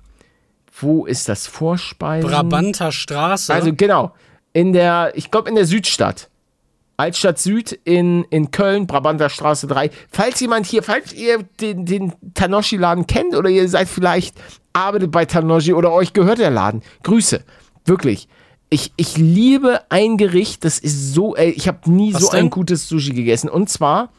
Wo 0.80 1.06
ist 1.06 1.28
das 1.28 1.46
Vorspeisen? 1.46 2.28
Brabanter 2.28 2.90
Straße. 2.90 3.52
Also 3.52 3.72
genau, 3.72 4.12
in 4.52 4.72
der, 4.72 5.12
ich 5.14 5.30
glaube 5.30 5.48
in 5.48 5.54
der 5.54 5.66
Südstadt. 5.66 6.28
Altstadt 6.96 7.40
Süd 7.40 7.72
in, 7.84 8.24
in 8.30 8.52
Köln, 8.52 8.86
Brabanter 8.86 9.28
Straße 9.28 9.66
3. 9.66 9.90
Falls 10.10 10.38
jemand 10.38 10.66
hier, 10.66 10.82
falls 10.82 11.12
ihr 11.12 11.42
den, 11.60 11.86
den 11.86 12.12
Tanoshi-Laden 12.34 13.06
kennt 13.08 13.34
oder 13.34 13.50
ihr 13.50 13.68
seid 13.68 13.88
vielleicht, 13.88 14.36
arbeitet 14.72 15.10
bei 15.10 15.24
Tanoshi 15.24 15.72
oder 15.72 15.90
euch 15.90 16.12
gehört 16.12 16.38
der 16.38 16.50
Laden, 16.50 16.82
Grüße. 17.02 17.42
Wirklich. 17.84 18.28
Ich, 18.70 18.92
ich 18.96 19.16
liebe 19.16 19.80
ein 19.88 20.16
Gericht, 20.16 20.64
das 20.64 20.78
ist 20.78 21.14
so, 21.14 21.34
ey, 21.36 21.50
ich 21.50 21.66
habe 21.68 21.90
nie 21.90 22.14
Was 22.14 22.22
so 22.22 22.30
denn? 22.30 22.46
ein 22.46 22.50
gutes 22.50 22.88
Sushi 22.88 23.12
gegessen. 23.12 23.48
Und 23.48 23.68
zwar 23.68 24.10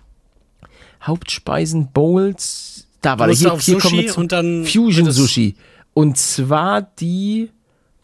Hauptspeisen, 1.02 1.92
Bowls, 1.94 2.88
da 3.02 3.20
war 3.20 3.28
musst 3.28 3.42
hier, 3.42 3.58
hier 3.58 3.80
kommen 3.80 3.98
wir 3.98 4.08
zum 4.08 4.24
und 4.24 4.32
dann 4.32 4.66
Fusion 4.66 5.12
Sushi. 5.12 5.56
Und 5.96 6.18
zwar 6.18 6.82
die, 6.82 7.52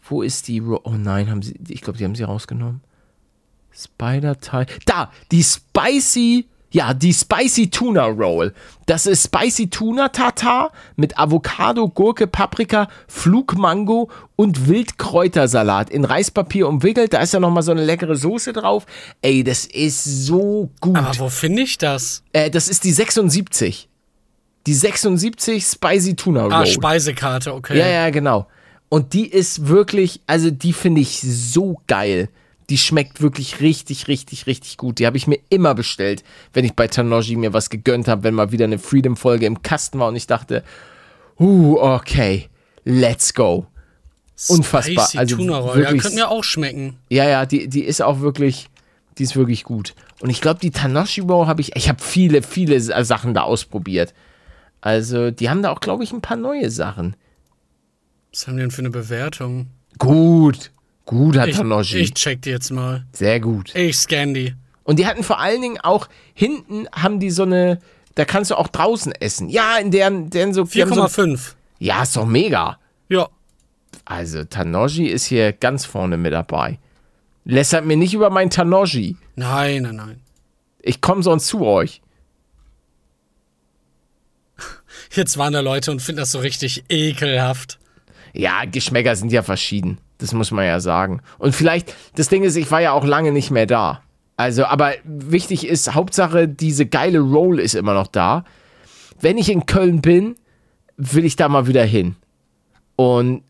wo 0.08 0.22
ist 0.22 0.48
die? 0.48 0.60
Ro 0.60 0.80
oh 0.82 0.92
nein, 0.92 1.30
haben 1.30 1.42
sie, 1.42 1.54
ich 1.68 1.82
glaube, 1.82 1.98
die 1.98 2.04
haben 2.04 2.14
sie 2.14 2.22
rausgenommen. 2.22 2.80
Spider-Teil. 3.70 4.64
Da, 4.86 5.10
die 5.30 5.44
Spicy, 5.44 6.48
ja, 6.70 6.94
die 6.94 7.12
Spicy 7.12 7.68
Tuna 7.68 8.06
Roll. 8.06 8.54
Das 8.86 9.04
ist 9.04 9.26
Spicy 9.26 9.68
Tuna 9.68 10.08
Tartar 10.08 10.72
mit 10.96 11.18
Avocado, 11.18 11.86
Gurke, 11.86 12.26
Paprika, 12.26 12.88
Flugmango 13.08 14.10
und 14.36 14.68
Wildkräutersalat 14.68 15.90
in 15.90 16.06
Reispapier 16.06 16.68
umwickelt. 16.68 17.12
Da 17.12 17.20
ist 17.20 17.34
ja 17.34 17.40
nochmal 17.40 17.62
so 17.62 17.72
eine 17.72 17.84
leckere 17.84 18.16
Soße 18.16 18.54
drauf. 18.54 18.86
Ey, 19.20 19.44
das 19.44 19.66
ist 19.66 20.02
so 20.02 20.70
gut. 20.80 20.96
aber 20.96 21.18
wo 21.18 21.28
finde 21.28 21.60
ich 21.60 21.76
das? 21.76 22.22
Äh, 22.32 22.50
das 22.50 22.70
ist 22.70 22.84
die 22.84 22.92
76. 22.92 23.90
Die 24.66 24.74
76 24.74 25.64
Spicy 25.64 26.14
Tuna 26.16 26.42
Roll. 26.44 26.52
Ah, 26.52 26.66
Speisekarte, 26.66 27.52
okay. 27.52 27.78
Ja, 27.78 27.88
ja, 27.88 28.10
genau. 28.10 28.46
Und 28.88 29.12
die 29.14 29.26
ist 29.26 29.66
wirklich, 29.68 30.20
also 30.26 30.50
die 30.50 30.72
finde 30.72 31.00
ich 31.00 31.20
so 31.20 31.80
geil. 31.86 32.28
Die 32.70 32.78
schmeckt 32.78 33.20
wirklich 33.20 33.60
richtig, 33.60 34.06
richtig, 34.08 34.46
richtig 34.46 34.76
gut. 34.76 34.98
Die 34.98 35.06
habe 35.06 35.16
ich 35.16 35.26
mir 35.26 35.38
immer 35.48 35.74
bestellt, 35.74 36.22
wenn 36.52 36.64
ich 36.64 36.74
bei 36.74 36.86
Tanoji 36.86 37.36
mir 37.36 37.52
was 37.52 37.70
gegönnt 37.70 38.06
habe, 38.06 38.22
wenn 38.22 38.34
mal 38.34 38.52
wieder 38.52 38.64
eine 38.66 38.78
Freedom-Folge 38.78 39.46
im 39.46 39.62
Kasten 39.62 39.98
war 39.98 40.08
und 40.08 40.16
ich 40.16 40.26
dachte, 40.26 40.62
uh, 41.40 41.76
okay, 41.80 42.48
let's 42.84 43.34
go. 43.34 43.66
Unfassbar. 44.48 45.04
Spicy 45.06 45.18
Also 45.18 45.36
Tuna 45.36 45.58
Roll. 45.58 45.70
Ja, 45.80 45.82
wirklich- 45.88 46.02
könnte 46.02 46.16
mir 46.16 46.28
auch 46.30 46.44
schmecken. 46.44 46.98
Ja, 47.08 47.28
ja, 47.28 47.46
die, 47.46 47.68
die 47.68 47.82
ist 47.84 48.00
auch 48.02 48.20
wirklich, 48.20 48.68
die 49.18 49.24
ist 49.24 49.36
wirklich 49.36 49.64
gut. 49.64 49.94
Und 50.20 50.30
ich 50.30 50.40
glaube, 50.40 50.60
die 50.60 50.70
Tanoshi 50.70 51.20
Roll 51.20 51.46
habe 51.46 51.60
ich, 51.60 51.74
ich 51.76 51.88
habe 51.88 52.02
viele, 52.02 52.42
viele 52.42 52.80
Sa- 52.80 53.04
Sachen 53.04 53.34
da 53.34 53.42
ausprobiert. 53.42 54.14
Also, 54.82 55.30
die 55.30 55.48
haben 55.48 55.62
da 55.62 55.70
auch, 55.70 55.80
glaube 55.80 56.04
ich, 56.04 56.12
ein 56.12 56.20
paar 56.20 56.36
neue 56.36 56.70
Sachen. 56.70 57.16
Was 58.32 58.46
haben 58.46 58.56
die 58.56 58.62
denn 58.62 58.70
für 58.70 58.82
eine 58.82 58.90
Bewertung? 58.90 59.68
Gut, 59.98 60.72
gut 61.06 61.38
hat 61.38 61.48
Ich, 61.48 61.94
ich 61.94 62.14
check 62.14 62.42
die 62.42 62.50
jetzt 62.50 62.70
mal. 62.70 63.06
Sehr 63.12 63.40
gut. 63.40 63.74
Ich 63.74 63.96
scan 63.96 64.34
die. 64.34 64.54
Und 64.82 64.98
die 64.98 65.06
hatten 65.06 65.22
vor 65.22 65.38
allen 65.38 65.62
Dingen 65.62 65.78
auch, 65.80 66.08
hinten 66.34 66.88
haben 66.92 67.20
die 67.20 67.30
so 67.30 67.44
eine, 67.44 67.78
da 68.16 68.24
kannst 68.24 68.50
du 68.50 68.56
auch 68.56 68.66
draußen 68.66 69.12
essen. 69.12 69.48
Ja, 69.48 69.76
in 69.78 69.92
deren, 69.92 70.30
deren 70.30 70.52
so, 70.52 70.64
die 70.64 70.82
haben 70.82 70.92
so 70.92 71.04
4,5. 71.04 71.52
Ja, 71.78 72.02
ist 72.02 72.16
doch 72.16 72.26
mega. 72.26 72.78
Ja. 73.08 73.28
Also, 74.04 74.42
Tanoji 74.42 75.06
ist 75.06 75.26
hier 75.26 75.52
ganz 75.52 75.84
vorne 75.84 76.16
mit 76.16 76.32
dabei. 76.32 76.80
Lässert 77.44 77.84
mir 77.84 77.96
nicht 77.96 78.14
über 78.14 78.30
mein 78.30 78.50
Tanoji. 78.50 79.16
Nein, 79.36 79.82
nein, 79.82 79.96
nein. 79.96 80.20
Ich 80.80 81.00
komme 81.00 81.22
sonst 81.22 81.46
zu 81.46 81.64
euch. 81.64 82.02
Jetzt 85.12 85.38
waren 85.38 85.52
da 85.52 85.60
Leute 85.60 85.90
und 85.90 86.00
finden 86.00 86.20
das 86.20 86.32
so 86.32 86.38
richtig 86.38 86.84
ekelhaft. 86.88 87.78
Ja, 88.32 88.64
Geschmäcker 88.64 89.16
sind 89.16 89.32
ja 89.32 89.42
verschieden. 89.42 89.98
Das 90.18 90.32
muss 90.32 90.50
man 90.50 90.64
ja 90.64 90.80
sagen. 90.80 91.20
Und 91.38 91.54
vielleicht, 91.54 91.94
das 92.14 92.28
Ding 92.28 92.44
ist, 92.44 92.56
ich 92.56 92.70
war 92.70 92.80
ja 92.80 92.92
auch 92.92 93.04
lange 93.04 93.32
nicht 93.32 93.50
mehr 93.50 93.66
da. 93.66 94.02
Also, 94.36 94.64
aber 94.64 94.92
wichtig 95.04 95.66
ist, 95.66 95.94
Hauptsache, 95.94 96.48
diese 96.48 96.86
geile 96.86 97.20
Roll 97.20 97.60
ist 97.60 97.74
immer 97.74 97.94
noch 97.94 98.06
da. 98.06 98.44
Wenn 99.20 99.38
ich 99.38 99.50
in 99.50 99.66
Köln 99.66 100.00
bin, 100.00 100.36
will 100.96 101.24
ich 101.24 101.36
da 101.36 101.48
mal 101.48 101.66
wieder 101.66 101.84
hin. 101.84 102.16
Und 102.96 103.42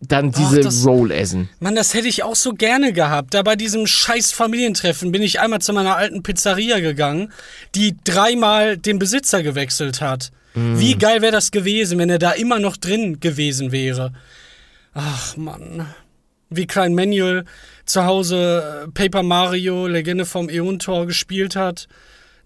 dann 0.00 0.30
diese 0.30 0.60
das- 0.60 0.86
Roll 0.86 1.10
essen. 1.10 1.48
Mann, 1.58 1.74
das 1.74 1.94
hätte 1.94 2.08
ich 2.08 2.22
auch 2.22 2.36
so 2.36 2.52
gerne 2.52 2.92
gehabt. 2.92 3.34
Da 3.34 3.42
bei 3.42 3.56
diesem 3.56 3.86
scheiß 3.86 4.32
Familientreffen 4.32 5.10
bin 5.12 5.22
ich 5.22 5.40
einmal 5.40 5.60
zu 5.60 5.72
meiner 5.72 5.96
alten 5.96 6.22
Pizzeria 6.22 6.80
gegangen, 6.80 7.32
die 7.74 7.96
dreimal 8.04 8.76
den 8.76 8.98
Besitzer 8.98 9.42
gewechselt 9.42 10.00
hat. 10.00 10.30
Wie 10.54 10.94
geil 10.94 11.20
wäre 11.20 11.32
das 11.32 11.50
gewesen, 11.50 11.98
wenn 11.98 12.08
er 12.08 12.18
da 12.18 12.30
immer 12.32 12.58
noch 12.58 12.78
drin 12.78 13.20
gewesen 13.20 13.72
wäre. 13.72 14.14
Ach, 14.94 15.36
Mann. 15.36 15.86
wie 16.48 16.66
Klein 16.66 16.94
Manuel 16.94 17.44
zu 17.84 18.04
Hause 18.06 18.86
äh, 18.86 18.90
Paper 18.90 19.22
Mario, 19.22 19.86
Legende 19.86 20.24
vom 20.24 20.48
Äon-Tor 20.48 21.06
gespielt 21.06 21.56
hat, 21.56 21.88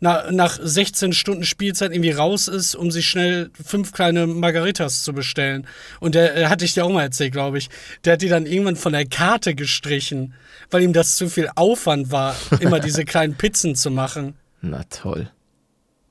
na, 0.00 0.30
nach 0.32 0.58
16 0.60 1.12
Stunden 1.12 1.44
Spielzeit 1.44 1.92
irgendwie 1.92 2.10
raus 2.10 2.48
ist, 2.48 2.74
um 2.74 2.90
sich 2.90 3.08
schnell 3.08 3.50
fünf 3.64 3.92
kleine 3.92 4.26
Margaritas 4.26 5.02
zu 5.02 5.12
bestellen. 5.12 5.66
Und 6.00 6.14
der 6.14 6.36
äh, 6.36 6.46
hatte 6.46 6.64
ich 6.64 6.74
dir 6.74 6.84
auch 6.84 6.90
mal 6.90 7.02
erzählt, 7.02 7.32
glaube 7.32 7.58
ich. 7.58 7.68
Der 8.04 8.14
hat 8.14 8.22
die 8.22 8.28
dann 8.28 8.46
irgendwann 8.46 8.76
von 8.76 8.92
der 8.92 9.06
Karte 9.06 9.54
gestrichen, 9.54 10.34
weil 10.70 10.82
ihm 10.82 10.94
das 10.94 11.16
zu 11.16 11.28
viel 11.28 11.50
Aufwand 11.54 12.10
war, 12.10 12.34
immer 12.60 12.80
diese 12.80 13.04
kleinen 13.04 13.34
Pizzen 13.36 13.76
zu 13.76 13.90
machen. 13.90 14.34
Na 14.62 14.82
toll. 14.84 15.30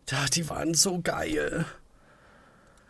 Ja, 0.10 0.26
die 0.34 0.48
waren 0.50 0.74
so 0.74 1.00
geil. 1.02 1.66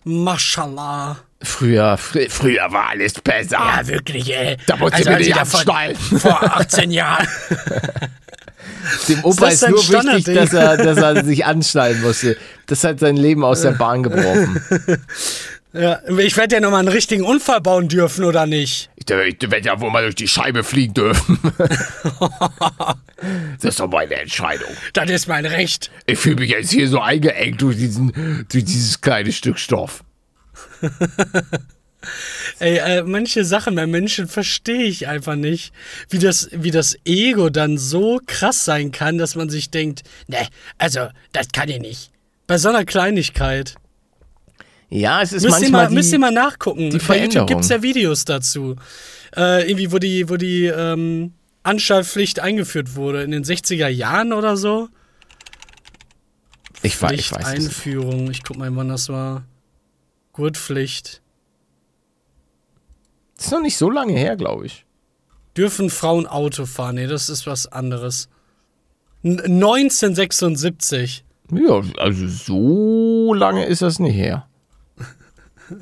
Mashallah. 0.03 1.19
Früher, 1.41 1.97
fr 1.97 2.19
früher 2.29 2.71
war 2.71 2.89
alles 2.89 3.13
besser. 3.13 3.57
Ja, 3.57 3.87
wirklich, 3.87 4.33
ey. 4.35 4.57
Da 4.67 4.75
musst 4.77 4.93
Also 4.93 5.05
du 5.05 5.11
mir 5.11 5.17
nicht 5.17 5.29
ich 5.29 5.35
davon-. 5.35 5.95
Vor 6.19 6.43
18 6.43 6.91
Jahren. 6.91 7.27
Dem 9.07 9.23
Opa 9.23 9.47
ist, 9.47 9.63
ein 9.63 9.71
nur 9.71 9.79
wichtig, 9.79 9.95
Standardding? 9.95 10.35
dass 10.35 10.53
er, 10.53 10.77
dass 10.77 10.97
er 10.97 11.25
sich 11.25 11.45
anschneiden 11.45 12.01
musste. 12.01 12.37
Das 12.67 12.83
hat 12.83 12.99
sein 12.99 13.17
Leben 13.17 13.43
aus 13.43 13.61
der 13.61 13.71
Bahn 13.71 14.03
gebrochen. 14.03 14.61
Ja, 15.71 16.01
ich 16.17 16.35
werde 16.35 16.55
ja 16.55 16.61
nochmal 16.61 16.79
einen 16.79 16.87
richtigen 16.87 17.23
Unfall 17.23 17.61
bauen 17.61 17.89
dürfen, 17.89 18.25
oder 18.25 18.47
nicht? 18.47 18.89
Ich, 18.95 19.07
ich 19.07 19.51
werde 19.51 19.67
ja 19.67 19.79
wohl 19.79 19.91
mal 19.91 20.01
durch 20.01 20.15
die 20.15 20.27
Scheibe 20.27 20.63
fliegen 20.63 20.95
dürfen. 20.95 21.37
das 23.61 23.63
ist 23.63 23.79
doch 23.79 23.87
meine 23.87 24.15
Entscheidung. 24.15 24.69
Das 24.93 25.07
ist 25.11 25.27
mein 25.27 25.45
Recht. 25.45 25.91
Ich 26.07 26.17
fühle 26.17 26.37
mich 26.37 26.49
jetzt 26.49 26.71
hier 26.71 26.87
so 26.87 26.99
eingeengt 26.99 27.61
durch, 27.61 27.77
diesen, 27.77 28.45
durch 28.51 28.65
dieses 28.65 28.99
kleine 28.99 29.31
Stück 29.31 29.59
Stoff. 29.59 30.03
Ey, 32.59 32.77
äh, 32.77 33.03
manche 33.03 33.43
Sachen 33.45 33.75
bei 33.75 33.87
Menschen 33.87 34.27
verstehe 34.27 34.83
ich 34.83 35.07
einfach 35.07 35.35
nicht. 35.35 35.73
Wie 36.09 36.19
das, 36.19 36.49
wie 36.51 36.71
das 36.71 36.97
Ego 37.05 37.49
dann 37.49 37.77
so 37.77 38.19
krass 38.25 38.65
sein 38.65 38.91
kann, 38.91 39.17
dass 39.17 39.35
man 39.35 39.49
sich 39.49 39.69
denkt, 39.69 40.03
ne, 40.27 40.37
also, 40.77 41.07
das 41.31 41.49
kann 41.49 41.69
ich 41.69 41.79
nicht. 41.79 42.11
Bei 42.47 42.57
so 42.57 42.69
einer 42.69 42.85
Kleinigkeit. 42.85 43.75
Ja, 44.89 45.21
es 45.21 45.33
ist 45.33 45.43
Müsst 45.43 45.57
ihr, 45.57 45.61
manchmal 45.61 45.83
mal, 45.83 45.89
die, 45.89 45.95
müsst 45.95 46.13
ihr 46.13 46.19
mal 46.19 46.31
nachgucken. 46.31 46.89
die 46.89 46.97
Bei 46.97 47.23
YouTube 47.23 47.47
gibt 47.47 47.61
es 47.61 47.69
ja 47.69 47.81
Videos 47.81 48.25
dazu. 48.25 48.75
Äh, 49.35 49.69
irgendwie, 49.69 49.91
wo 49.91 49.99
die, 49.99 50.29
wo 50.29 50.37
die 50.37 50.65
ähm, 50.65 51.33
Anschaltpflicht 51.61 52.39
eingeführt 52.39 52.95
wurde, 52.95 53.21
in 53.21 53.31
den 53.31 53.43
60er 53.43 53.87
Jahren 53.87 54.33
oder 54.33 54.57
so. 54.57 54.89
ich, 56.81 56.99
weiß, 56.99 57.11
ich 57.11 57.31
weiß. 57.31 57.45
Einführung. 57.45 58.31
Ich 58.31 58.43
guck 58.43 58.57
mal, 58.57 58.75
wann 58.75 58.89
das 58.89 59.09
war. 59.09 59.43
Gurtpflicht. 60.33 61.21
Das 63.39 63.45
ist 63.45 63.51
noch 63.53 63.61
nicht 63.61 63.77
so 63.77 63.89
lange 63.89 64.11
her, 64.19 64.35
glaube 64.35 64.65
ich. 64.65 64.85
Dürfen 65.55 65.89
Frauen 65.89 66.27
Auto 66.27 66.65
fahren? 66.65 66.95
Nee, 66.95 67.07
das 67.07 67.29
ist 67.29 67.47
was 67.47 67.67
anderes. 67.67 68.27
N 69.23 69.39
1976. 69.39 71.23
Ja, 71.49 71.81
also 71.99 72.27
so 72.27 73.33
lange 73.33 73.65
ist 73.65 73.81
das 73.81 73.97
nicht 73.99 74.15
her. 74.15 74.45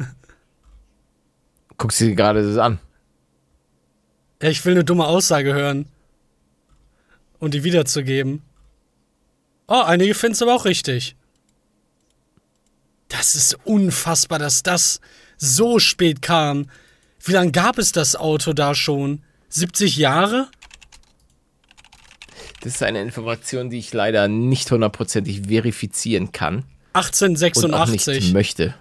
Guckst 1.80 1.99
du 1.99 2.05
dir 2.05 2.14
gerade 2.16 2.47
das 2.47 2.60
an? 2.60 2.78
Ja, 4.39 4.49
ich 4.49 4.64
will 4.64 4.74
eine 4.74 4.84
dumme 4.84 5.08
Aussage 5.08 5.55
hören. 5.55 5.88
Und 7.39 7.55
die 7.55 7.64
wiederzugeben. 7.64 8.43
Oh, 9.66 9.82
einige 9.82 10.14
finden 10.14 10.34
es 10.34 10.43
aber 10.43 10.53
auch 10.53 10.66
richtig. 10.66 11.16
Das 13.08 13.34
ist 13.34 13.58
unfassbar, 13.66 14.38
dass 14.38 14.62
das 14.62 15.01
so 15.38 15.80
spät 15.80 16.22
kam. 16.22 16.68
Wie 17.28 17.34
lange 17.34 17.51
gab 17.51 17.78
es 17.78 17.91
das 17.91 18.15
Auto 18.15 18.53
da 18.53 18.73
schon? 18.73 19.21
70 19.49 19.97
Jahre? 19.97 20.47
Das 22.61 22.75
ist 22.75 22.84
eine 22.84 23.01
Information, 23.01 23.69
die 23.69 23.80
ich 23.80 23.93
leider 23.93 24.28
nicht 24.28 24.71
hundertprozentig 24.71 25.47
verifizieren 25.47 26.32
kann 26.32 26.55
und 26.55 26.63
auch 26.95 27.88
nicht 27.88 28.07
1886. 28.07 28.34
möchte. 28.34 28.73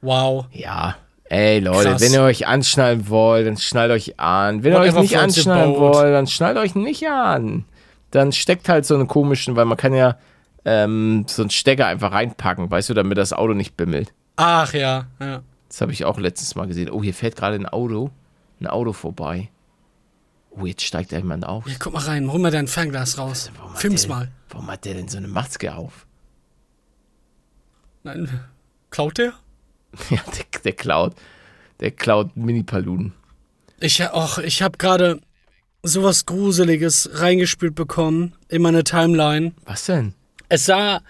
Wow. 0.00 0.46
Ja. 0.52 0.96
Ey 1.24 1.58
Leute, 1.58 1.90
Krass. 1.90 2.02
wenn 2.02 2.12
ihr 2.12 2.22
euch 2.22 2.46
anschnallen 2.46 3.08
wollt, 3.08 3.46
dann 3.46 3.56
schnallt 3.56 3.90
euch 3.90 4.20
an. 4.20 4.62
Wenn 4.62 4.72
ihr 4.74 4.78
euch 4.78 4.94
nicht 4.94 5.18
anschnallen 5.18 5.74
wollt, 5.74 6.14
dann 6.14 6.28
schnallt 6.28 6.56
euch 6.56 6.74
nicht 6.74 7.08
an. 7.08 7.64
Dann 8.12 8.30
steckt 8.30 8.68
halt 8.68 8.86
so 8.86 8.94
einen 8.94 9.08
komischen, 9.08 9.56
weil 9.56 9.64
man 9.64 9.76
kann 9.76 9.92
ja 9.92 10.16
ähm, 10.64 11.24
so 11.28 11.42
einen 11.42 11.50
Stecker 11.50 11.86
einfach 11.86 12.12
reinpacken, 12.12 12.70
weißt 12.70 12.90
du, 12.90 12.94
damit 12.94 13.18
das 13.18 13.32
Auto 13.32 13.54
nicht 13.54 13.76
bimmelt. 13.76 14.12
Ach 14.36 14.72
ja, 14.72 15.06
ja. 15.18 15.42
Das 15.68 15.80
habe 15.80 15.92
ich 15.92 16.04
auch 16.04 16.18
letztes 16.18 16.54
Mal 16.54 16.66
gesehen. 16.66 16.90
Oh, 16.90 17.02
hier 17.02 17.14
fährt 17.14 17.36
gerade 17.36 17.56
ein 17.56 17.66
Auto. 17.66 18.10
Ein 18.60 18.66
Auto 18.68 18.92
vorbei. 18.92 19.50
Oh, 20.50 20.64
jetzt 20.64 20.82
steigt 20.82 21.12
da 21.12 21.16
jemand 21.18 21.44
auf. 21.44 21.66
ja 21.68 21.74
guck 21.78 21.92
mal 21.92 22.02
rein, 22.02 22.30
hol 22.32 22.38
mal 22.40 22.50
dein 22.50 22.66
Fernglas 22.68 23.18
raus. 23.18 23.50
Hat 23.60 23.78
Film's 23.78 24.02
der- 24.02 24.10
mal. 24.10 24.32
Warum 24.48 24.68
hat 24.70 24.84
der 24.84 24.94
denn 24.94 25.08
so 25.08 25.18
eine 25.18 25.28
Maske 25.28 25.74
auf? 25.74 26.06
Nein, 28.04 28.28
klaut 28.90 29.18
der? 29.18 29.32
Ja, 30.10 30.18
der, 30.26 30.60
der 30.62 30.72
klaut. 30.72 31.14
Der 31.80 31.90
klaut 31.90 32.36
Mini-Paluden. 32.36 33.12
Ich, 33.80 34.00
och, 34.02 34.38
ich 34.38 34.62
habe 34.62 34.78
gerade 34.78 35.20
sowas 35.82 36.26
Gruseliges 36.26 37.10
reingespült 37.14 37.74
bekommen 37.74 38.34
in 38.48 38.62
meine 38.62 38.84
Timeline. 38.84 39.52
Was 39.64 39.84
denn? 39.86 40.14
Es 40.48 40.66
sah 40.66 41.00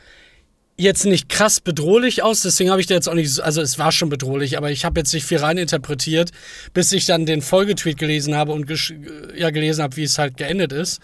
jetzt 0.78 1.06
nicht 1.06 1.28
krass 1.28 1.60
bedrohlich 1.60 2.22
aus, 2.22 2.42
deswegen 2.42 2.70
habe 2.70 2.80
ich 2.80 2.86
da 2.86 2.94
jetzt 2.94 3.08
auch 3.08 3.14
nicht, 3.14 3.30
so- 3.30 3.42
also 3.42 3.62
es 3.62 3.78
war 3.78 3.92
schon 3.92 4.08
bedrohlich, 4.10 4.56
aber 4.58 4.70
ich 4.70 4.84
habe 4.84 5.00
jetzt 5.00 5.12
nicht 5.14 5.24
viel 5.24 5.38
reininterpretiert, 5.38 6.30
bis 6.74 6.92
ich 6.92 7.06
dann 7.06 7.24
den 7.26 7.40
Folgetweet 7.42 7.96
gelesen 7.98 8.34
habe 8.34 8.52
und 8.52 8.66
gesch- 8.68 8.94
ja 9.36 9.50
gelesen 9.50 9.82
habe, 9.82 9.96
wie 9.96 10.02
es 10.04 10.18
halt 10.18 10.36
geendet 10.36 10.72
ist. 10.72 11.00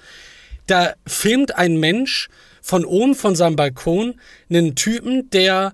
Da 0.66 0.92
filmt 1.06 1.56
ein 1.56 1.76
Mensch 1.78 2.28
von 2.60 2.84
oben 2.84 3.14
von 3.14 3.34
seinem 3.34 3.56
Balkon 3.56 4.14
einen 4.50 4.74
Typen, 4.74 5.30
der 5.30 5.72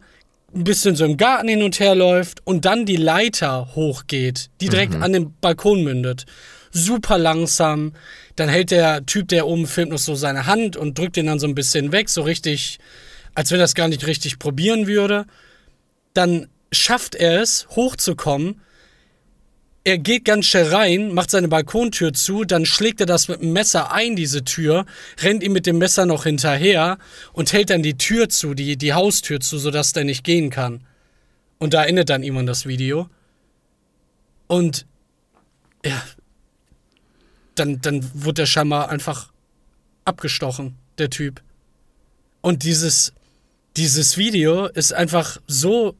ein 0.54 0.64
bisschen 0.64 0.96
so 0.96 1.04
im 1.04 1.16
Garten 1.18 1.48
hin 1.48 1.62
und 1.62 1.78
her 1.78 1.94
läuft 1.94 2.40
und 2.46 2.64
dann 2.64 2.86
die 2.86 2.96
Leiter 2.96 3.74
hochgeht, 3.74 4.48
die 4.62 4.68
direkt 4.68 4.94
an 4.94 5.12
den 5.12 5.34
Balkon 5.40 5.82
mündet. 5.84 6.24
Super 6.70 7.18
langsam. 7.18 7.92
Dann 8.36 8.48
hält 8.48 8.70
der 8.70 9.04
Typ, 9.04 9.28
der 9.28 9.46
oben 9.46 9.66
filmt, 9.66 9.90
noch 9.90 9.98
so 9.98 10.14
seine 10.14 10.46
Hand 10.46 10.76
und 10.76 10.96
drückt 10.96 11.16
den 11.16 11.26
dann 11.26 11.38
so 11.38 11.46
ein 11.46 11.54
bisschen 11.54 11.92
weg, 11.92 12.08
so 12.08 12.22
richtig, 12.22 12.78
als 13.38 13.52
wenn 13.52 13.60
er 13.60 13.64
das 13.64 13.76
gar 13.76 13.86
nicht 13.86 14.04
richtig 14.04 14.40
probieren 14.40 14.88
würde. 14.88 15.24
Dann 16.12 16.48
schafft 16.72 17.14
er 17.14 17.40
es, 17.40 17.68
hochzukommen. 17.68 18.60
Er 19.84 19.96
geht 19.98 20.24
ganz 20.24 20.46
schnell 20.46 20.74
rein, 20.74 21.14
macht 21.14 21.30
seine 21.30 21.46
Balkontür 21.46 22.12
zu, 22.12 22.42
dann 22.42 22.66
schlägt 22.66 22.98
er 22.98 23.06
das 23.06 23.28
mit 23.28 23.40
dem 23.40 23.52
Messer 23.52 23.92
ein, 23.92 24.16
diese 24.16 24.42
Tür, 24.42 24.86
rennt 25.20 25.44
ihm 25.44 25.52
mit 25.52 25.66
dem 25.66 25.78
Messer 25.78 26.04
noch 26.04 26.24
hinterher 26.24 26.98
und 27.32 27.52
hält 27.52 27.70
dann 27.70 27.84
die 27.84 27.96
Tür 27.96 28.28
zu, 28.28 28.54
die, 28.54 28.76
die 28.76 28.92
Haustür 28.92 29.38
zu, 29.38 29.58
sodass 29.58 29.92
der 29.92 30.02
nicht 30.02 30.24
gehen 30.24 30.50
kann. 30.50 30.84
Und 31.58 31.74
da 31.74 31.84
endet 31.84 32.10
dann 32.10 32.24
irgendwann 32.24 32.46
das 32.46 32.66
Video. 32.66 33.08
Und 34.48 34.84
ja, 35.84 36.02
dann, 37.54 37.80
dann 37.82 38.10
wurde 38.14 38.42
er 38.42 38.46
scheinbar 38.46 38.88
einfach 38.88 39.30
abgestochen, 40.04 40.74
der 40.98 41.08
Typ. 41.08 41.40
Und 42.40 42.64
dieses, 42.64 43.12
dieses 43.78 44.16
Video 44.16 44.66
ist 44.66 44.92
einfach 44.92 45.38
so, 45.46 45.94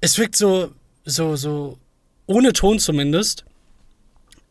es 0.00 0.16
wirkt 0.18 0.36
so, 0.36 0.72
so, 1.04 1.36
so, 1.36 1.78
ohne 2.26 2.52
Ton 2.52 2.78
zumindest, 2.78 3.44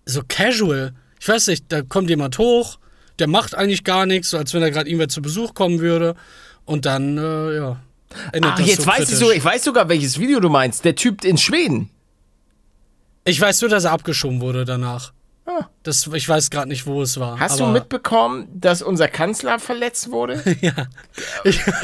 so 0.06 0.22
casual. 0.28 0.94
Ich 1.20 1.28
weiß 1.28 1.48
nicht, 1.48 1.66
da 1.70 1.82
kommt 1.82 2.10
jemand 2.10 2.38
hoch, 2.38 2.78
der 3.18 3.28
macht 3.28 3.56
eigentlich 3.56 3.84
gar 3.84 4.06
nichts, 4.06 4.30
so 4.30 4.38
als 4.38 4.54
wenn 4.54 4.62
da 4.62 4.70
gerade 4.70 4.88
irgendwer 4.88 5.10
zu 5.10 5.22
Besuch 5.22 5.56
kommen 5.56 5.80
würde. 5.80 6.16
Und 6.66 6.86
dann, 6.86 7.18
äh, 7.18 7.56
ja. 7.56 7.82
Ach, 8.42 8.60
jetzt 8.60 8.84
so 8.84 8.88
weiß 8.88 9.00
ich 9.00 9.06
kritisch. 9.06 9.20
so, 9.20 9.32
ich 9.32 9.44
weiß 9.44 9.64
sogar, 9.64 9.90
welches 9.90 10.20
Video 10.20 10.40
du 10.40 10.50
meinst. 10.50 10.86
Der 10.86 10.96
Typ 10.96 11.26
in 11.26 11.38
Schweden. 11.38 11.90
Ich 13.26 13.42
weiß 13.42 13.62
nur, 13.62 13.70
dass 13.70 13.86
er 13.86 13.92
abgeschoben 13.92 14.42
wurde 14.42 14.64
danach. 14.64 15.12
Ah. 15.48 15.70
Das, 15.84 16.06
ich 16.14 16.28
weiß 16.28 16.50
gerade 16.50 16.68
nicht, 16.68 16.86
wo 16.86 17.02
es 17.02 17.20
war. 17.20 17.40
Hast 17.40 17.60
du 17.62 17.68
mitbekommen, 17.68 18.50
dass 18.54 18.82
unser 18.82 19.08
Kanzler 19.08 19.60
verletzt 19.60 20.12
wurde? 20.12 20.44
Ja. 20.62 20.88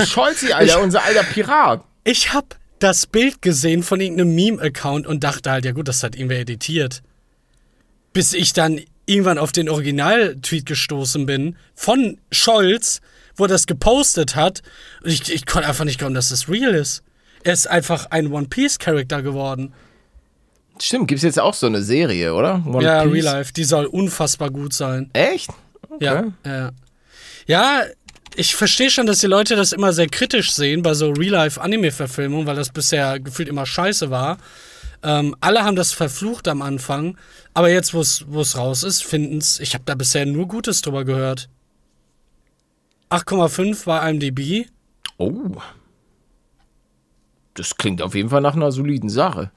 Scholzi, 0.06 0.52
Alter, 0.52 0.82
unser 0.82 1.04
alter 1.04 1.24
Pirat. 1.24 1.84
Ich 2.04 2.34
hab 2.34 2.58
das 2.80 3.08
Bild 3.08 3.42
gesehen 3.42 3.84
von 3.84 4.02
irgendeinem 4.02 4.36
Meme-Account 4.36 5.08
und 5.08 5.24
dachte 5.24 5.52
halt, 5.52 5.64
ja 5.64 5.72
gut, 5.72 5.88
das 5.88 6.04
hat 6.04 6.16
irgendwer 6.16 6.40
editiert. 6.40 7.02
Bis 8.12 8.34
ich 8.34 8.52
dann 8.52 8.82
irgendwann 9.06 9.38
auf 9.38 9.54
den 9.54 9.70
Original-Tweet 9.70 10.66
gestoßen 10.66 11.26
bin 11.26 11.56
von 11.76 12.18
Scholz, 12.32 13.00
wo 13.38 13.46
er 13.46 13.50
das 13.50 13.68
gepostet 13.68 14.36
hat. 14.36 14.62
Und 15.04 15.12
ich, 15.12 15.32
ich 15.32 15.46
konnte 15.46 15.70
einfach 15.70 15.86
nicht 15.86 16.00
glauben, 16.00 16.14
dass 16.16 16.30
das 16.30 16.50
real 16.50 16.74
ist. 16.74 17.04
Er 17.44 17.54
ist 17.54 17.68
einfach 17.68 18.08
ein 18.12 18.32
One-Piece-Charakter 18.32 19.22
geworden. 19.22 19.74
Stimmt, 20.82 21.08
gibt's 21.08 21.24
jetzt 21.24 21.40
auch 21.40 21.54
so 21.54 21.68
eine 21.68 21.82
Serie, 21.82 22.34
oder? 22.34 22.64
One 22.66 22.84
ja, 22.84 23.04
Piece? 23.04 23.14
Real 23.14 23.26
Life. 23.26 23.54
Die 23.54 23.64
soll 23.64 23.86
unfassbar 23.86 24.50
gut 24.50 24.74
sein. 24.74 25.10
Echt? 25.14 25.50
Ja, 26.00 26.26
ja. 26.46 26.72
Ja, 27.46 27.84
ich 28.36 28.56
verstehe 28.56 28.90
schon, 28.90 29.06
dass 29.06 29.20
die 29.20 29.28
Leute 29.28 29.56
das 29.56 29.74
immer 29.74 29.94
sehr 29.94 30.08
kritisch 30.08 30.54
sehen 30.54 30.82
bei 30.82 30.94
so 30.94 31.12
Real-Life-Anime-Verfilmungen, 31.12 32.48
weil 32.48 32.56
das 32.56 32.70
bisher 32.70 33.20
gefühlt 33.20 33.50
immer 33.50 33.66
scheiße 33.66 34.10
war. 34.10 34.38
Ähm, 35.04 35.36
alle 35.42 35.64
haben 35.64 35.76
das 35.76 35.92
verflucht 35.92 36.48
am 36.48 36.62
Anfang, 36.62 37.18
aber 37.54 37.70
jetzt, 37.70 37.94
wo 37.94 38.02
es 38.02 38.58
raus 38.58 38.84
ist, 38.84 39.04
finden 39.04 39.38
es. 39.38 39.60
Ich 39.60 39.74
habe 39.74 39.84
da 39.86 39.96
bisher 39.96 40.26
nur 40.26 40.48
Gutes 40.48 40.82
drüber 40.82 41.04
gehört. 41.04 41.50
8,5 43.10 43.86
bei 43.86 44.10
IMDb. 44.10 44.68
Oh. 45.18 45.58
Das 47.54 47.78
klingt 47.78 48.02
auf 48.02 48.16
jeden 48.16 48.30
Fall 48.30 48.42
nach 48.42 48.56
einer 48.56 48.72
soliden 48.72 49.10
Sache. 49.10 49.52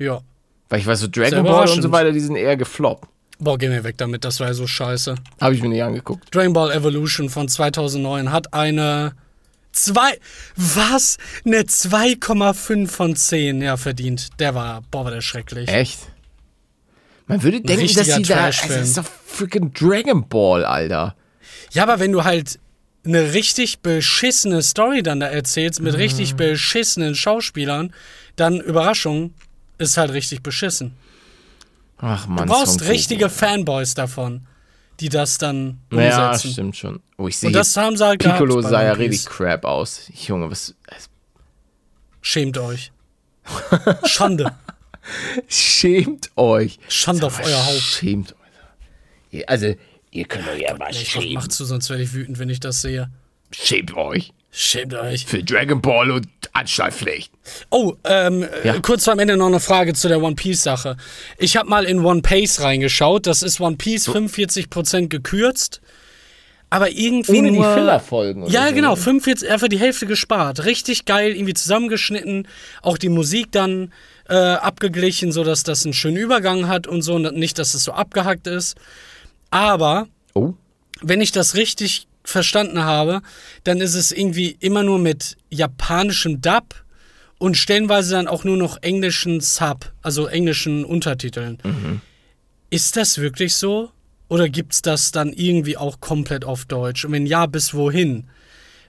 Ja. 0.00 0.20
Weil 0.68 0.80
ich 0.80 0.86
weiß, 0.86 1.00
so 1.00 1.08
Dragon 1.08 1.44
Ball 1.44 1.68
und 1.68 1.82
so 1.82 1.92
weiter, 1.92 2.10
die 2.12 2.20
sind 2.20 2.36
eher 2.36 2.56
gefloppt. 2.56 3.08
Boah, 3.38 3.56
geh 3.56 3.68
mir 3.68 3.84
weg 3.84 3.96
damit, 3.98 4.24
das 4.24 4.38
war 4.40 4.48
ja 4.48 4.54
so 4.54 4.66
scheiße. 4.66 5.14
Habe 5.40 5.54
ich 5.54 5.62
mir 5.62 5.68
nicht 5.68 5.82
angeguckt. 5.82 6.34
Dragon 6.34 6.52
Ball 6.52 6.72
Evolution 6.72 7.28
von 7.30 7.48
2009 7.48 8.30
hat 8.32 8.52
eine 8.52 9.12
2, 9.72 10.18
was? 10.56 11.16
Eine 11.44 11.60
2,5 11.62 12.88
von 12.88 13.16
10, 13.16 13.62
ja, 13.62 13.76
verdient. 13.76 14.28
Der 14.40 14.54
war, 14.54 14.82
boah, 14.90 15.04
war 15.04 15.10
der 15.12 15.20
schrecklich. 15.20 15.68
Echt? 15.68 15.98
Man 17.26 17.42
würde 17.42 17.60
denken, 17.60 17.94
dass 17.94 18.06
sie 18.06 18.22
da. 18.22 18.46
Also, 18.46 18.68
das 18.68 18.88
ist 18.88 18.98
doch 18.98 19.04
freaking 19.26 19.72
Dragon 19.72 20.28
Ball, 20.28 20.64
Alter. 20.64 21.14
Ja, 21.72 21.84
aber 21.84 22.00
wenn 22.00 22.12
du 22.12 22.24
halt 22.24 22.58
eine 23.04 23.32
richtig 23.32 23.80
beschissene 23.80 24.62
Story 24.62 25.02
dann 25.02 25.20
da 25.20 25.26
erzählst, 25.28 25.80
mit 25.80 25.94
Mhm. 25.94 25.98
richtig 26.00 26.34
beschissenen 26.34 27.14
Schauspielern, 27.14 27.94
dann 28.36 28.60
Überraschung, 28.60 29.32
ist 29.80 29.96
halt 29.96 30.12
richtig 30.12 30.42
beschissen. 30.42 30.94
Ach 31.98 32.26
man. 32.26 32.46
Du 32.46 32.52
brauchst 32.52 32.82
richtige 32.86 33.28
Fanboys 33.28 33.94
davon, 33.94 34.46
die 35.00 35.08
das 35.08 35.38
dann 35.38 35.80
Ja, 35.92 36.28
umsetzen. 36.28 36.52
stimmt 36.52 36.76
schon. 36.76 37.00
Oh, 37.18 37.28
ich 37.28 37.38
sehe 37.38 37.48
Und 37.48 37.52
das 37.54 37.76
haben 37.76 37.96
sie 37.96 38.04
halt 38.06 38.20
Piccolo 38.22 38.60
sah 38.62 38.82
ja 38.82 38.92
richtig 38.92 39.26
crap 39.26 39.64
aus. 39.64 40.10
Junge, 40.26 40.50
was. 40.50 40.74
Schämt 42.22 42.58
euch. 42.58 42.92
Schande. 44.04 44.54
Schämt 45.48 46.30
euch. 46.36 46.78
Schande 46.88 47.26
auf 47.26 47.40
euer 47.44 47.66
Haupt. 47.66 47.80
Schämt 47.80 48.34
euch. 49.32 49.48
Also, 49.48 49.74
ihr 50.10 50.24
könnt 50.26 50.46
euch 50.48 50.60
ja 50.60 50.72
Ich 50.74 50.78
mach, 50.78 50.92
schämen. 51.22 51.34
mach 51.34 51.48
zu, 51.48 51.64
sonst 51.64 51.88
werde 51.90 52.02
ich 52.02 52.12
wütend, 52.12 52.38
wenn 52.38 52.50
ich 52.50 52.60
das 52.60 52.82
sehe. 52.82 53.10
Schämt 53.52 53.94
euch. 53.94 54.32
Schämt 54.52 54.94
euch. 54.94 55.26
Für 55.26 55.42
Dragon 55.44 55.80
Ball 55.80 56.10
und 56.10 56.26
Anstaltpflicht. 56.52 57.30
Oh, 57.70 57.94
ähm, 58.04 58.46
Ja. 58.64 58.74
äh, 58.74 58.80
kurz 58.80 59.06
am 59.08 59.18
Ende 59.20 59.36
noch 59.36 59.46
eine 59.46 59.60
Frage 59.60 59.92
zu 59.94 60.08
der 60.08 60.20
One 60.20 60.34
Piece 60.34 60.62
Sache. 60.64 60.96
Ich 61.38 61.56
habe 61.56 61.68
mal 61.68 61.84
in 61.84 62.04
One 62.04 62.22
Piece 62.22 62.60
reingeschaut. 62.60 63.26
Das 63.26 63.42
ist 63.44 63.60
One 63.60 63.76
Piece 63.76 64.08
45% 64.08 65.08
gekürzt. 65.08 65.80
Aber 66.72 66.90
irgendwie 66.90 67.38
Ohne 67.38 67.50
die 67.52 67.58
Fillerfolgen. 67.58 68.44
oder 68.44 68.52
Ja, 68.52 68.68
so, 68.68 68.74
genau, 68.74 68.90
ne? 68.90 68.96
45, 68.96 69.50
einfach 69.50 69.66
die 69.68 69.78
Hälfte 69.78 70.06
gespart. 70.06 70.64
Richtig 70.64 71.04
geil, 71.04 71.32
irgendwie 71.32 71.54
zusammengeschnitten. 71.54 72.46
Auch 72.82 72.96
die 72.98 73.08
Musik 73.08 73.50
dann 73.52 73.92
äh, 74.28 74.34
abgeglichen, 74.34 75.32
sodass 75.32 75.64
das 75.64 75.84
einen 75.84 75.94
schönen 75.94 76.16
Übergang 76.16 76.68
hat 76.68 76.86
und 76.86 77.02
so. 77.02 77.14
Und 77.14 77.36
nicht, 77.36 77.58
dass 77.58 77.74
es 77.74 77.82
so 77.84 77.92
abgehackt 77.92 78.46
ist. 78.46 78.76
Aber 79.50 80.06
Oh. 80.34 80.54
wenn 81.02 81.20
ich 81.20 81.32
das 81.32 81.54
richtig 81.56 82.06
verstanden 82.24 82.84
habe, 82.84 83.22
dann 83.64 83.80
ist 83.80 83.94
es 83.94 84.12
irgendwie 84.12 84.56
immer 84.60 84.82
nur 84.82 84.98
mit 84.98 85.36
japanischem 85.50 86.40
Dub 86.40 86.84
und 87.38 87.56
stellenweise 87.56 88.12
dann 88.14 88.28
auch 88.28 88.44
nur 88.44 88.56
noch 88.56 88.82
englischen 88.82 89.40
Sub, 89.40 89.92
also 90.02 90.26
englischen 90.26 90.84
Untertiteln. 90.84 91.58
Ist 92.70 92.96
das 92.96 93.18
wirklich 93.18 93.56
so? 93.56 93.90
Oder 94.28 94.48
gibt's 94.48 94.82
das 94.82 95.10
dann 95.10 95.32
irgendwie 95.32 95.76
auch 95.76 96.00
komplett 96.00 96.44
auf 96.44 96.64
Deutsch? 96.64 97.04
Und 97.04 97.12
wenn 97.12 97.26
ja, 97.26 97.46
bis 97.46 97.74
wohin? 97.74 98.28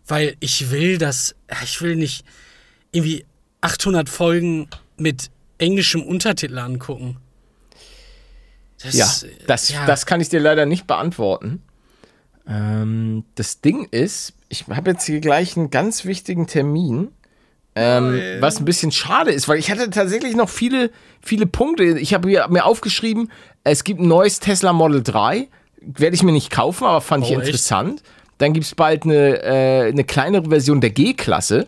Weil 0.05 0.35
ich 0.39 0.69
will 0.69 0.97
das, 0.97 1.35
ich 1.63 1.81
will 1.81 1.95
nicht 1.95 2.25
irgendwie 2.91 3.25
800 3.61 4.09
Folgen 4.09 4.67
mit 4.97 5.31
englischem 5.57 6.03
Untertitel 6.03 6.57
angucken. 6.57 7.17
Das, 8.83 8.93
Ja, 8.93 9.29
das, 9.47 9.69
ja. 9.69 9.85
das 9.85 10.05
kann 10.05 10.21
ich 10.21 10.29
dir 10.29 10.39
leider 10.39 10.65
nicht 10.65 10.87
beantworten. 10.87 11.61
Ähm, 12.47 13.23
das 13.35 13.61
Ding 13.61 13.87
ist, 13.91 14.33
ich 14.49 14.65
habe 14.67 14.91
jetzt 14.91 15.05
hier 15.05 15.19
gleich 15.19 15.55
einen 15.57 15.69
ganz 15.69 16.05
wichtigen 16.05 16.47
Termin, 16.47 17.09
ähm, 17.75 18.19
was 18.39 18.59
ein 18.59 18.65
bisschen 18.65 18.91
schade 18.91 19.31
ist, 19.31 19.47
weil 19.47 19.57
ich 19.57 19.71
hatte 19.71 19.89
tatsächlich 19.89 20.35
noch 20.35 20.49
viele, 20.49 20.91
viele 21.21 21.45
Punkte. 21.45 21.83
Ich 21.99 22.13
habe 22.13 22.27
mir 22.49 22.65
aufgeschrieben, 22.65 23.31
es 23.63 23.83
gibt 23.83 24.01
ein 24.01 24.07
neues 24.07 24.39
Tesla 24.39 24.73
Model 24.73 25.03
3. 25.03 25.47
Werde 25.81 26.15
ich 26.15 26.23
mir 26.23 26.33
nicht 26.33 26.51
kaufen, 26.51 26.83
aber 26.85 27.01
fand 27.01 27.23
ich 27.25 27.31
Oh, 27.31 27.39
echt? 27.39 27.47
interessant. 27.47 28.03
Dann 28.39 28.53
gibt 28.53 28.65
es 28.65 28.75
bald 28.75 29.03
eine, 29.03 29.41
äh, 29.43 29.87
eine 29.89 30.03
kleinere 30.03 30.49
Version 30.49 30.81
der 30.81 30.89
G-Klasse. 30.89 31.67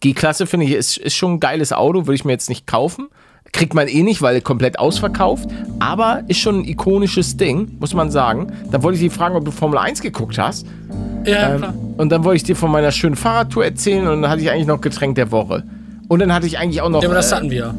G-Klasse 0.00 0.46
finde 0.46 0.66
ich 0.66 0.72
ist, 0.72 0.98
ist 0.98 1.14
schon 1.14 1.34
ein 1.34 1.40
geiles 1.40 1.72
Auto, 1.72 2.00
würde 2.06 2.14
ich 2.14 2.24
mir 2.24 2.32
jetzt 2.32 2.48
nicht 2.50 2.66
kaufen. 2.66 3.08
Kriegt 3.54 3.72
man 3.72 3.86
eh 3.86 4.02
nicht, 4.02 4.20
weil 4.20 4.40
komplett 4.40 4.80
ausverkauft. 4.80 5.48
Aber 5.78 6.22
ist 6.26 6.38
schon 6.40 6.58
ein 6.60 6.64
ikonisches 6.64 7.36
Ding, 7.36 7.76
muss 7.78 7.94
man 7.94 8.10
sagen. 8.10 8.48
Dann 8.72 8.82
wollte 8.82 8.96
ich 8.96 9.02
dich 9.04 9.12
fragen, 9.12 9.36
ob 9.36 9.44
du 9.44 9.52
Formel 9.52 9.78
1 9.78 10.02
geguckt 10.02 10.36
hast. 10.38 10.66
ja, 11.24 11.56
klar. 11.56 11.72
Ähm, 11.72 11.94
und 11.96 12.10
dann 12.10 12.24
wollte 12.24 12.36
ich 12.38 12.42
dir 12.42 12.56
von 12.56 12.70
meiner 12.72 12.90
schönen 12.90 13.14
Fahrradtour 13.14 13.64
erzählen 13.64 14.08
und 14.08 14.22
dann 14.22 14.30
hatte 14.30 14.42
ich 14.42 14.50
eigentlich 14.50 14.66
noch 14.66 14.80
Getränk 14.80 15.14
der 15.14 15.30
Woche. 15.30 15.62
Und 16.08 16.18
dann 16.18 16.32
hatte 16.34 16.46
ich 16.48 16.58
eigentlich 16.58 16.82
auch 16.82 16.88
noch. 16.88 17.00
Ja, 17.00 17.08
aber 17.08 17.14
das 17.14 17.30
äh, 17.30 17.36
hatten 17.36 17.50
wir. 17.50 17.74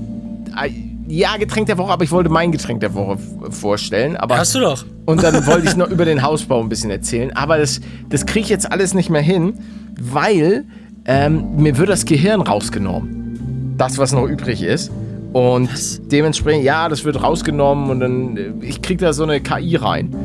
äh, 0.64 0.70
ja, 1.08 1.36
Getränk 1.38 1.68
der 1.68 1.78
Woche, 1.78 1.92
aber 1.92 2.04
ich 2.06 2.12
wollte 2.12 2.30
mein 2.30 2.52
Getränk 2.54 2.80
der 2.80 2.94
Woche 2.96 3.18
vorstellen. 3.52 4.16
Aber 4.18 4.38
Hast 4.38 4.56
du 4.56 4.60
doch. 4.62 4.86
und 5.06 5.22
dann 5.22 5.46
wollte 5.46 5.68
ich 5.68 5.76
noch 5.76 5.90
über 5.90 6.06
den 6.06 6.24
Hausbau 6.24 6.62
ein 6.62 6.70
bisschen 6.70 6.90
erzählen. 6.90 7.32
Aber 7.36 7.58
das, 7.58 7.82
das 8.10 8.26
kriege 8.26 8.46
ich 8.46 8.50
jetzt 8.50 8.72
alles 8.72 8.94
nicht 8.94 9.10
mehr 9.10 9.22
hin, 9.22 9.54
weil 10.00 10.64
ähm, 11.06 11.58
mir 11.58 11.78
wird 11.78 11.90
das 11.90 12.06
Gehirn 12.06 12.42
rausgenommen. 12.42 13.76
Das, 13.78 13.98
was 13.98 14.14
noch 14.14 14.26
übrig 14.26 14.64
ist. 14.64 14.90
Und 15.36 15.70
dementsprechend, 16.14 16.64
ja, 16.64 16.88
das 16.88 17.04
wird 17.04 17.22
rausgenommen 17.22 17.90
und 17.90 18.00
dann, 18.00 18.38
äh, 18.38 18.54
ich 18.62 18.82
kriege 18.82 19.04
da 19.04 19.12
so 19.12 19.24
eine 19.24 19.42
KI 19.42 19.76
rein. 19.76 20.16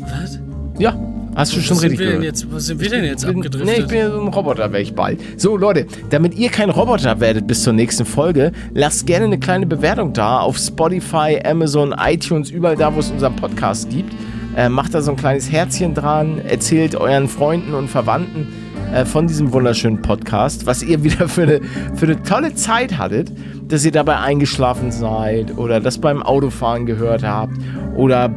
Was? 0.00 0.40
Ja, 0.80 0.98
hast 1.36 1.54
du 1.54 1.60
schon 1.60 1.78
richtig 1.78 2.00
gehört. 2.00 2.24
jetzt, 2.24 2.50
wo 2.50 2.58
sind 2.58 2.80
wir 2.80 2.90
denn 2.90 3.04
jetzt 3.04 3.24
bin, 3.24 3.36
abgedriftet? 3.36 3.70
Nee, 3.70 3.82
ich 3.82 3.86
bin 3.86 3.98
ja 3.98 4.10
so 4.10 4.20
ein 4.20 4.26
Roboter, 4.26 4.72
wäre 4.72 4.82
ich 4.82 4.96
bald. 4.96 5.20
So, 5.36 5.56
Leute, 5.56 5.86
damit 6.10 6.34
ihr 6.34 6.48
kein 6.48 6.70
Roboter 6.70 7.20
werdet 7.20 7.46
bis 7.46 7.62
zur 7.62 7.72
nächsten 7.72 8.04
Folge, 8.04 8.50
lasst 8.74 9.06
gerne 9.06 9.26
eine 9.26 9.38
kleine 9.38 9.66
Bewertung 9.66 10.12
da 10.12 10.40
auf 10.40 10.58
Spotify, 10.58 11.40
Amazon, 11.44 11.94
iTunes, 11.96 12.50
überall 12.50 12.74
da, 12.74 12.92
wo 12.92 12.98
es 12.98 13.12
unseren 13.12 13.36
Podcast 13.36 13.90
gibt. 13.90 14.12
Äh, 14.56 14.68
macht 14.68 14.92
da 14.92 15.02
so 15.02 15.12
ein 15.12 15.16
kleines 15.16 15.52
Herzchen 15.52 15.94
dran, 15.94 16.40
erzählt 16.40 16.96
euren 16.96 17.28
Freunden 17.28 17.74
und 17.74 17.86
Verwandten 17.86 18.48
äh, 18.92 19.04
von 19.04 19.26
diesem 19.26 19.52
wunderschönen 19.52 20.00
Podcast, 20.00 20.66
was 20.66 20.82
ihr 20.82 21.02
wieder 21.04 21.28
für 21.28 21.42
eine, 21.42 21.60
für 21.94 22.06
eine 22.06 22.22
tolle 22.22 22.54
Zeit 22.54 22.96
hattet, 22.96 23.30
dass 23.68 23.84
ihr 23.84 23.92
dabei 23.92 24.18
eingeschlafen 24.18 24.90
seid 24.90 25.56
oder 25.56 25.80
das 25.80 25.98
beim 25.98 26.22
Autofahren 26.22 26.86
gehört 26.86 27.22
habt 27.22 27.52
oder 27.96 28.34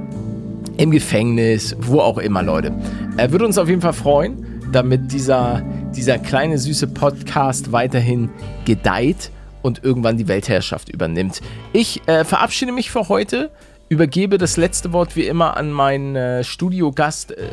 im 0.78 0.92
Gefängnis, 0.92 1.76
wo 1.80 2.00
auch 2.00 2.18
immer, 2.18 2.44
Leute. 2.44 2.74
Er 3.18 3.32
würde 3.32 3.46
uns 3.46 3.58
auf 3.58 3.70
jeden 3.70 3.82
Fall 3.82 3.94
freuen, 3.94 4.46
damit 4.72 5.12
dieser, 5.12 5.62
dieser 5.96 6.18
kleine 6.18 6.58
süße 6.58 6.88
Podcast 6.88 7.72
weiterhin 7.72 8.30
gedeiht 8.66 9.32
und 9.62 9.84
irgendwann 9.84 10.18
die 10.18 10.28
Weltherrschaft 10.28 10.90
übernimmt. 10.90 11.42
Ich 11.72 12.02
äh, 12.08 12.26
verabschiede 12.26 12.72
mich 12.72 12.92
für 12.92 13.10
heute, 13.10 13.52
übergebe 13.90 14.38
das 14.38 14.58
letzte 14.58 14.92
Wort 14.92 15.16
wie 15.16 15.28
immer 15.28 15.56
an 15.56 15.72
meinen 15.72 16.16
äh, 16.16 16.44
Studiogast 16.44 17.32
äh, 17.32 17.48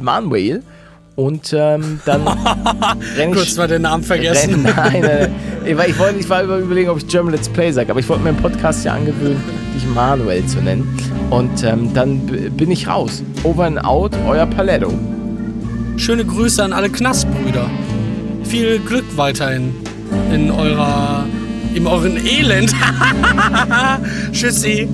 Manuel 0.00 0.62
und 1.16 1.52
ähm, 1.56 2.00
dann 2.04 2.26
renne 3.16 3.30
ich. 3.30 3.36
Kurz 3.36 3.56
mal 3.56 3.68
den 3.68 3.82
Namen 3.82 4.02
vergessen. 4.02 4.50
Rennen, 4.50 4.62
nein, 4.76 5.00
nein, 5.02 5.02
nein. 5.02 5.86
Ich 5.88 5.98
wollte, 5.98 6.18
ich 6.18 6.28
war 6.28 6.42
über- 6.42 6.58
überlegen, 6.58 6.90
ob 6.90 6.98
ich 6.98 7.06
German 7.06 7.32
Let's 7.32 7.48
Play 7.48 7.70
sage, 7.72 7.90
aber 7.90 8.00
ich 8.00 8.08
wollte 8.08 8.22
mir 8.24 8.30
im 8.30 8.36
Podcast 8.36 8.84
ja 8.84 8.94
angewöhnen, 8.94 9.42
dich 9.74 9.86
Manuel 9.94 10.44
zu 10.46 10.58
nennen. 10.58 10.86
Und 11.30 11.62
ähm, 11.64 11.92
dann 11.94 12.18
bin 12.56 12.70
ich 12.70 12.86
raus. 12.88 13.22
Over 13.44 13.64
and 13.64 13.84
out, 13.84 14.12
euer 14.26 14.46
Paletto. 14.46 14.92
Schöne 15.96 16.24
Grüße 16.24 16.62
an 16.62 16.72
alle 16.72 16.90
Knastbrüder. 16.90 17.70
Viel 18.44 18.78
Glück 18.80 19.04
weiterhin 19.16 19.74
in 20.32 20.50
eurer, 20.50 21.24
in 21.74 21.86
euren 21.86 22.16
Elend. 22.26 22.74
Tschüssi. 24.32 24.88